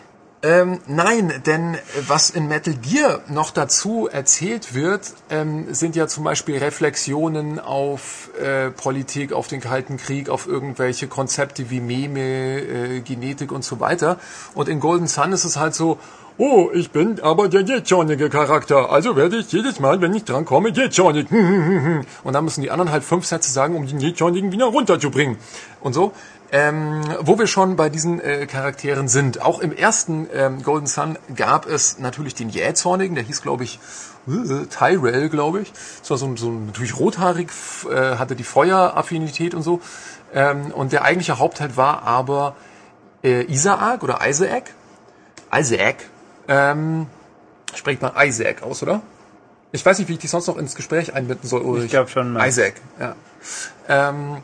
[0.44, 1.78] Ähm, nein, denn
[2.08, 8.30] was in Metal Gear noch dazu erzählt wird, ähm, sind ja zum Beispiel Reflexionen auf
[8.40, 13.78] äh, Politik, auf den Kalten Krieg, auf irgendwelche Konzepte wie Meme, äh, Genetik und so
[13.78, 14.18] weiter.
[14.54, 15.98] Und in Golden Sun ist es halt so,
[16.38, 20.44] oh, ich bin aber der jetschornige Charakter, also werde ich jedes Mal, wenn ich dran
[20.44, 21.30] komme, jetschornig.
[22.24, 25.36] Und dann müssen die anderen halt fünf Sätze sagen, um den jetschornigen wieder runterzubringen.
[25.80, 26.12] Und so.
[26.54, 29.40] Ähm, wo wir schon bei diesen äh, Charakteren sind.
[29.40, 33.80] Auch im ersten ähm, Golden Sun gab es natürlich den Jähzornigen, der hieß, glaube ich,
[34.28, 35.72] äh, Tyrell, glaube ich.
[36.00, 37.48] Das war so, ein- so ein, natürlich rothaarig,
[37.90, 39.80] äh, hatte die Feueraffinität und so.
[40.34, 42.54] Ähm, und der eigentliche Hauptheld war aber
[43.24, 44.74] äh, Isaac oder Isaac.
[45.54, 45.96] Isaac.
[46.48, 47.06] Ähm,
[47.74, 49.00] spricht man Isaac aus, oder?
[49.72, 51.86] Ich weiß nicht, wie ich dich sonst noch ins Gespräch einbinden soll, Ulrich.
[51.86, 52.48] Ich glaub schon, Max.
[52.48, 53.14] Isaac, ja.
[53.88, 54.36] Ähm,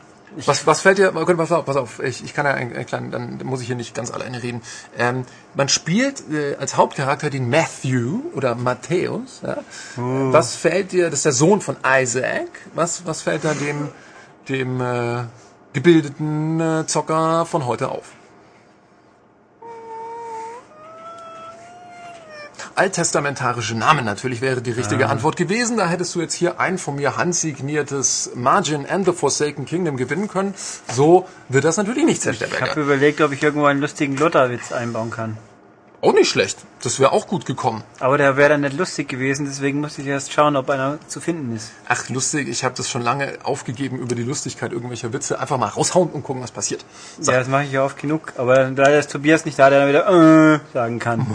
[0.45, 2.85] was, was fällt dir, Gott, pass auf, pass auf, ich, ich kann ja einen, einen
[2.85, 4.61] kleinen, dann muss ich hier nicht ganz alleine reden.
[4.97, 5.25] Ähm,
[5.55, 9.41] man spielt äh, als Hauptcharakter den Matthew oder Matthäus.
[9.43, 9.57] Ja?
[9.95, 13.89] Was fällt dir, das ist der Sohn von Isaac, was, was fällt da dem,
[14.47, 15.23] dem äh,
[15.73, 18.18] gebildeten äh, Zocker von heute auf?
[22.79, 25.75] Alttestamentarische Namen natürlich wäre die richtige Antwort gewesen.
[25.75, 30.29] Da hättest du jetzt hier ein von mir handsigniertes Margin and the Forsaken Kingdom gewinnen
[30.29, 30.53] können.
[30.89, 34.71] So wird das natürlich nicht, Herr Ich habe überlegt, ob ich irgendwo einen lustigen Lutherwitz
[34.71, 35.37] einbauen kann.
[36.01, 36.59] Auch nicht schlecht.
[36.81, 37.83] Das wäre auch gut gekommen.
[37.99, 41.19] Aber der wäre dann nicht lustig gewesen, deswegen musste ich erst schauen, ob einer zu
[41.19, 41.71] finden ist.
[41.89, 45.37] Ach, lustig, ich habe das schon lange aufgegeben über die Lustigkeit irgendwelcher Witze.
[45.41, 46.85] Einfach mal raushauen und gucken, was passiert.
[47.19, 47.33] So.
[47.33, 48.31] Ja, das mache ich ja oft genug.
[48.37, 51.27] Aber leider ist Tobias nicht da, der dann wieder äh, sagen kann.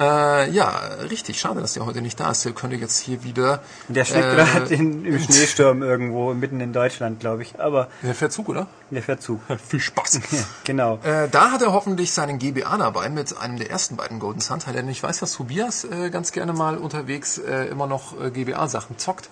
[0.00, 0.68] Äh, ja,
[1.10, 1.40] richtig.
[1.40, 2.44] Schade, dass der heute nicht da ist.
[2.44, 3.62] Der könnte jetzt hier wieder...
[3.88, 7.58] Der steckt äh, gerade im Schneesturm irgendwo, mitten in Deutschland, glaube ich.
[7.60, 8.68] Aber Der fährt Zug, oder?
[8.90, 9.40] der fährt Zug.
[9.68, 10.20] Viel Spaß.
[10.64, 10.98] Genau.
[11.02, 14.60] Äh, da hat er hoffentlich seinen GBA dabei mit einem der ersten beiden Golden Sun
[14.60, 14.78] Teile.
[14.78, 18.98] Denn ich weiß, dass Tobias äh, ganz gerne mal unterwegs äh, immer noch äh, GBA-Sachen
[18.98, 19.28] zockt.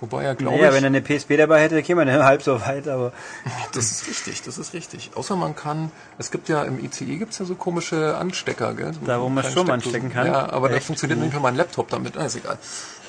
[0.00, 0.74] Wobei er, glaube Naja, ich...
[0.74, 3.12] wenn er eine PSP dabei hätte, käme man halb so weit, aber
[3.72, 5.10] Das ist richtig, das ist richtig.
[5.14, 8.92] Außer man kann, es gibt ja im ICE gibt's ja so komische Anstecker, gell?
[8.92, 10.26] So Da, wo man Strom anstecken kann?
[10.26, 10.86] Ja, aber da Echt?
[10.86, 12.16] funktioniert nicht mehr mein Laptop damit.
[12.16, 12.58] Ah, ist egal.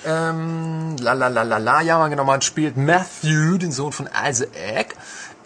[0.06, 4.08] Ähm, la la la la la, ja, man genau, man spielt Matthew, den Sohn von
[4.08, 4.96] Isaac.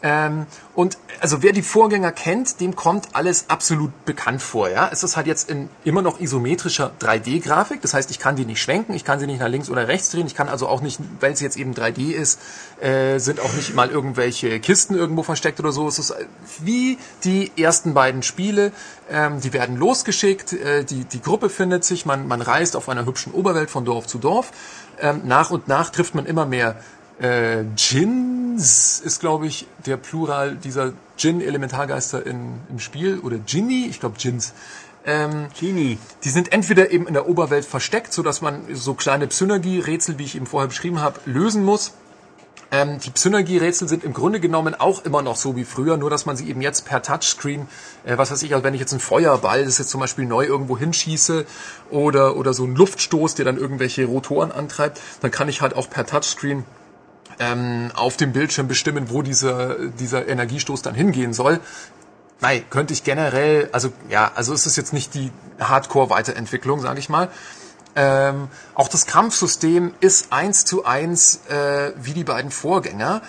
[0.04, 4.70] Ähm, und also wer die Vorgänger kennt, dem kommt alles absolut bekannt vor.
[4.70, 7.82] Ja, es ist halt jetzt in immer noch isometrischer 3D-Grafik.
[7.82, 10.10] Das heißt, ich kann die nicht schwenken, ich kann sie nicht nach links oder rechts
[10.10, 10.26] drehen.
[10.26, 12.40] Ich kann also auch nicht, weil sie jetzt eben 3D ist,
[12.80, 15.88] äh, sind auch nicht mal irgendwelche Kisten irgendwo versteckt oder so.
[15.88, 16.26] Es ist äh,
[16.60, 18.72] wie die ersten beiden Spiele.
[19.10, 23.06] Ähm, die werden losgeschickt, äh, die die Gruppe findet sich, man man reist auf einer
[23.06, 24.52] hübschen Oberwelt von Dorf zu Dorf.
[25.00, 26.78] Ähm, nach und nach trifft man immer mehr
[27.22, 33.20] äh, Djinns ist, glaube ich, der Plural dieser Djinn-Elementargeister in, im Spiel.
[33.20, 34.54] Oder Djinni, ich glaube Djinns.
[35.04, 35.98] Ähm, Genie.
[36.24, 40.26] die sind entweder eben in der Oberwelt versteckt, so dass man so kleine Psynergie-Rätsel, wie
[40.26, 41.94] ich eben vorher beschrieben habe, lösen muss.
[42.70, 46.28] Ähm, die Psynergie-Rätsel sind im Grunde genommen auch immer noch so wie früher, nur dass
[46.28, 47.68] man sie eben jetzt per Touchscreen,
[48.06, 50.46] äh, was weiß ich, also wenn ich jetzt einen Feuerball, das jetzt zum Beispiel neu
[50.46, 51.46] irgendwo hinschieße
[51.90, 55.90] oder, oder so einen Luftstoß, der dann irgendwelche Rotoren antreibt, dann kann ich halt auch
[55.90, 56.64] per Touchscreen
[57.40, 61.60] ähm, auf dem Bildschirm bestimmen, wo dieser, dieser Energiestoß dann hingehen soll.
[62.40, 67.10] Nein, könnte ich generell, also ja, also es ist jetzt nicht die Hardcore-Weiterentwicklung, sage ich
[67.10, 67.30] mal.
[67.96, 73.22] Ähm, auch das Kampfsystem ist eins zu eins äh, wie die beiden Vorgänger.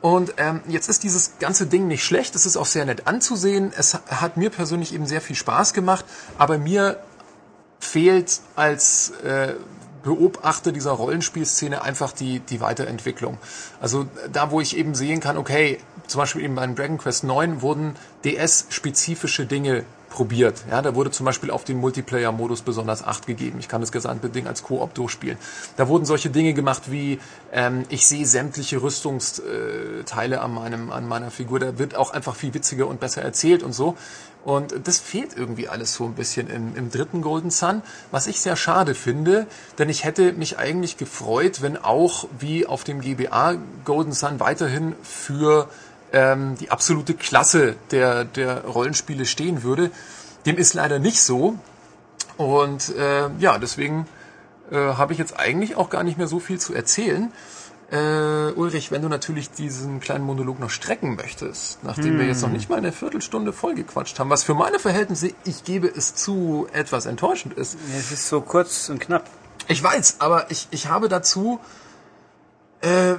[0.00, 3.72] Und ähm, jetzt ist dieses ganze Ding nicht schlecht, es ist auch sehr nett anzusehen.
[3.76, 6.04] Es ha- hat mir persönlich eben sehr viel Spaß gemacht,
[6.38, 6.98] aber mir
[7.78, 9.54] fehlt als äh,
[10.02, 13.38] Beobachter dieser Rollenspielszene einfach die, die Weiterentwicklung.
[13.80, 17.62] Also da, wo ich eben sehen kann, okay, zum Beispiel eben beim Dragon Quest 9
[17.62, 20.62] wurden DS-spezifische Dinge probiert.
[20.70, 23.58] Ja, da wurde zum Beispiel auf den Multiplayer-Modus besonders Acht gegeben.
[23.58, 25.38] Ich kann das gesamte Ding als Koop durchspielen.
[25.76, 27.18] Da wurden solche Dinge gemacht wie,
[27.50, 31.58] ähm, ich sehe sämtliche Rüstungsteile an, meinem, an meiner Figur.
[31.58, 33.96] Da wird auch einfach viel witziger und besser erzählt und so.
[34.44, 38.40] Und das fehlt irgendwie alles so ein bisschen im, im dritten Golden Sun, was ich
[38.40, 39.46] sehr schade finde,
[39.78, 43.54] denn ich hätte mich eigentlich gefreut, wenn auch wie auf dem GBA
[43.84, 45.68] Golden Sun weiterhin für
[46.12, 49.90] ähm, die absolute Klasse der, der Rollenspiele stehen würde.
[50.46, 51.58] Dem ist leider nicht so.
[52.36, 54.06] Und äh, ja, deswegen
[54.70, 57.32] äh, habe ich jetzt eigentlich auch gar nicht mehr so viel zu erzählen.
[57.90, 62.48] Äh, Ulrich, wenn du natürlich diesen kleinen Monolog noch strecken möchtest, nachdem wir jetzt noch
[62.48, 67.04] nicht mal eine Viertelstunde vollgequatscht haben, was für meine Verhältnisse, ich gebe es zu, etwas
[67.04, 67.76] enttäuschend ist.
[67.98, 69.28] Es ist so kurz und knapp.
[69.68, 71.60] Ich weiß, aber ich, ich habe dazu
[72.80, 73.16] äh,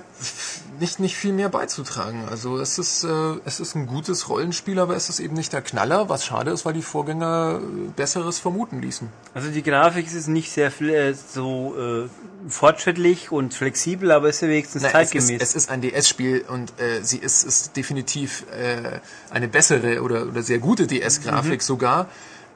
[0.80, 2.26] nicht, nicht viel mehr beizutragen.
[2.30, 5.62] Also es ist, äh, es ist ein gutes Rollenspiel, aber es ist eben nicht der
[5.62, 9.10] Knaller, was schade ist, weil die Vorgänger äh, Besseres vermuten ließen.
[9.34, 12.10] Also die Grafik ist nicht sehr viel, äh, so äh,
[12.50, 15.30] fortschrittlich und flexibel, aber ist ja wenigstens Nein, es, zeitgemäß.
[15.30, 19.00] ist, es ist ein DS-Spiel und äh, sie ist, ist definitiv äh,
[19.30, 22.08] eine bessere oder, oder sehr gute DS-Grafik sogar.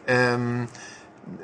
[0.08, 0.68] Ähm,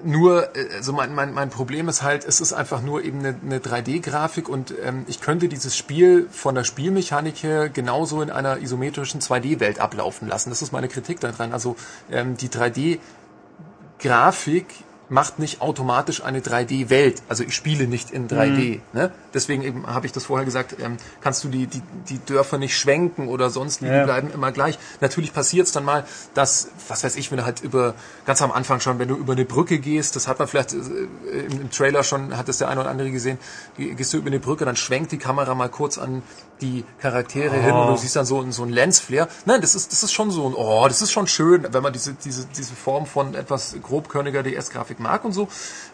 [0.04, 3.36] nur, äh, also mein, mein, mein Problem ist halt, es ist einfach nur eben eine,
[3.44, 8.60] eine 3D-Grafik und ähm, ich könnte dieses Spiel von der Spielmechanik her genauso in einer
[8.60, 10.50] isometrischen 2D-Welt ablaufen lassen.
[10.50, 11.52] Das ist meine Kritik daran.
[11.54, 11.76] Also
[12.12, 14.66] ähm, die 3D-Grafik
[15.10, 17.22] macht nicht automatisch eine 3D-Welt.
[17.30, 18.80] Also ich spiele nicht in 3D.
[18.94, 19.12] Ne?
[19.34, 22.78] Deswegen eben habe ich das vorher gesagt, ähm, kannst du die, die, die Dörfer nicht
[22.78, 24.00] schwenken oder sonst, wie, Ja.
[24.00, 24.80] die bleiben immer gleich.
[25.02, 27.94] Natürlich passiert es dann mal, dass, was weiß ich, wenn du halt über,
[28.26, 30.78] ganz am Anfang schon, wenn du über eine Brücke gehst, das hat man vielleicht äh,
[30.78, 33.38] im, im Trailer schon, hat es der eine oder andere gesehen,
[33.78, 36.24] geh- gehst du über eine Brücke, dann schwenkt die Kamera mal kurz an
[36.62, 39.28] die Charaktere hin und du siehst dann so, so ein Lensflare.
[39.46, 41.92] Nein, das ist, das ist schon so ein, oh, das ist schon schön, wenn man
[41.92, 45.48] diese, diese, diese Form von etwas grobkörniger DS-Grafik mag und so,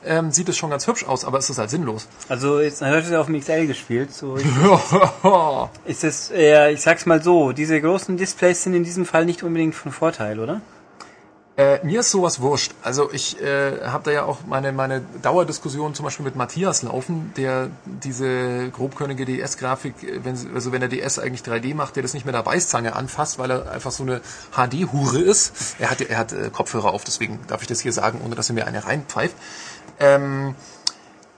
[0.05, 2.07] ähm, sieht es schon ganz hübsch aus, aber es ist halt sinnlos.
[2.29, 4.37] also jetzt du ja auf dem XL gespielt, so
[5.85, 9.25] ich, ist es eher, ich sag's mal so, diese großen Displays sind in diesem Fall
[9.25, 10.61] nicht unbedingt von Vorteil, oder?
[11.59, 12.71] Äh, mir ist sowas wurscht.
[12.83, 17.33] Also ich äh, habe da ja auch meine, meine Dauerdiskussion zum Beispiel mit Matthias laufen,
[17.35, 22.13] der diese grobkörnige DS-Grafik, äh, wenn, also wenn der DS eigentlich 3D macht, der das
[22.13, 24.21] nicht mit der Beißzange anfasst, weil er einfach so eine
[24.55, 25.75] HD-Hure ist.
[25.79, 28.49] Er hat, er hat äh, Kopfhörer auf, deswegen darf ich das hier sagen, ohne dass
[28.49, 29.35] er mir eine reinpfeift.
[29.99, 30.55] Ähm,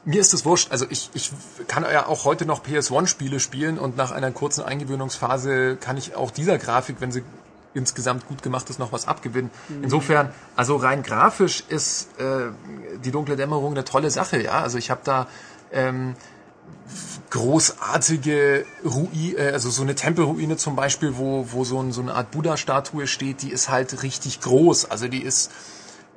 [0.06, 0.72] mir ist es wurscht.
[0.72, 1.32] Also ich, ich
[1.68, 6.30] kann ja auch heute noch PS1-Spiele spielen und nach einer kurzen Eingewöhnungsphase kann ich auch
[6.30, 7.24] dieser Grafik, wenn sie
[7.74, 9.50] insgesamt gut gemacht ist, noch was abgewinnen.
[9.82, 12.52] Insofern, also rein grafisch ist äh,
[13.04, 14.62] die dunkle Dämmerung eine tolle Sache, ja.
[14.62, 15.28] Also ich habe da
[15.72, 16.16] ähm,
[17.30, 22.14] großartige Ruine, äh, also so eine Tempelruine zum Beispiel, wo, wo so, ein, so eine
[22.14, 24.92] Art Buddha-Statue steht, die ist halt richtig groß.
[24.92, 25.52] Also die ist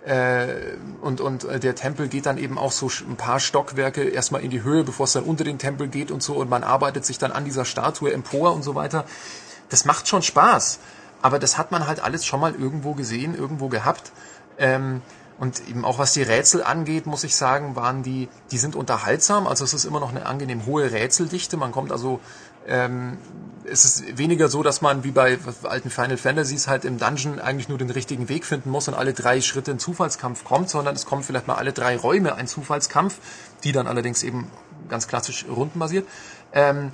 [0.04, 4.42] äh, und, und äh, der Tempel geht dann eben auch so ein paar Stockwerke erstmal
[4.42, 7.06] in die Höhe, bevor es dann unter den Tempel geht und so und man arbeitet
[7.06, 9.06] sich dann an dieser Statue empor und so weiter.
[9.70, 10.78] Das macht schon Spaß,
[11.24, 14.12] aber das hat man halt alles schon mal irgendwo gesehen, irgendwo gehabt.
[14.58, 15.00] Ähm,
[15.38, 19.46] und eben auch was die Rätsel angeht, muss ich sagen, waren die, die sind unterhaltsam.
[19.46, 21.56] Also es ist immer noch eine angenehm hohe Rätseldichte.
[21.56, 22.20] Man kommt also
[22.66, 23.16] ähm,
[23.64, 27.70] es ist weniger so, dass man wie bei alten Final Fantasies halt im Dungeon eigentlich
[27.70, 31.06] nur den richtigen Weg finden muss und alle drei Schritte ein Zufallskampf kommt, sondern es
[31.06, 33.16] kommt vielleicht mal alle drei Räume ein Zufallskampf,
[33.64, 34.50] die dann allerdings eben
[34.90, 36.06] ganz klassisch rundenbasiert.
[36.52, 36.92] Ähm,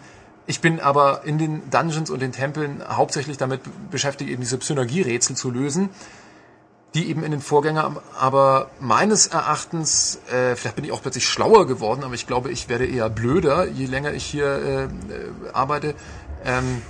[0.50, 5.36] ich bin aber in den Dungeons und den Tempeln hauptsächlich damit beschäftigt, eben diese Synergierätsel
[5.36, 5.90] zu lösen
[6.94, 11.66] die eben in den Vorgänger, aber meines Erachtens, äh, vielleicht bin ich auch plötzlich schlauer
[11.66, 14.88] geworden, aber ich glaube, ich werde eher blöder, je länger ich hier äh, äh,
[15.52, 15.94] arbeite.
[16.44, 16.82] Ähm,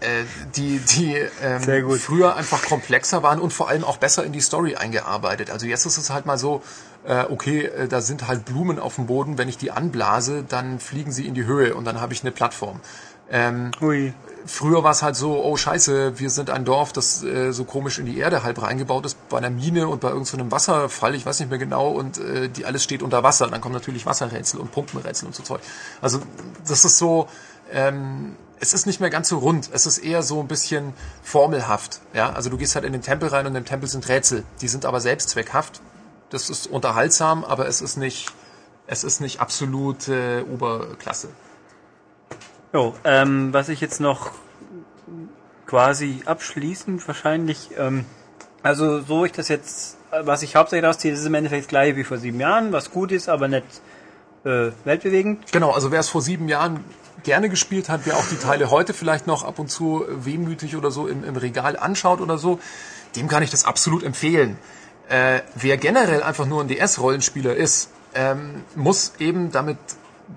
[0.00, 4.42] äh, die die ähm, früher einfach komplexer waren und vor allem auch besser in die
[4.42, 5.50] Story eingearbeitet.
[5.50, 6.62] Also jetzt ist es halt mal so,
[7.06, 10.80] äh, okay, äh, da sind halt Blumen auf dem Boden, wenn ich die anblase, dann
[10.80, 12.80] fliegen sie in die Höhe und dann habe ich eine Plattform.
[13.30, 14.12] Ähm, Ui
[14.46, 17.98] früher war es halt so, oh scheiße, wir sind ein Dorf, das äh, so komisch
[17.98, 21.26] in die Erde halb reingebaut ist, bei einer Mine und bei irgendeinem so Wasserfall, ich
[21.26, 23.48] weiß nicht mehr genau, und äh, die alles steht unter Wasser.
[23.48, 25.60] Dann kommen natürlich Wasserrätsel und Pumpenrätsel und so Zeug.
[26.00, 26.20] Also
[26.66, 27.28] das ist so,
[27.72, 29.68] ähm, es ist nicht mehr ganz so rund.
[29.72, 32.00] Es ist eher so ein bisschen formelhaft.
[32.14, 34.44] Ja, also du gehst halt in den Tempel rein und im Tempel sind Rätsel.
[34.60, 35.80] Die sind aber selbstzweckhaft.
[36.30, 38.28] Das ist unterhaltsam, aber es ist nicht,
[38.86, 41.28] es ist nicht absolut äh, Oberklasse.
[42.72, 44.32] Jo, ähm, was ich jetzt noch
[45.66, 48.04] quasi abschließend wahrscheinlich, ähm,
[48.62, 52.04] also so ich das jetzt, was ich hauptsächlich rausziehe, ist im Endeffekt das gleiche wie
[52.04, 53.66] vor sieben Jahren, was gut ist, aber nicht
[54.44, 55.52] äh, weltbewegend.
[55.52, 56.84] Genau, also wer es vor sieben Jahren
[57.22, 60.90] gerne gespielt hat, wer auch die Teile heute vielleicht noch ab und zu wehmütig oder
[60.90, 62.60] so im, im Regal anschaut oder so,
[63.16, 64.58] dem kann ich das absolut empfehlen.
[65.08, 69.78] Äh, wer generell einfach nur ein DS-Rollenspieler ist, ähm, muss eben damit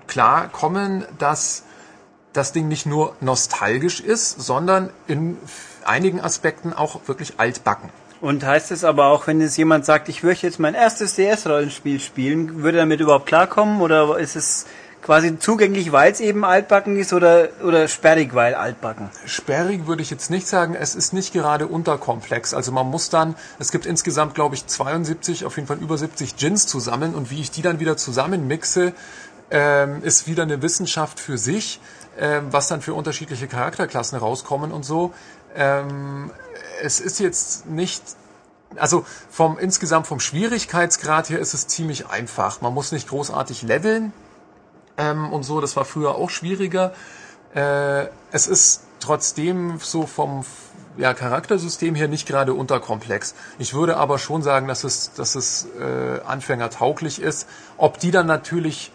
[0.06, 1.64] klarkommen, dass
[2.32, 5.36] das Ding nicht nur nostalgisch ist, sondern in
[5.84, 7.90] einigen Aspekten auch wirklich altbacken.
[8.20, 11.98] Und heißt es aber auch, wenn jetzt jemand sagt, ich möchte jetzt mein erstes DS-Rollenspiel
[12.00, 14.66] spielen, würde damit überhaupt klarkommen oder ist es
[15.02, 19.10] quasi zugänglich, weil es eben altbacken ist oder, oder sperrig, weil altbacken?
[19.26, 20.74] Sperrig würde ich jetzt nicht sagen.
[20.74, 22.54] Es ist nicht gerade unterkomplex.
[22.54, 26.36] Also man muss dann, es gibt insgesamt, glaube ich, 72, auf jeden Fall über 70
[26.36, 28.92] Gins zusammen und wie ich die dann wieder zusammenmixe,
[29.50, 31.80] ähm, ist wieder eine Wissenschaft für sich
[32.18, 35.12] ähm, was dann für unterschiedliche Charakterklassen rauskommen und so.
[35.54, 36.30] Ähm,
[36.82, 38.02] es ist jetzt nicht
[38.76, 42.60] also vom insgesamt vom Schwierigkeitsgrad her ist es ziemlich einfach.
[42.60, 44.12] Man muss nicht großartig leveln
[45.00, 45.60] ähm, und so.
[45.60, 46.92] Das war früher auch schwieriger.
[47.54, 50.44] Äh, es ist trotzdem so vom
[50.96, 53.34] ja, Charaktersystem her nicht gerade unterkomplex.
[53.58, 57.48] Ich würde aber schon sagen, dass es, dass es äh, anfängertauglich ist.
[57.76, 58.92] Ob die dann natürlich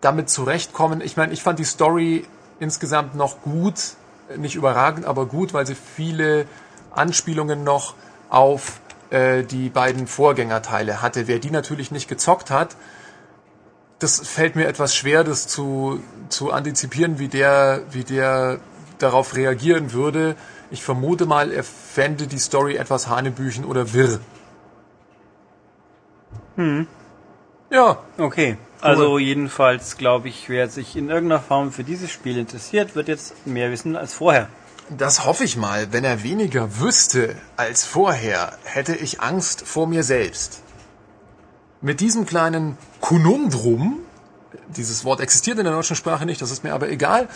[0.00, 1.00] damit zurechtkommen.
[1.00, 2.26] Ich meine, ich fand die Story
[2.60, 3.94] insgesamt noch gut,
[4.36, 6.46] nicht überragend, aber gut, weil sie viele
[6.90, 7.94] Anspielungen noch
[8.28, 8.80] auf
[9.10, 11.26] äh, die beiden Vorgängerteile hatte.
[11.26, 12.76] Wer die natürlich nicht gezockt hat,
[13.98, 18.60] das fällt mir etwas schwer, das zu, zu antizipieren, wie der, wie der
[18.98, 20.36] darauf reagieren würde.
[20.70, 24.20] Ich vermute mal, er fände die Story etwas Hanebüchen oder wirr.
[26.56, 26.86] Hm.
[27.70, 27.98] Ja.
[28.18, 28.56] Okay.
[28.80, 33.46] Also jedenfalls glaube ich, wer sich in irgendeiner Form für dieses Spiel interessiert, wird jetzt
[33.46, 34.48] mehr wissen als vorher.
[34.90, 35.92] Das hoffe ich mal.
[35.92, 40.62] Wenn er weniger wüsste als vorher, hätte ich Angst vor mir selbst.
[41.80, 44.00] Mit diesem kleinen Konundrum,
[44.76, 47.28] dieses Wort existiert in der deutschen Sprache nicht, das ist mir aber egal.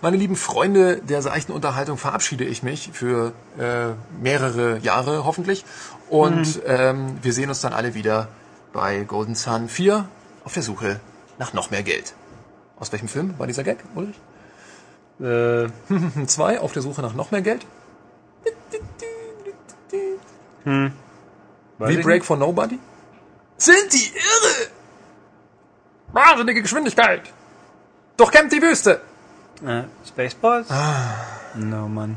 [0.00, 3.88] Meine lieben Freunde der seichten Unterhaltung verabschiede ich mich für äh,
[4.18, 5.66] mehrere Jahre hoffentlich.
[6.08, 6.62] Und mhm.
[6.66, 8.28] ähm, wir sehen uns dann alle wieder
[8.72, 10.08] bei Golden Sun 4
[10.44, 10.98] auf der Suche
[11.38, 12.14] nach noch mehr Geld.
[12.78, 14.18] Aus welchem Film war dieser Gag, Ulrich?
[15.20, 15.68] Äh.
[16.26, 17.66] Zwei, auf der Suche nach noch mehr Geld?
[20.64, 20.92] Hm.
[21.88, 22.78] Ich Break for Nobody?
[23.62, 24.70] Sind die irre?
[26.12, 27.32] Wahnsinnige Geschwindigkeit.
[28.16, 29.00] Durchkämmt die Wüste.
[29.64, 30.66] Äh, Spaceballs?
[31.54, 32.16] No, Mann.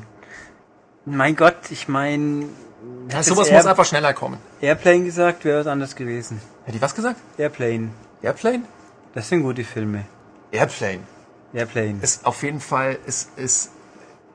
[1.05, 2.47] Mein Gott, ich meine...
[3.11, 4.39] Ja, sowas muss einfach schneller kommen.
[4.59, 6.41] Airplane gesagt, wäre was anderes gewesen.
[6.63, 7.19] Hätte ich was gesagt?
[7.37, 7.91] Airplane.
[8.23, 8.63] Airplane?
[9.13, 10.05] Das sind gute Filme.
[10.51, 11.01] Airplane.
[11.53, 11.99] Airplane.
[12.01, 13.69] Ist auf jeden Fall, ist, ist,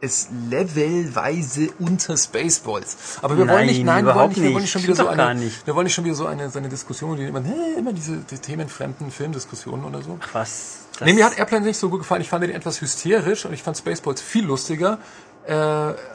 [0.01, 3.19] ist levelweise unter Spaceballs.
[3.23, 4.71] Aber wir wollen Nein, nicht, nein, wir wollen nicht, wir wollen nicht.
[4.71, 5.67] schon wieder so eine, nicht.
[5.67, 8.17] wir wollen nicht schon wieder so eine, so eine Diskussion, die immer, hä, immer diese
[8.19, 10.19] die themenfremden Filmdiskussionen oder so.
[10.33, 10.87] Was?
[11.05, 12.23] Nee, mir hat Airplane nicht so gut gefallen.
[12.23, 14.99] Ich fand den etwas hysterisch und ich fand Spaceballs viel lustiger.
[15.47, 15.55] Äh,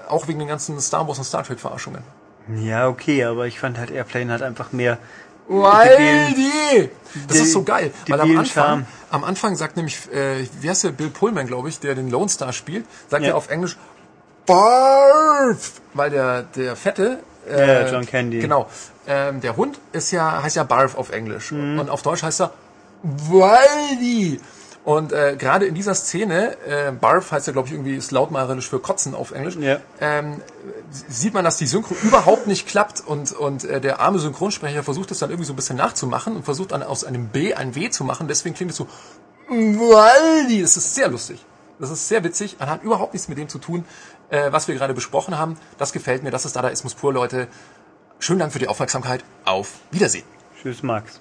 [0.07, 2.01] auch wegen den ganzen Star Wars und Star Trek Verarschungen.
[2.55, 4.97] Ja, okay, aber ich fand halt Airplane hat einfach mehr...
[5.47, 6.89] Weil die!
[7.27, 7.91] Das ist so geil.
[8.07, 11.79] Weil am Anfang, am Anfang sagt nämlich, äh, wie heißt der, Bill Pullman, glaube ich,
[11.79, 13.29] der den Lone Star spielt, sagt Ja.
[13.29, 13.77] er auf Englisch
[14.45, 15.81] Barf!
[15.93, 17.19] Weil der, der Fette,
[17.49, 18.39] äh, Ja, John Candy.
[18.39, 18.67] Genau.
[19.07, 21.51] Ähm, der Hund ist ja, heißt ja Barf auf Englisch.
[21.51, 21.79] Mhm.
[21.79, 22.51] Und auf Deutsch heißt er
[23.03, 24.39] Waldi.
[24.85, 28.69] Und äh, gerade in dieser Szene, äh, Barf heißt ja, glaube ich, irgendwie ist lautmalerisch
[28.69, 29.79] für Kotzen auf Englisch, Ja.
[29.99, 30.41] ähm,
[31.09, 35.09] sieht man, dass die Synchro überhaupt nicht klappt und, und äh, der arme Synchronsprecher versucht
[35.09, 37.89] es dann irgendwie so ein bisschen nachzumachen und versucht dann aus einem B ein W
[37.89, 38.27] zu machen.
[38.27, 38.87] Deswegen klingt es so.
[39.49, 41.43] Das ist sehr lustig.
[41.79, 42.57] Das ist sehr witzig.
[42.59, 43.85] Man hat überhaupt nichts mit dem zu tun,
[44.29, 45.57] äh, was wir gerade besprochen haben.
[45.79, 46.29] Das gefällt mir.
[46.29, 47.47] Das ist Dadaismus pur, Leute.
[48.19, 49.23] Schönen Dank für die Aufmerksamkeit.
[49.45, 50.25] Auf Wiedersehen.
[50.61, 51.19] Tschüss, Max.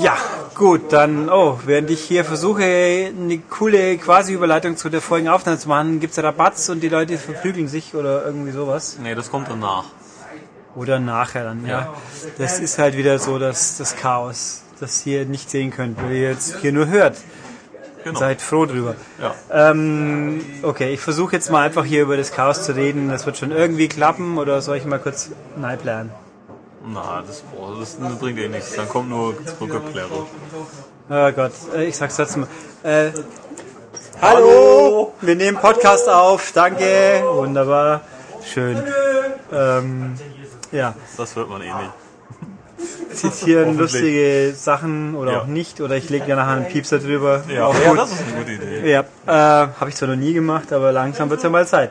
[0.00, 0.16] Ja,
[0.54, 5.68] gut, dann, oh, während ich hier versuche, eine coole Quasi-Überleitung zu der vorigen Aufnahme zu
[5.68, 8.98] machen, gibt's Rabatz und die Leute verprügeln sich oder irgendwie sowas.
[9.00, 9.84] Nee, das kommt danach.
[10.74, 11.94] Oder nachher dann, ja.
[12.38, 16.30] Das ist halt wieder so das, das Chaos, das ihr nicht sehen könnt, weil ihr
[16.30, 17.16] jetzt hier nur hört.
[18.04, 18.18] Genau.
[18.18, 18.94] Seid froh drüber.
[19.20, 19.34] Ja.
[19.70, 23.08] Ähm, okay, ich versuche jetzt mal einfach hier über das Chaos zu reden.
[23.08, 26.10] Das wird schon irgendwie klappen oder soll ich mal kurz nein planen?
[26.92, 28.74] Na, das, boah, das bringt eh nichts.
[28.74, 30.26] Dann kommt nur Zuckerplärre.
[31.10, 32.42] Oh Gott, äh, ich sag's trotzdem
[32.82, 32.90] mal.
[32.90, 33.10] Äh,
[34.22, 36.52] hallo, wir nehmen Podcast auf.
[36.52, 38.02] Danke, wunderbar,
[38.44, 38.82] schön.
[39.52, 40.14] Ähm,
[40.72, 43.16] ja, Das hört man eh nicht.
[43.16, 45.40] zitieren lustige Sachen oder Ja.
[45.40, 45.80] auch nicht.
[45.80, 47.42] Oder ich lege ja nachher einen Piepser drüber.
[47.48, 47.98] Ja, ja gut.
[47.98, 48.90] das ist eine gute Idee.
[48.90, 51.90] Ja, äh, habe ich zwar noch nie gemacht, aber langsam wird's ja mal Zeit.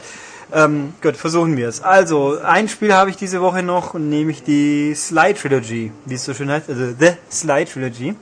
[0.53, 1.81] Ähm, gut, versuchen wir es.
[1.81, 6.13] Also, ein Spiel habe ich diese Woche noch und nehme ich die Sly Trilogy, wie
[6.13, 8.15] es so schön heißt, also The Sly Trilogy.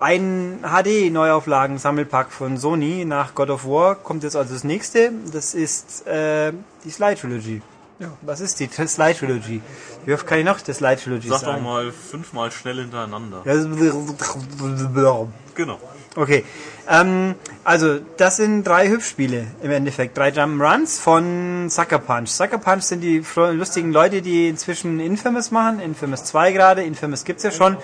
[0.00, 5.12] Ein HD-Neuauflagen-Sammelpack von Sony nach God of War kommt jetzt also das nächste.
[5.32, 6.52] Das ist äh,
[6.84, 7.62] die Sly Trilogy.
[7.98, 8.08] Ja.
[8.22, 9.62] Was ist die Sly Trilogy?
[10.04, 11.64] Wie oft kann ich noch die Sly Trilogy Sag doch sagen?
[11.64, 13.42] mal fünfmal schnell hintereinander.
[13.44, 13.54] Ja.
[15.54, 15.78] Genau.
[16.16, 16.44] Okay,
[16.88, 17.34] ähm,
[17.64, 22.28] also das sind drei Hüpfspiele im Endeffekt, drei Jump'n'Runs von Sucker Punch.
[22.28, 27.42] Sucker Punch sind die lustigen Leute, die inzwischen Infamous machen, Infamous 2 gerade, Infamous gibt's
[27.42, 27.76] ja schon.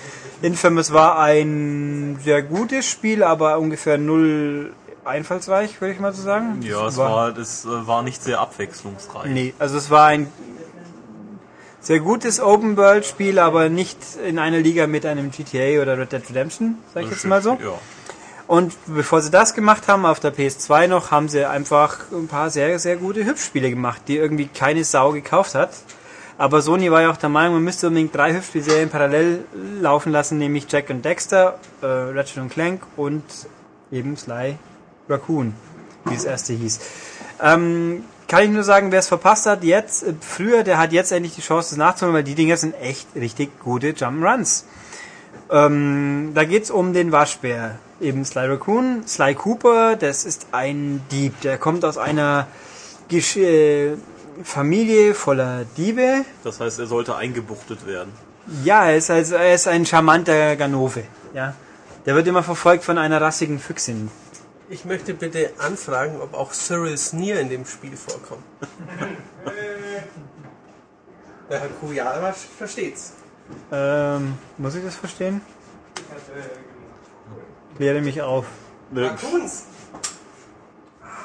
[0.42, 4.72] Infamous war ein sehr gutes Spiel, aber ungefähr null
[5.04, 6.60] einfallsreich, würde ich mal so sagen.
[6.62, 9.30] Ja, es war, es äh, war nicht sehr abwechslungsreich.
[9.30, 10.28] Nee, also es war ein
[11.80, 16.78] sehr gutes Open-World-Spiel, aber nicht in einer Liga mit einem GTA oder Red Dead Redemption,
[16.92, 17.58] sag ich jetzt mal so.
[17.62, 17.78] Ja.
[18.50, 22.50] Und bevor sie das gemacht haben, auf der PS2 noch, haben sie einfach ein paar
[22.50, 25.70] sehr, sehr gute Hüpfspiele gemacht, die irgendwie keine Sau gekauft hat.
[26.36, 29.44] Aber Sony war ja auch der Meinung, man müsste unbedingt drei Hüpfspielserien parallel
[29.80, 33.22] laufen lassen, nämlich Jack und Dexter, äh, Ratchet und Clank und
[33.92, 34.58] eben Sly
[35.08, 35.54] Raccoon,
[36.06, 36.80] wie das erste hieß.
[37.40, 41.12] Ähm, kann ich nur sagen, wer es verpasst hat, jetzt, äh, früher, der hat jetzt
[41.12, 44.64] endlich die Chance, das nachzuholen, weil die Dinger sind echt richtig gute Jump'n'Runs.
[45.50, 47.78] Ähm, da geht's um den Waschbär.
[48.00, 49.02] Eben Sly Raccoon.
[49.06, 51.40] Sly Cooper, das ist ein Dieb.
[51.42, 52.46] Der kommt aus einer
[53.08, 53.94] Gesch äh,
[54.44, 56.24] Familie voller Diebe.
[56.44, 58.12] Das heißt, er sollte eingebuchtet werden.
[58.64, 61.02] Ja, er ist, also, er ist ein charmanter Ganove.
[61.34, 61.54] Ja.
[62.06, 64.10] Der wird immer verfolgt von einer rassigen Füchsin.
[64.70, 68.44] Ich möchte bitte anfragen, ob auch Cyril Sneer in dem Spiel vorkommt.
[71.50, 73.14] Der Herr Kujala versteht's.
[73.72, 75.40] Ähm, muss ich das verstehen?
[77.76, 78.46] Kläre mich auf.
[78.94, 79.64] Raccoons!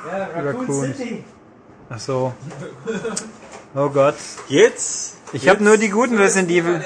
[0.08, 0.96] Ja, Raccoons.
[1.90, 2.34] Ach so.
[3.76, 4.16] Oh Gott.
[4.48, 5.18] Jetzt?
[5.34, 6.82] Ich habe nur die guten Resident Evil.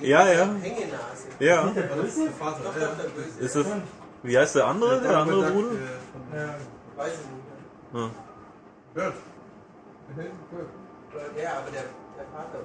[0.00, 0.48] Ja, ja.
[0.62, 1.28] Hängenase.
[1.38, 1.72] Ja.
[3.40, 3.66] Ist das,
[4.22, 5.70] wie heißt der andere, der andere Bruder?
[6.96, 7.18] Weiß ich
[7.94, 8.10] nicht.
[8.96, 9.12] Ja.
[11.36, 11.82] Ja, aber der,
[12.16, 12.58] der Vater.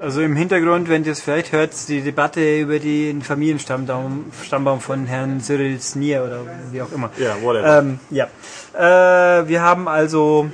[0.00, 5.06] Also im Hintergrund, wenn ihr es vielleicht hört, die Debatte über den Familienstammbaum Stammbaum von
[5.06, 7.10] Herrn Cyril Snier oder wie auch immer.
[7.18, 7.80] Ja, whatever.
[7.80, 8.28] Ähm, ja.
[8.74, 10.50] Äh, wir haben also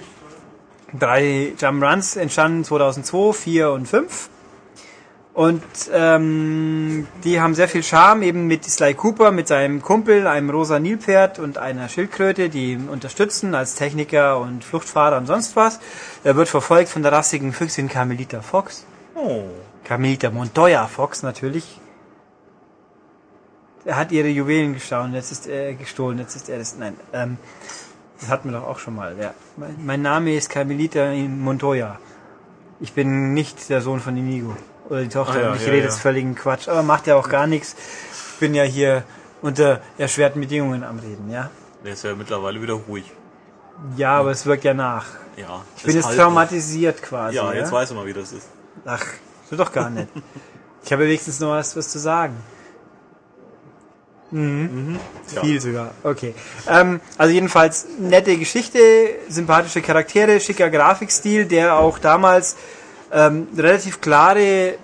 [0.99, 4.31] drei Jump Runs entstanden 2002, 4 und 5.
[5.35, 10.49] Und ähm, die haben sehr viel Charme, eben mit Sly Cooper, mit seinem Kumpel, einem
[10.49, 15.81] rosa Nilpferd und einer Schildkröte, die ihn unterstützen als Techniker und Fluchtfahrer und sonst was.
[16.23, 18.87] Er wird verfolgt von der rassigen Füchsin Carmelita Fox.
[19.17, 19.43] Oh.
[19.83, 21.81] Carmelita Montoya Fox natürlich.
[23.85, 26.77] Er hat ihre Juwelen gestohlen, jetzt ist er gestohlen, jetzt ist er das.
[26.79, 27.39] Nein, ähm,
[28.21, 29.17] das hatten wir doch auch schon mal.
[29.21, 29.35] Ja.
[29.57, 31.99] Mein, mein Name ist Carmelita Montoya.
[32.79, 34.57] Ich bin nicht der Sohn von Inigo.
[34.89, 35.35] Oder die Tochter.
[35.35, 35.85] Ah, ja, und ich ja, rede ja.
[35.85, 36.69] jetzt völligen Quatsch.
[36.69, 37.75] Aber macht ja auch gar nichts.
[38.33, 39.05] Ich bin ja hier
[39.43, 41.51] unter erschwerten Bedingungen am Reden, ja.
[41.85, 43.11] Der ist ja mittlerweile wieder ruhig.
[43.97, 45.07] Ja, aber es wirkt ja nach.
[45.37, 45.63] Ja.
[45.77, 47.37] Ich bin jetzt traumatisiert quasi.
[47.37, 48.49] Ja, jetzt weiß er mal, wie das ist.
[48.85, 49.05] Ach,
[49.51, 50.09] so doch gar nicht.
[50.85, 52.37] Ich habe wenigstens noch was, was zu sagen.
[54.31, 55.41] Ja.
[55.43, 55.93] Viel sogar.
[56.03, 56.35] Okay.
[56.69, 58.79] Ähm, also jedenfalls nette Geschichte,
[59.29, 62.57] sympathische Charaktere, schicker Grafikstil, der auch damals
[63.15, 64.75] ähm, relativ klare,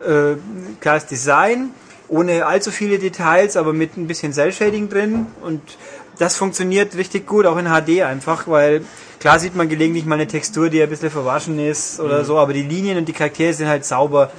[0.00, 0.36] äh,
[0.80, 1.70] klares Design,
[2.08, 5.60] ohne allzu viele Details, aber mit ein bisschen Cell-Shading drin und
[6.18, 8.84] das funktioniert richtig gut, auch in HD einfach, weil
[9.20, 12.52] klar sieht man gelegentlich mal eine Textur, die ein bisschen verwaschen ist oder so, aber
[12.52, 14.32] die Linien und die Charaktere sind halt sauber,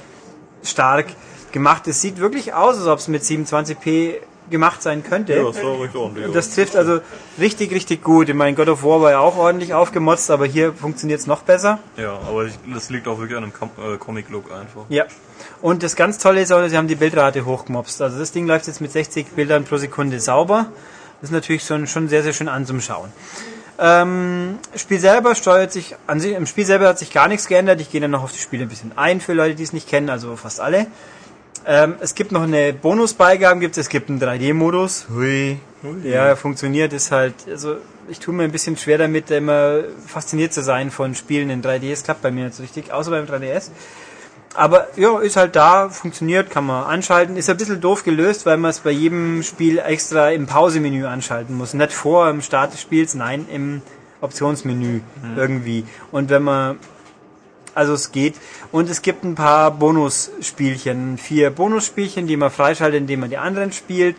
[0.62, 1.06] stark
[1.52, 1.86] gemacht.
[1.88, 4.16] Es sieht wirklich aus, als ob es mit 27p
[4.50, 5.34] gemacht sein könnte.
[5.34, 6.26] Ja, das war recht ordentlich.
[6.26, 7.00] Und das trifft also
[7.38, 8.28] richtig, richtig gut.
[8.28, 11.42] Ich meine, God of War war ja auch ordentlich aufgemotzt, aber hier funktioniert es noch
[11.42, 11.78] besser.
[11.96, 14.82] ja, aber ich, das liegt auch wirklich an dem Com äh, Comic-Look einfach.
[14.88, 15.04] Ja.
[15.62, 18.02] Und das ganz Tolle ist auch, sie haben die Bildrate hochgemobst.
[18.02, 20.66] Also das Ding läuft jetzt mit 60 Bildern pro Sekunde sauber.
[21.20, 23.10] Das ist natürlich schon, schon sehr, sehr schön anzuschauen.
[23.82, 27.80] Ähm, Spiel selber steuert sich, an sich, im Spiel selber hat sich gar nichts geändert.
[27.80, 29.88] Ich gehe dann noch auf die Spiele ein bisschen ein für Leute, die es nicht
[29.88, 30.86] kennen, also fast alle.
[31.66, 35.06] Ähm, es gibt noch eine Bonusbeigabe, gibt es gibt einen 3D-Modus.
[35.12, 35.58] Hui.
[36.04, 37.76] Der funktioniert, ist halt, also
[38.08, 41.90] ich tue mir ein bisschen schwer damit, immer fasziniert zu sein von Spielen in 3D.
[41.90, 43.70] Es klappt bei mir nicht so richtig, außer beim 3DS.
[44.54, 47.36] Aber ja, ist halt da, funktioniert, kann man anschalten.
[47.36, 51.56] Ist ein bisschen doof gelöst, weil man es bei jedem Spiel extra im Pausemenü anschalten
[51.56, 51.72] muss.
[51.72, 53.80] Nicht vor im Start des Spiels, nein, im
[54.20, 55.00] Optionsmenü
[55.36, 55.84] irgendwie.
[56.10, 56.78] Und wenn man
[57.74, 58.34] also es geht.
[58.72, 61.18] Und es gibt ein paar Bonusspielchen.
[61.18, 64.16] Vier Bonusspielchen, die man freischaltet, indem man die anderen spielt.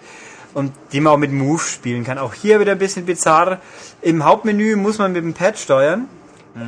[0.54, 2.18] Und die man auch mit Move spielen kann.
[2.18, 3.62] Auch hier wieder ein bisschen bizarr.
[4.02, 6.08] Im Hauptmenü muss man mit dem Pad steuern.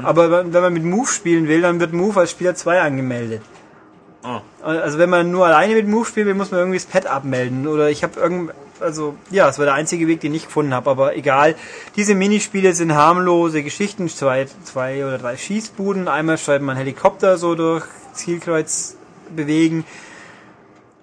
[0.04, 3.42] Aber wenn man mit Move spielen will, dann wird Move als Spieler 2 angemeldet.
[4.24, 4.42] Ah.
[4.62, 7.68] Also wenn man nur alleine mit Move spielen will, muss man irgendwie das Pad abmelden.
[7.68, 10.90] Oder ich habe irgend, also ja, es war der einzige Weg, den ich gefunden habe.
[10.90, 11.56] Aber egal.
[11.96, 14.10] Diese Minispiele sind harmlose Geschichten.
[14.10, 16.08] Zwei, zwei oder drei Schießbuden.
[16.08, 18.96] Einmal steuert man Helikopter so durch Zielkreuz
[19.36, 19.86] bewegen.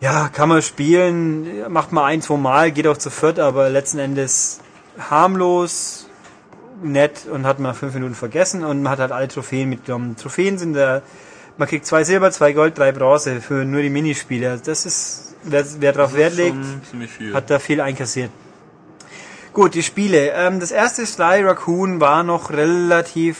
[0.00, 1.70] Ja, kann man spielen.
[1.70, 4.60] Macht man ein, zwei Mal, geht auch zu viert, aber letzten Endes
[4.98, 6.06] harmlos,
[6.82, 10.16] nett und hat man fünf Minuten vergessen und man hat halt alle Trophäen mitgenommen.
[10.16, 11.02] Trophäen sind da,
[11.60, 14.52] man kriegt zwei Silber, zwei Gold, drei Bronze für nur die Minispiele.
[14.52, 16.56] Also Das ist, wer, wer darauf Wert legt,
[17.34, 18.30] hat da viel einkassiert.
[19.52, 20.32] Gut, die Spiele.
[20.34, 23.36] Ähm, das erste Sly Raccoon war noch relativ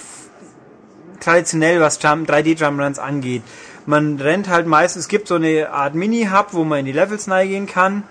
[1.19, 3.43] traditionell, was Jump, 3D Jump Runs angeht.
[3.87, 7.25] Man rennt halt meistens, es gibt so eine Art Mini-Hub, wo man in die Levels
[7.25, 8.03] gehen kann.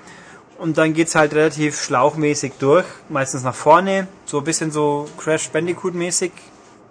[0.58, 5.50] Und dann geht's halt relativ schlauchmäßig durch, meistens nach vorne, so ein bisschen so Crash
[5.50, 6.32] Bandicoot mäßig,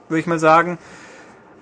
[0.08, 0.78] würde ich mal sagen.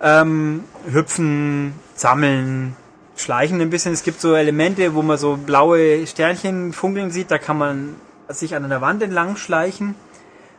[0.01, 2.77] Ähm, hüpfen, sammeln,
[3.16, 3.93] schleichen ein bisschen.
[3.93, 7.97] Es gibt so Elemente, wo man so blaue Sternchen funkeln sieht, da kann man
[8.28, 9.94] sich an einer Wand entlang schleichen.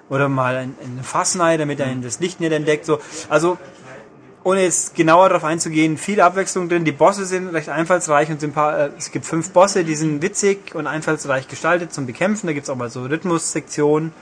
[0.09, 2.85] Oder mal ein, ein Fass rein, damit er das Licht nicht entdeckt.
[2.85, 2.99] So.
[3.29, 3.57] Also
[4.43, 6.85] ohne jetzt genauer darauf einzugehen, viel Abwechslung drin.
[6.85, 10.21] Die Bosse sind recht einfallsreich und sind paar, äh, es gibt fünf Bosse, die sind
[10.21, 12.47] witzig und einfallsreich gestaltet zum Bekämpfen.
[12.47, 14.13] Da gibt's auch mal so Rhythmussektionen.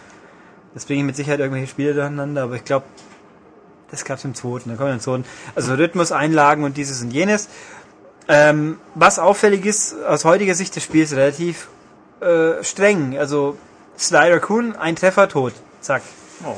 [0.73, 2.85] Das bringe ich mit Sicherheit irgendwelche Spiele durcheinander, aber ich glaube,
[3.91, 4.69] das gab's im zweiten.
[4.69, 5.25] Da kommen wir im zweiten.
[5.55, 7.49] Also Rhythmuseinlagen und dieses und jenes.
[8.27, 11.67] Ähm, was auffällig ist, aus heutiger Sicht des Spiels relativ
[12.21, 13.17] äh, streng.
[13.17, 13.57] Also
[13.97, 15.53] Sly Raccoon, ein Treffer, tot.
[15.81, 16.01] Zack.
[16.43, 16.57] Oh.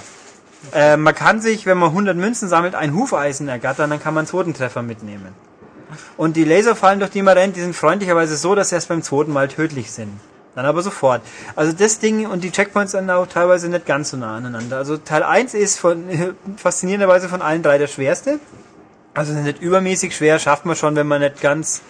[0.74, 4.22] Äh, man kann sich, wenn man 100 Münzen sammelt, ein Hufeisen ergattern, dann kann man
[4.22, 5.34] einen zweiten Treffer mitnehmen.
[6.18, 9.04] Und die Laserfallen, durch die man rennt, die sind freundlicherweise so, dass sie erst beim
[9.04, 10.20] zweiten Mal tödlich sind.
[10.58, 11.22] Dann aber sofort.
[11.56, 14.78] Also das Ding und die Checkpoints sind auch teilweise nicht ganz so nah aneinander.
[14.78, 16.06] Also Teil 1 ist von,
[16.58, 18.40] faszinierenderweise von allen drei der schwerste.
[19.14, 21.84] Also nicht übermäßig schwer, schafft man schon, wenn man nicht ganz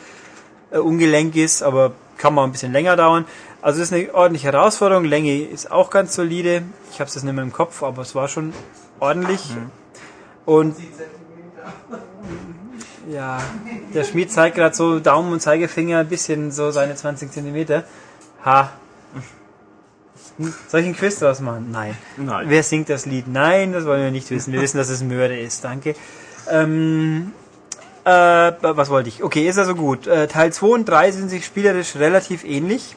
[0.72, 3.24] äh, ungelenk ist, aber kann mal ein bisschen länger dauern.
[3.62, 5.06] Also das ist eine ordentliche Herausforderung.
[5.06, 6.64] Länge ist auch ganz solide.
[6.92, 8.52] Ich habe es jetzt nicht mehr im Kopf, aber es war schon
[9.00, 9.50] ordentlich.
[10.46, 10.76] Und
[13.10, 13.42] Ja,
[13.94, 17.86] der Schmied zeigt gerade so Daumen und Zeigefinger ein bisschen so seine 20 Zentimeter.
[18.48, 18.72] Ha.
[20.70, 21.68] Soll ich einen Quiz draus machen?
[21.70, 21.98] Nein.
[22.16, 22.46] Nein.
[22.48, 23.28] Wer singt das Lied?
[23.28, 24.54] Nein, das wollen wir nicht wissen.
[24.54, 25.66] Wir wissen, dass es Mörder ist.
[25.66, 25.96] Danke.
[26.50, 27.34] Ähm,
[28.06, 28.10] äh,
[28.62, 29.22] was wollte ich?
[29.22, 30.08] Okay, ist also gut.
[30.08, 32.96] Äh, Teil 2 und 3 sind sich spielerisch relativ ähnlich.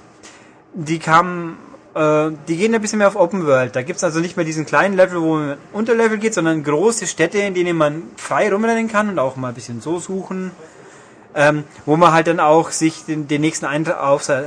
[0.73, 1.57] Die kamen,
[1.97, 3.75] äh, die gehen ein bisschen mehr auf Open World.
[3.75, 7.09] Da gibt's also nicht mehr diesen kleinen Level, wo man unter Level geht, sondern große
[7.09, 10.53] Städte, in denen man frei rumrennen kann und auch mal ein bisschen so suchen.
[11.35, 14.43] Ähm, wo man halt dann auch sich den, den nächsten Ein auf, äh,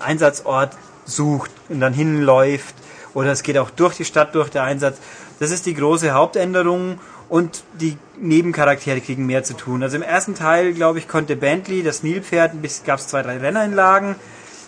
[0.00, 2.74] Einsatzort sucht und dann hinläuft.
[3.14, 4.98] Oder es geht auch durch die Stadt durch der Einsatz.
[5.40, 6.98] Das ist die große Hauptänderung
[7.28, 9.82] und die Nebencharaktere kriegen mehr zu tun.
[9.82, 12.52] Also im ersten Teil, glaube ich, konnte Bentley, das Nilpferd,
[12.84, 14.16] gab es zwei, drei Renneinlagen.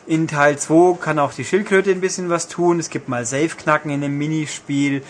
[0.07, 2.81] In Teil 2 kann auch die Schildkröte ein bisschen was tun.
[2.81, 5.03] Es gibt mal Safe-Knacken in dem Minispiel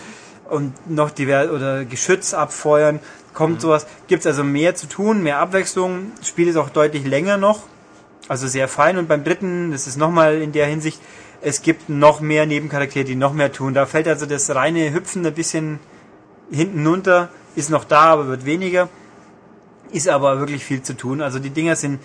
[0.49, 2.99] und noch divers oder Geschütz abfeuern.
[3.33, 3.87] Kommt sowas.
[4.07, 6.11] Gibt es also mehr zu tun, mehr Abwechslung.
[6.19, 7.63] Das Spiel ist auch deutlich länger noch.
[8.27, 8.97] Also sehr fein.
[8.97, 11.01] Und beim dritten, das ist nochmal in der Hinsicht,
[11.41, 13.73] es gibt noch mehr Nebencharaktere, die noch mehr tun.
[13.73, 15.79] Da fällt also das reine Hüpfen ein bisschen
[16.51, 17.29] hinten runter.
[17.55, 18.89] Ist noch da, aber wird weniger.
[19.91, 21.21] Ist aber wirklich viel zu tun.
[21.21, 21.99] Also die Dinger sind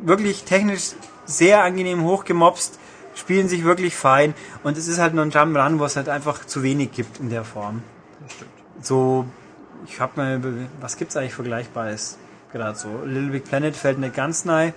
[0.00, 0.92] wirklich technisch
[1.24, 2.78] sehr angenehm hochgemopst,
[3.14, 6.44] spielen sich wirklich fein und es ist halt nur ein Jump'n'Run, wo es halt einfach
[6.44, 7.82] zu wenig gibt in der Form.
[8.80, 9.26] So,
[9.86, 10.40] ich hab mal,
[10.80, 12.18] was gibt's eigentlich Vergleichbares?
[12.52, 14.72] Gerade so, Little Big Planet fällt nicht ganz nahe.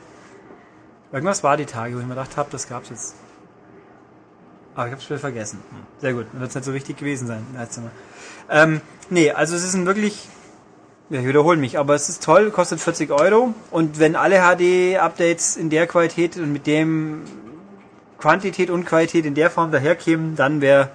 [1.11, 3.15] Irgendwas war die Tage, wo ich mir gedacht habe, das gab's jetzt.
[4.75, 5.59] Aber ich hab's wieder vergessen.
[5.99, 7.45] Sehr gut, dann wird's nicht so wichtig gewesen sein.
[8.49, 10.27] Ähm, nee, also es ist ein wirklich
[11.09, 15.57] ja, ich wiederhole mich, aber es ist toll, kostet 40 Euro und wenn alle HD-Updates
[15.57, 17.23] in der Qualität und mit dem
[18.19, 20.91] Quantität und Qualität in der Form daherkämen, dann wäre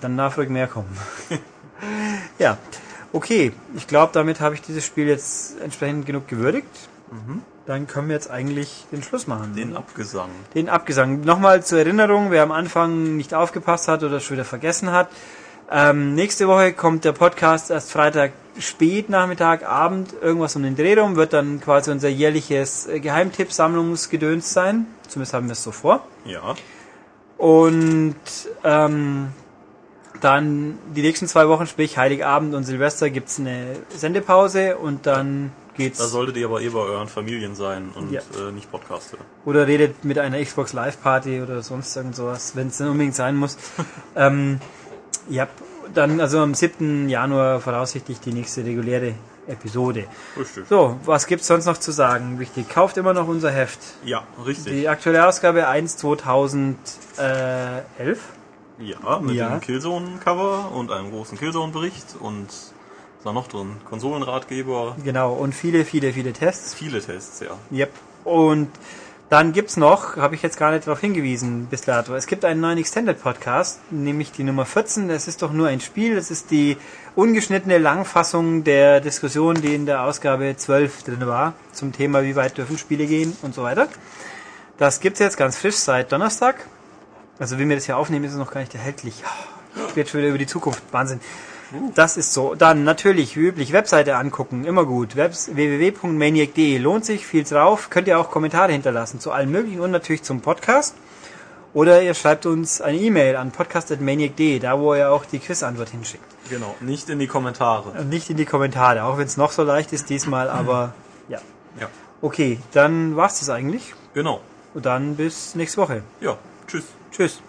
[0.00, 0.96] dann Nachfolge mehr kommen.
[2.38, 2.56] ja,
[3.12, 3.52] okay.
[3.76, 6.66] Ich glaube, damit habe ich dieses Spiel jetzt entsprechend genug gewürdigt.
[7.66, 9.54] Dann können wir jetzt eigentlich den Schluss machen.
[9.54, 10.30] Den Abgesang.
[10.54, 11.20] Den Abgesang.
[11.22, 15.08] Nochmal zur Erinnerung, wer am Anfang nicht aufgepasst hat oder schon wieder vergessen hat.
[15.70, 20.98] Ähm, nächste Woche kommt der Podcast erst Freitag spät, Nachmittag, Abend, irgendwas um den Dreh
[20.98, 24.86] rum, wird dann quasi unser jährliches äh, Geheimtipp-Sammlungsgedöns sein.
[25.06, 26.04] Zumindest haben wir es so vor.
[26.24, 26.56] Ja.
[27.38, 28.16] Und
[28.64, 29.28] ähm,
[30.20, 35.98] dann die nächsten zwei Wochen, sprich Heiligabend und Silvester, gibt's eine Sendepause und dann geht's.
[35.98, 38.20] Da solltet ihr aber eh bei euren Familien sein und Ja.
[38.38, 39.18] äh, nicht Podcaster.
[39.44, 43.14] oder redet mit einer Xbox Live Party oder sonst irgend sowas, wenn es dann unbedingt
[43.14, 43.56] sein muss.
[44.16, 44.60] ähm,
[45.28, 45.48] ja,
[45.94, 47.08] dann also am 7.
[47.08, 49.14] Januar voraussichtlich die nächste reguläre
[49.48, 50.04] Episode.
[50.38, 50.64] Richtig.
[50.68, 52.38] So, was gibt's sonst noch zu sagen?
[52.38, 53.80] Wichtig, kauft immer noch unser Heft.
[54.04, 54.72] Ja, richtig.
[54.72, 58.18] Die aktuelle Ausgabe 1 2011.
[58.80, 59.50] Ja, mit Ja.
[59.50, 63.76] dem Killzone-Cover und einem großen Killzone-Bericht und was war noch drin?
[63.88, 66.74] Konsolenratgeber, Genau, und viele, viele, viele Tests.
[66.74, 67.58] viele Tests, ja.
[67.70, 67.90] Yep.
[68.24, 68.68] Und
[69.28, 72.60] dann gibt's noch, habe ich jetzt gar nicht darauf hingewiesen bis dato, es gibt einen
[72.60, 75.08] neuen Extended Podcast, nämlich die Nummer 14.
[75.08, 76.16] Das ist doch nur ein Spiel.
[76.16, 76.76] Das ist die
[77.14, 82.56] ungeschnittene Langfassung der Diskussion, die in der Ausgabe 12 drin war, zum Thema, wie weit
[82.58, 83.86] dürfen Spiele gehen und so weiter.
[84.78, 86.56] Das gibt's jetzt ganz frisch seit Donnerstag.
[87.40, 89.24] Also, wenn wir das hier aufnehmen, ist es noch gar nicht erhältlich.
[89.88, 90.82] Ich rede schon wieder über die Zukunft.
[90.92, 91.20] Wahnsinn.
[91.94, 92.54] Das ist so.
[92.56, 95.14] Dann natürlich, wie üblich, Webseite angucken, immer gut.
[95.16, 97.90] Www.maniac.de lohnt sich, viel drauf.
[97.90, 100.94] Könnt ihr auch Kommentare hinterlassen zu allen möglichen und natürlich zum Podcast.
[101.72, 106.24] Oder ihr schreibt uns eine E-Mail an podcast.maniac.de, da wo ihr auch die Quizantwort hinschickt.
[106.48, 107.90] Genau, nicht in die Kommentare.
[107.90, 110.94] Und nicht in die Kommentare, auch wenn es noch so leicht ist diesmal, aber
[111.28, 111.38] ja.
[111.80, 111.88] Ja,
[112.22, 113.94] Okay, dann war's das eigentlich.
[114.12, 114.40] genau.
[114.74, 116.02] Und dann bis nächste Woche.
[116.20, 116.36] Ja,
[116.66, 116.84] tschüss.
[117.10, 117.40] Tschüss.